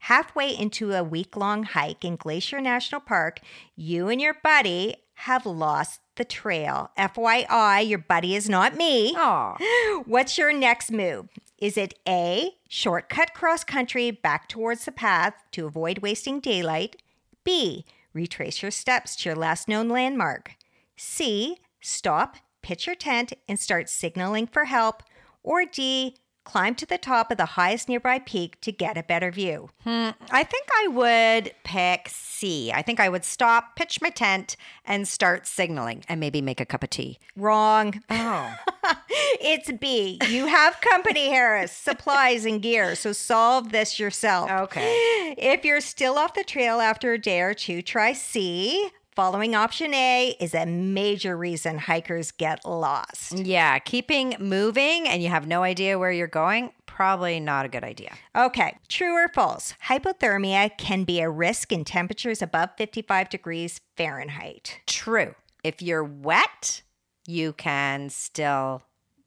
Halfway 0.00 0.56
into 0.56 0.92
a 0.92 1.04
week 1.04 1.36
long 1.36 1.62
hike 1.62 2.04
in 2.04 2.16
Glacier 2.16 2.60
National 2.60 3.00
Park, 3.00 3.40
you 3.76 4.08
and 4.08 4.20
your 4.20 4.34
buddy 4.42 4.96
have 5.14 5.44
lost 5.44 6.00
the 6.20 6.24
trail. 6.26 6.90
FYI, 6.98 7.88
your 7.88 7.98
buddy 7.98 8.36
is 8.36 8.46
not 8.46 8.76
me. 8.76 9.14
Aw. 9.16 10.02
What's 10.04 10.36
your 10.36 10.52
next 10.52 10.92
move? 10.92 11.30
Is 11.56 11.78
it 11.78 11.94
A, 12.06 12.50
shortcut 12.68 13.32
cross 13.32 13.64
country 13.64 14.10
back 14.10 14.46
towards 14.46 14.84
the 14.84 14.92
path 14.92 15.32
to 15.52 15.64
avoid 15.64 16.00
wasting 16.00 16.38
daylight? 16.38 16.96
B, 17.42 17.86
retrace 18.12 18.60
your 18.60 18.70
steps 18.70 19.16
to 19.16 19.30
your 19.30 19.36
last 19.36 19.66
known 19.66 19.88
landmark? 19.88 20.56
C, 20.94 21.56
stop, 21.80 22.36
pitch 22.60 22.86
your 22.86 22.96
tent, 22.96 23.32
and 23.48 23.58
start 23.58 23.88
signaling 23.88 24.46
for 24.46 24.66
help? 24.66 25.02
Or 25.42 25.64
D, 25.64 26.16
climb 26.44 26.74
to 26.76 26.86
the 26.86 26.98
top 26.98 27.30
of 27.30 27.36
the 27.36 27.44
highest 27.44 27.88
nearby 27.88 28.18
peak 28.18 28.60
to 28.62 28.72
get 28.72 28.96
a 28.98 29.02
better 29.02 29.30
view? 29.30 29.70
Hmm, 29.84 30.10
I 30.30 30.42
think 30.44 30.66
I 30.78 30.88
would 30.88 31.54
pick 31.64 32.08
C. 32.08 32.72
I 32.72 32.82
think 32.82 33.00
I 33.00 33.08
would 33.08 33.24
stop, 33.24 33.76
pitch 33.76 34.00
my 34.00 34.10
tent, 34.10 34.56
and 34.84 35.06
start 35.06 35.46
signaling 35.46 36.04
and 36.08 36.20
maybe 36.20 36.40
make 36.40 36.60
a 36.60 36.66
cup 36.66 36.82
of 36.82 36.90
tea. 36.90 37.18
Wrong. 37.36 38.02
Oh. 38.10 38.54
it's 39.40 39.70
B. 39.72 40.18
You 40.28 40.46
have 40.46 40.80
company, 40.80 41.28
Harris, 41.28 41.72
supplies 41.72 42.44
and 42.44 42.62
gear. 42.62 42.94
So 42.94 43.12
solve 43.12 43.72
this 43.72 43.98
yourself. 43.98 44.50
Okay. 44.50 45.34
If 45.38 45.64
you're 45.64 45.80
still 45.80 46.18
off 46.18 46.34
the 46.34 46.44
trail 46.44 46.80
after 46.80 47.12
a 47.12 47.18
day 47.18 47.40
or 47.40 47.54
two, 47.54 47.82
try 47.82 48.12
C. 48.12 48.90
Following 49.20 49.54
option 49.54 49.92
A 49.92 50.34
is 50.40 50.54
a 50.54 50.64
major 50.64 51.36
reason 51.36 51.76
hikers 51.76 52.30
get 52.30 52.64
lost. 52.64 53.34
Yeah, 53.38 53.78
keeping 53.78 54.34
moving 54.38 55.06
and 55.06 55.22
you 55.22 55.28
have 55.28 55.46
no 55.46 55.62
idea 55.62 55.98
where 55.98 56.10
you're 56.10 56.26
going, 56.26 56.72
probably 56.86 57.38
not 57.38 57.66
a 57.66 57.68
good 57.68 57.84
idea. 57.84 58.14
Okay, 58.34 58.78
true 58.88 59.12
or 59.12 59.28
false? 59.28 59.74
Hypothermia 59.88 60.70
can 60.78 61.04
be 61.04 61.20
a 61.20 61.28
risk 61.28 61.70
in 61.70 61.84
temperatures 61.84 62.40
above 62.40 62.70
55 62.78 63.28
degrees 63.28 63.82
Fahrenheit. 63.94 64.80
True. 64.86 65.34
If 65.62 65.82
you're 65.82 66.02
wet, 66.02 66.80
you 67.26 67.52
can 67.52 68.08
still 68.08 68.80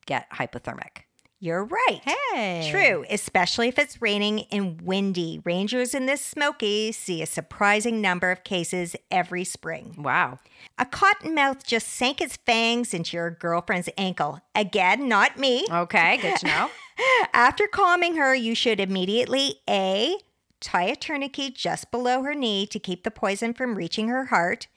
get 0.07 0.27
hypothermic. 0.31 1.03
You're 1.43 1.65
right. 1.65 1.99
Hey. 2.05 2.69
True, 2.71 3.03
especially 3.09 3.67
if 3.67 3.77
it's 3.77 4.01
raining 4.01 4.45
and 4.49 4.81
windy. 4.81 5.41
Rangers 5.43 5.93
in 5.93 6.05
the 6.05 6.15
Smokies 6.15 6.95
see 6.95 7.21
a 7.21 7.25
surprising 7.25 7.99
number 7.99 8.31
of 8.31 8.45
cases 8.45 8.95
every 9.11 9.43
spring. 9.43 9.93
Wow. 9.97 10.39
A 10.77 10.85
cottonmouth 10.85 11.65
just 11.65 11.89
sank 11.89 12.21
its 12.21 12.37
fangs 12.37 12.93
into 12.93 13.17
your 13.17 13.29
girlfriend's 13.29 13.89
ankle. 13.97 14.39
Again, 14.55 15.09
not 15.09 15.37
me. 15.37 15.67
Okay, 15.69 16.15
good 16.21 16.37
to 16.37 16.45
know. 16.45 16.69
After 17.33 17.67
calming 17.67 18.15
her, 18.15 18.33
you 18.33 18.55
should 18.55 18.79
immediately 18.79 19.55
A. 19.69 20.15
Tie 20.61 20.83
a 20.83 20.95
tourniquet 20.95 21.55
just 21.55 21.91
below 21.91 22.23
her 22.23 22.33
knee 22.33 22.65
to 22.67 22.79
keep 22.79 23.03
the 23.03 23.11
poison 23.11 23.53
from 23.53 23.75
reaching 23.75 24.07
her 24.07 24.27
heart. 24.27 24.67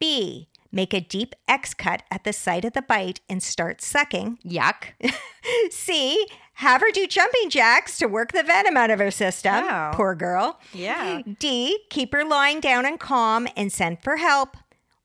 B. 0.00 0.48
Make 0.72 0.94
a 0.94 1.00
deep 1.00 1.34
X 1.48 1.74
cut 1.74 2.02
at 2.10 2.24
the 2.24 2.32
site 2.32 2.64
of 2.64 2.74
the 2.74 2.82
bite 2.82 3.20
and 3.28 3.42
start 3.42 3.80
sucking. 3.82 4.38
Yuck. 4.44 4.92
C. 5.70 6.26
Have 6.54 6.80
her 6.82 6.90
do 6.92 7.06
jumping 7.06 7.50
jacks 7.50 7.98
to 7.98 8.06
work 8.06 8.32
the 8.32 8.42
venom 8.42 8.76
out 8.76 8.90
of 8.90 8.98
her 8.98 9.10
system. 9.10 9.64
Poor 9.94 10.14
girl. 10.14 10.60
Yeah. 10.72 11.22
D. 11.38 11.78
Keep 11.90 12.12
her 12.12 12.24
lying 12.24 12.60
down 12.60 12.86
and 12.86 13.00
calm 13.00 13.48
and 13.56 13.72
send 13.72 14.02
for 14.02 14.18
help. 14.18 14.56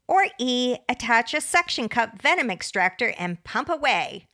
Or 0.07 0.27
E. 0.37 0.75
Attach 0.87 1.33
a 1.33 1.41
suction 1.41 1.89
cup 1.89 2.21
venom 2.21 2.51
extractor 2.51 3.13
and 3.17 3.43
pump 3.43 3.69
away. 3.69 4.27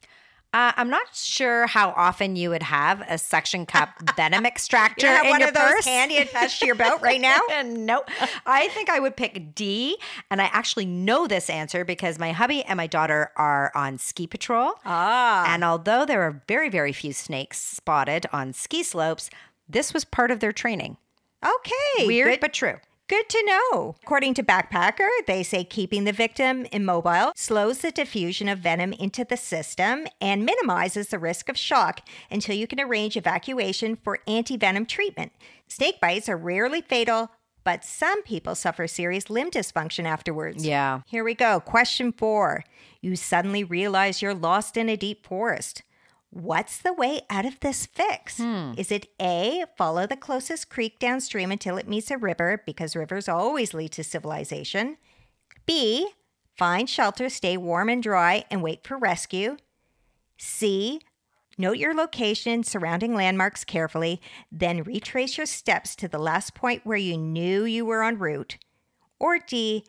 Uh, 0.54 0.74
I'm 0.76 0.90
not 0.90 1.16
sure 1.16 1.66
how 1.66 1.92
often 1.96 2.36
you 2.36 2.50
would 2.50 2.64
have 2.64 3.02
a 3.08 3.18
suction 3.18 3.66
cup 3.66 3.90
venom 4.18 4.46
extractor 4.46 5.08
You 5.08 5.14
have 5.14 5.24
in 5.24 5.30
one 5.30 5.40
your 5.40 5.50
of 5.50 5.56
those 5.56 5.64
purse. 5.64 5.86
handy 5.86 6.18
attached 6.18 6.60
to 6.60 6.66
your 6.66 6.76
belt 6.76 7.02
right 7.02 7.22
now? 7.32 7.40
nope. 7.64 8.10
I 8.46 8.68
think 8.70 8.90
I 8.90 9.00
would 9.00 9.16
pick 9.16 9.56
D. 9.56 9.98
And 10.30 10.42
I 10.42 10.46
actually 10.52 10.86
know 10.86 11.26
this 11.26 11.50
answer 11.50 11.86
because 11.86 12.20
my 12.20 12.34
hubby 12.34 12.64
and 12.64 12.76
my 12.76 12.88
daughter 12.88 13.32
are 13.38 13.72
on 13.76 13.98
ski 13.98 14.28
patrol. 14.28 14.74
Ah. 14.86 15.46
And 15.48 15.64
although 15.64 16.06
there 16.06 16.22
are 16.24 16.42
very, 16.50 16.68
very 16.70 16.92
few 16.92 17.14
snakes 17.14 17.58
spotted 17.62 18.26
on 18.34 18.52
ski 18.52 18.84
slopes, 18.84 19.30
this 19.70 19.94
was 19.94 20.04
part 20.04 20.32
of 20.32 20.42
their 20.42 20.52
training. 20.52 20.98
Okay. 21.46 22.08
Weird, 22.08 22.34
Good, 22.34 22.40
but 22.42 22.54
true. 22.54 22.76
Good 23.12 23.28
to 23.28 23.44
know. 23.46 23.96
According 24.04 24.36
to 24.36 24.44
Backpacker, 24.44 25.10
they 25.28 25.44
say 25.44 25.66
keeping 25.66 26.06
the 26.06 26.14
victim 26.14 26.66
immobile 26.72 27.34
slows 27.36 27.80
the 27.80 27.92
diffusion 27.92 28.48
of 28.48 28.60
venom 28.60 28.94
into 28.94 29.26
the 29.26 29.36
system 29.36 30.08
and 30.22 30.46
minimizes 30.46 31.10
the 31.10 31.20
risk 31.20 31.50
of 31.50 31.58
shock 31.58 32.08
until 32.32 32.56
you 32.56 32.68
can 32.68 32.80
arrange 32.80 33.18
evacuation 33.18 33.98
for 33.98 34.20
anti 34.28 34.56
venom 34.56 34.86
treatment. 34.86 35.34
Snake 35.68 36.00
bites 36.00 36.30
are 36.30 36.38
rarely 36.38 36.80
fatal, 36.80 37.32
but 37.66 37.84
some 37.84 38.24
people 38.24 38.56
suffer 38.56 38.88
serious 38.88 39.30
limb 39.30 39.52
dysfunction 39.52 40.06
afterwards. 40.06 40.66
Yeah. 40.66 41.02
Here 41.06 41.26
we 41.26 41.36
go. 41.36 41.60
Question 41.60 42.14
four. 42.14 42.64
You 43.02 43.18
suddenly 43.18 43.66
realize 43.66 44.22
you're 44.22 44.34
lost 44.34 44.78
in 44.78 44.88
a 44.88 44.96
deep 44.96 45.28
forest. 45.28 45.84
What's 46.32 46.78
the 46.78 46.94
way 46.94 47.22
out 47.30 47.46
of 47.46 47.60
this 47.60 47.86
fix? 47.86 48.38
Hmm. 48.38 48.72
Is 48.78 48.90
it 48.90 49.08
A, 49.22 49.66
follow 49.78 50.08
the 50.08 50.16
closest 50.16 50.70
creek 50.70 50.98
downstream 50.98 51.52
until 51.52 51.76
it 51.76 51.90
meets 51.90 52.10
a 52.10 52.18
river 52.18 52.64
because 52.66 52.96
rivers 52.96 53.28
always 53.28 53.74
lead 53.74 53.92
to 53.94 54.04
civilization? 54.04 54.96
B, 55.66 56.08
find 56.58 56.90
shelter, 56.90 57.28
stay 57.28 57.58
warm 57.58 57.90
and 57.90 58.02
dry, 58.02 58.46
and 58.50 58.64
wait 58.64 58.88
for 58.88 58.98
rescue? 58.98 59.58
C, 60.38 61.02
note 61.58 61.78
your 61.78 61.94
location 61.94 62.54
and 62.54 62.66
surrounding 62.66 63.14
landmarks 63.14 63.66
carefully, 63.66 64.22
then 64.50 64.84
retrace 64.84 65.38
your 65.38 65.46
steps 65.46 65.98
to 65.98 66.08
the 66.08 66.18
last 66.18 66.56
point 66.56 66.86
where 66.86 66.98
you 66.98 67.18
knew 67.18 67.66
you 67.66 67.84
were 67.84 68.04
en 68.04 68.18
route? 68.18 68.58
Or 69.20 69.38
D, 69.38 69.86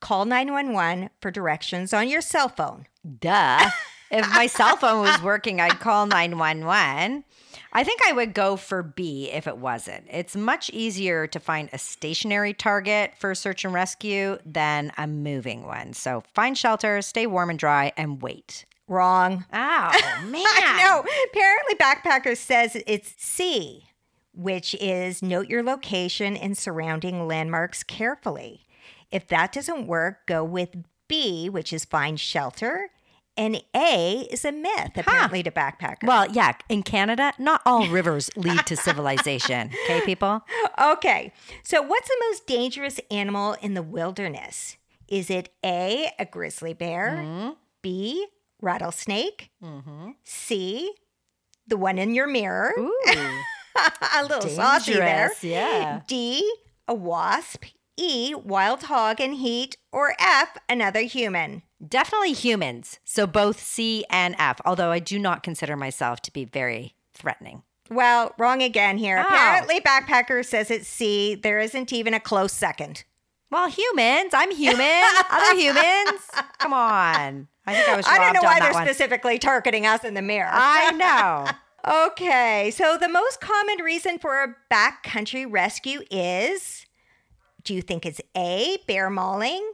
call 0.00 0.26
911 0.26 1.08
for 1.22 1.30
directions 1.30 1.94
on 1.94 2.06
your 2.06 2.20
cell 2.20 2.50
phone? 2.50 2.86
Duh. 3.18 3.70
if 4.10 4.28
my 4.34 4.46
cell 4.46 4.76
phone 4.76 5.00
was 5.00 5.22
working, 5.22 5.60
I'd 5.60 5.80
call 5.80 6.06
911. 6.06 7.24
I 7.72 7.84
think 7.84 8.00
I 8.06 8.12
would 8.12 8.32
go 8.32 8.56
for 8.56 8.82
B 8.82 9.30
if 9.30 9.46
it 9.46 9.58
wasn't. 9.58 10.06
It's 10.10 10.36
much 10.36 10.70
easier 10.70 11.26
to 11.26 11.40
find 11.40 11.68
a 11.72 11.78
stationary 11.78 12.54
target 12.54 13.12
for 13.18 13.34
search 13.34 13.64
and 13.64 13.74
rescue 13.74 14.38
than 14.46 14.92
a 14.96 15.06
moving 15.06 15.66
one. 15.66 15.92
So 15.92 16.22
find 16.34 16.56
shelter, 16.56 17.02
stay 17.02 17.26
warm 17.26 17.50
and 17.50 17.58
dry, 17.58 17.92
and 17.96 18.22
wait. 18.22 18.64
Wrong. 18.88 19.44
Oh, 19.52 19.90
man. 20.24 20.44
I 20.46 20.82
know. 20.82 21.04
Apparently, 21.30 21.74
Backpacker 21.74 22.36
says 22.36 22.76
it's 22.86 23.14
C, 23.18 23.88
which 24.32 24.74
is 24.80 25.22
note 25.22 25.48
your 25.48 25.62
location 25.62 26.36
and 26.36 26.56
surrounding 26.56 27.26
landmarks 27.26 27.82
carefully. 27.82 28.66
If 29.10 29.26
that 29.28 29.52
doesn't 29.52 29.86
work, 29.86 30.26
go 30.26 30.44
with 30.44 30.76
B, 31.08 31.48
which 31.48 31.72
is 31.72 31.84
find 31.84 32.18
shelter. 32.18 32.90
And 33.36 33.62
A 33.74 34.26
is 34.30 34.44
a 34.44 34.52
myth, 34.52 34.92
apparently, 34.96 35.42
to 35.42 35.50
Backpacker. 35.50 36.04
Well, 36.04 36.30
yeah, 36.30 36.52
in 36.68 36.82
Canada, 36.82 37.32
not 37.38 37.60
all 37.66 37.86
rivers 37.88 38.30
lead 38.36 38.64
to 38.66 38.76
civilization. 38.76 39.70
Okay, 39.86 40.00
people? 40.00 40.42
Okay, 40.82 41.32
so 41.62 41.80
what's 41.80 42.08
the 42.08 42.16
most 42.28 42.46
dangerous 42.46 42.98
animal 43.10 43.56
in 43.62 43.74
the 43.74 43.82
wilderness? 43.82 44.76
Is 45.06 45.30
it 45.30 45.50
A, 45.64 46.10
a 46.18 46.24
grizzly 46.24 46.74
bear, 46.74 47.22
mm-hmm. 47.22 47.50
B, 47.82 48.26
rattlesnake, 48.60 49.50
mm-hmm. 49.62 50.10
C, 50.24 50.92
the 51.68 51.76
one 51.76 51.98
in 51.98 52.14
your 52.14 52.26
mirror, 52.26 52.72
Ooh. 52.76 52.98
a 54.16 54.22
little 54.22 54.48
saucy 54.50 54.94
there, 54.94 55.30
yeah. 55.42 56.00
D, 56.08 56.50
a 56.88 56.94
wasp, 56.94 57.66
E, 57.96 58.34
wild 58.34 58.84
hog 58.84 59.20
in 59.20 59.32
heat, 59.32 59.76
or 59.92 60.14
F, 60.18 60.56
another 60.68 61.00
human. 61.00 61.62
Definitely 61.86 62.32
humans. 62.32 62.98
So 63.04 63.26
both 63.26 63.60
C 63.60 64.04
and 64.10 64.34
F, 64.38 64.60
although 64.64 64.90
I 64.90 64.98
do 64.98 65.18
not 65.18 65.42
consider 65.42 65.76
myself 65.76 66.20
to 66.22 66.32
be 66.32 66.44
very 66.44 66.94
threatening. 67.14 67.62
Well, 67.90 68.34
wrong 68.38 68.62
again 68.62 68.98
here. 68.98 69.18
Oh. 69.18 69.22
Apparently, 69.22 69.80
Backpacker 69.80 70.44
says 70.44 70.70
it's 70.70 70.88
C. 70.88 71.34
There 71.34 71.60
isn't 71.60 71.92
even 71.92 72.14
a 72.14 72.20
close 72.20 72.52
second. 72.52 73.04
Well, 73.50 73.68
humans. 73.68 74.32
I'm 74.34 74.50
human. 74.50 75.02
Other 75.30 75.56
humans. 75.56 76.20
Come 76.58 76.72
on. 76.72 77.48
I 77.66 77.74
think 77.74 77.88
I 77.88 77.96
was 77.96 78.06
I 78.08 78.18
don't 78.18 78.34
know 78.34 78.42
why 78.42 78.60
they're 78.60 78.72
one. 78.72 78.86
specifically 78.86 79.38
targeting 79.38 79.86
us 79.86 80.04
in 80.04 80.14
the 80.14 80.22
mirror. 80.22 80.50
I 80.52 80.92
know. 80.92 81.46
Okay, 81.88 82.72
so 82.72 82.96
the 83.00 83.08
most 83.08 83.40
common 83.40 83.78
reason 83.78 84.18
for 84.18 84.42
a 84.42 84.56
backcountry 84.72 85.46
rescue 85.48 86.00
is 86.10 86.84
do 87.66 87.74
you 87.74 87.82
think 87.82 88.06
it's 88.06 88.20
A, 88.36 88.78
bear 88.86 89.10
mauling, 89.10 89.72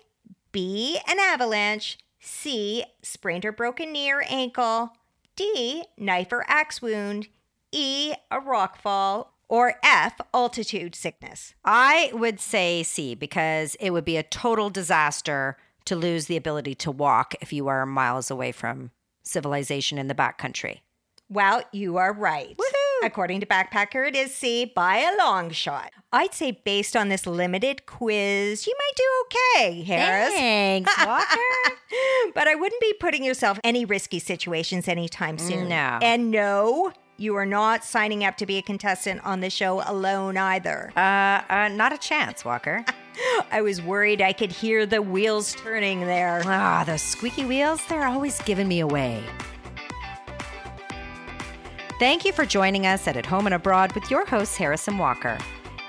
B, 0.51 0.99
an 1.07 1.19
avalanche, 1.21 1.99
C, 2.21 2.85
sprained 3.03 3.45
or 3.45 3.53
broken 3.53 3.93
knee 3.93 4.11
or 4.11 4.25
ankle, 4.29 4.95
D, 5.37 5.85
knife 5.99 6.33
or 6.33 6.45
axe 6.49 6.81
wound, 6.81 7.29
E, 7.71 8.15
a 8.31 8.41
rock 8.41 8.81
fall, 8.81 9.35
or 9.47 9.75
F, 9.85 10.19
altitude 10.33 10.95
sickness? 10.95 11.55
I 11.67 12.11
would 12.15 12.41
say 12.41 12.83
C 12.83 13.15
because 13.15 13.75
it 13.75 13.91
would 13.91 14.07
be 14.07 14.17
a 14.17 14.23
total 14.23 14.71
disaster 14.71 15.59
to 15.85 15.95
lose 15.95 16.27
the 16.27 16.39
ability 16.39 16.75
to 16.77 16.91
walk 16.91 17.35
if 17.43 17.53
you 17.53 17.69
are 17.69 17.85
miles 17.85 18.31
away 18.31 18.53
from 18.53 18.91
civilization 19.23 19.99
in 19.99 20.09
the 20.09 20.15
backcountry. 20.15 20.81
Well, 21.29 21.63
you 21.73 21.99
are 21.99 22.15
right. 22.15 22.57
According 23.03 23.41
to 23.41 23.47
Backpacker, 23.47 24.07
it 24.09 24.15
is 24.17 24.35
C 24.35 24.65
by 24.65 24.99
a 24.99 25.17
long 25.19 25.51
shot. 25.51 25.91
I'd 26.13 26.35
say, 26.35 26.53
based 26.65 26.95
on 26.97 27.09
this 27.09 27.27
limited 27.27 27.87
quiz, 27.87 28.67
you 28.67 28.75
might 28.79 28.97
do 28.97 29.25
okay, 29.61 29.83
Harris. 29.83 30.33
Thanks, 30.35 30.93
Walker. 31.07 31.37
but 32.35 32.47
I 32.49 32.55
wouldn't 32.55 32.81
be 32.81 32.93
putting 33.01 33.25
yourself 33.25 33.59
in 33.59 33.63
any 33.65 33.85
risky 33.85 34.19
situations 34.19 34.89
anytime 34.89 35.39
soon. 35.39 35.69
No. 35.69 35.99
And 36.03 36.31
no, 36.31 36.93
you 37.17 37.35
are 37.37 37.47
not 37.47 37.85
signing 37.85 38.25
up 38.25 38.37
to 38.39 38.47
be 38.47 38.59
a 38.59 38.63
contestant 38.63 39.25
on 39.25 39.41
the 39.41 39.51
show 39.51 39.83
alone 39.89 40.37
either. 40.37 40.93
uh, 40.97 41.43
uh, 41.49 41.69
not 41.73 41.93
a 41.93 41.99
chance, 41.99 42.45
Walker. 42.45 42.85
I 43.51 43.61
was 43.63 43.83
worried 43.83 44.23
I 44.23 44.33
could 44.33 44.53
hear 44.53 44.87
the 44.87 45.03
wheels 45.03 45.55
turning 45.57 46.01
there. 46.01 46.43
Ah, 46.47 46.83
those 46.87 47.03
squeaky 47.03 47.45
wheels, 47.45 47.81
they're 47.89 48.07
always 48.07 48.41
giving 48.43 48.69
me 48.69 48.81
away. 48.81 49.23
Thank 52.03 52.25
you 52.25 52.33
for 52.33 52.45
joining 52.45 52.85
us 52.85 53.07
at 53.07 53.17
At 53.17 53.27
Home 53.27 53.47
and 53.47 53.55
Abroad 53.55 53.93
with 53.93 54.11
your 54.11 54.27
host, 54.27 54.57
Harris 54.57 54.89
and 54.89 54.99
Walker. 54.99 55.39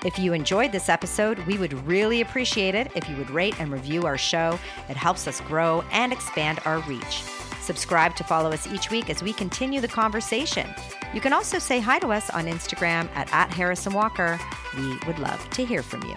If 0.04 0.16
you 0.16 0.32
enjoyed 0.32 0.70
this 0.70 0.88
episode, 0.88 1.40
we 1.40 1.58
would 1.58 1.72
really 1.88 2.20
appreciate 2.20 2.76
it 2.76 2.92
if 2.94 3.08
you 3.08 3.16
would 3.16 3.30
rate 3.30 3.60
and 3.60 3.72
review 3.72 4.06
our 4.06 4.16
show. 4.16 4.56
It 4.88 4.96
helps 4.96 5.26
us 5.26 5.40
grow 5.40 5.82
and 5.90 6.12
expand 6.12 6.60
our 6.66 6.78
reach. 6.82 7.24
Subscribe 7.62 8.14
to 8.14 8.22
follow 8.22 8.52
us 8.52 8.68
each 8.68 8.92
week 8.92 9.10
as 9.10 9.24
we 9.24 9.32
continue 9.32 9.80
the 9.80 9.88
conversation. 9.88 10.72
You 11.12 11.20
can 11.20 11.32
also 11.32 11.58
say 11.58 11.80
hi 11.80 11.98
to 11.98 12.12
us 12.12 12.30
on 12.30 12.44
Instagram 12.44 13.08
at, 13.16 13.32
at 13.32 13.52
Harris 13.52 13.84
and 13.86 13.94
Walker. 13.96 14.38
We 14.76 14.96
would 15.08 15.18
love 15.18 15.50
to 15.50 15.66
hear 15.66 15.82
from 15.82 16.04
you. 16.04 16.14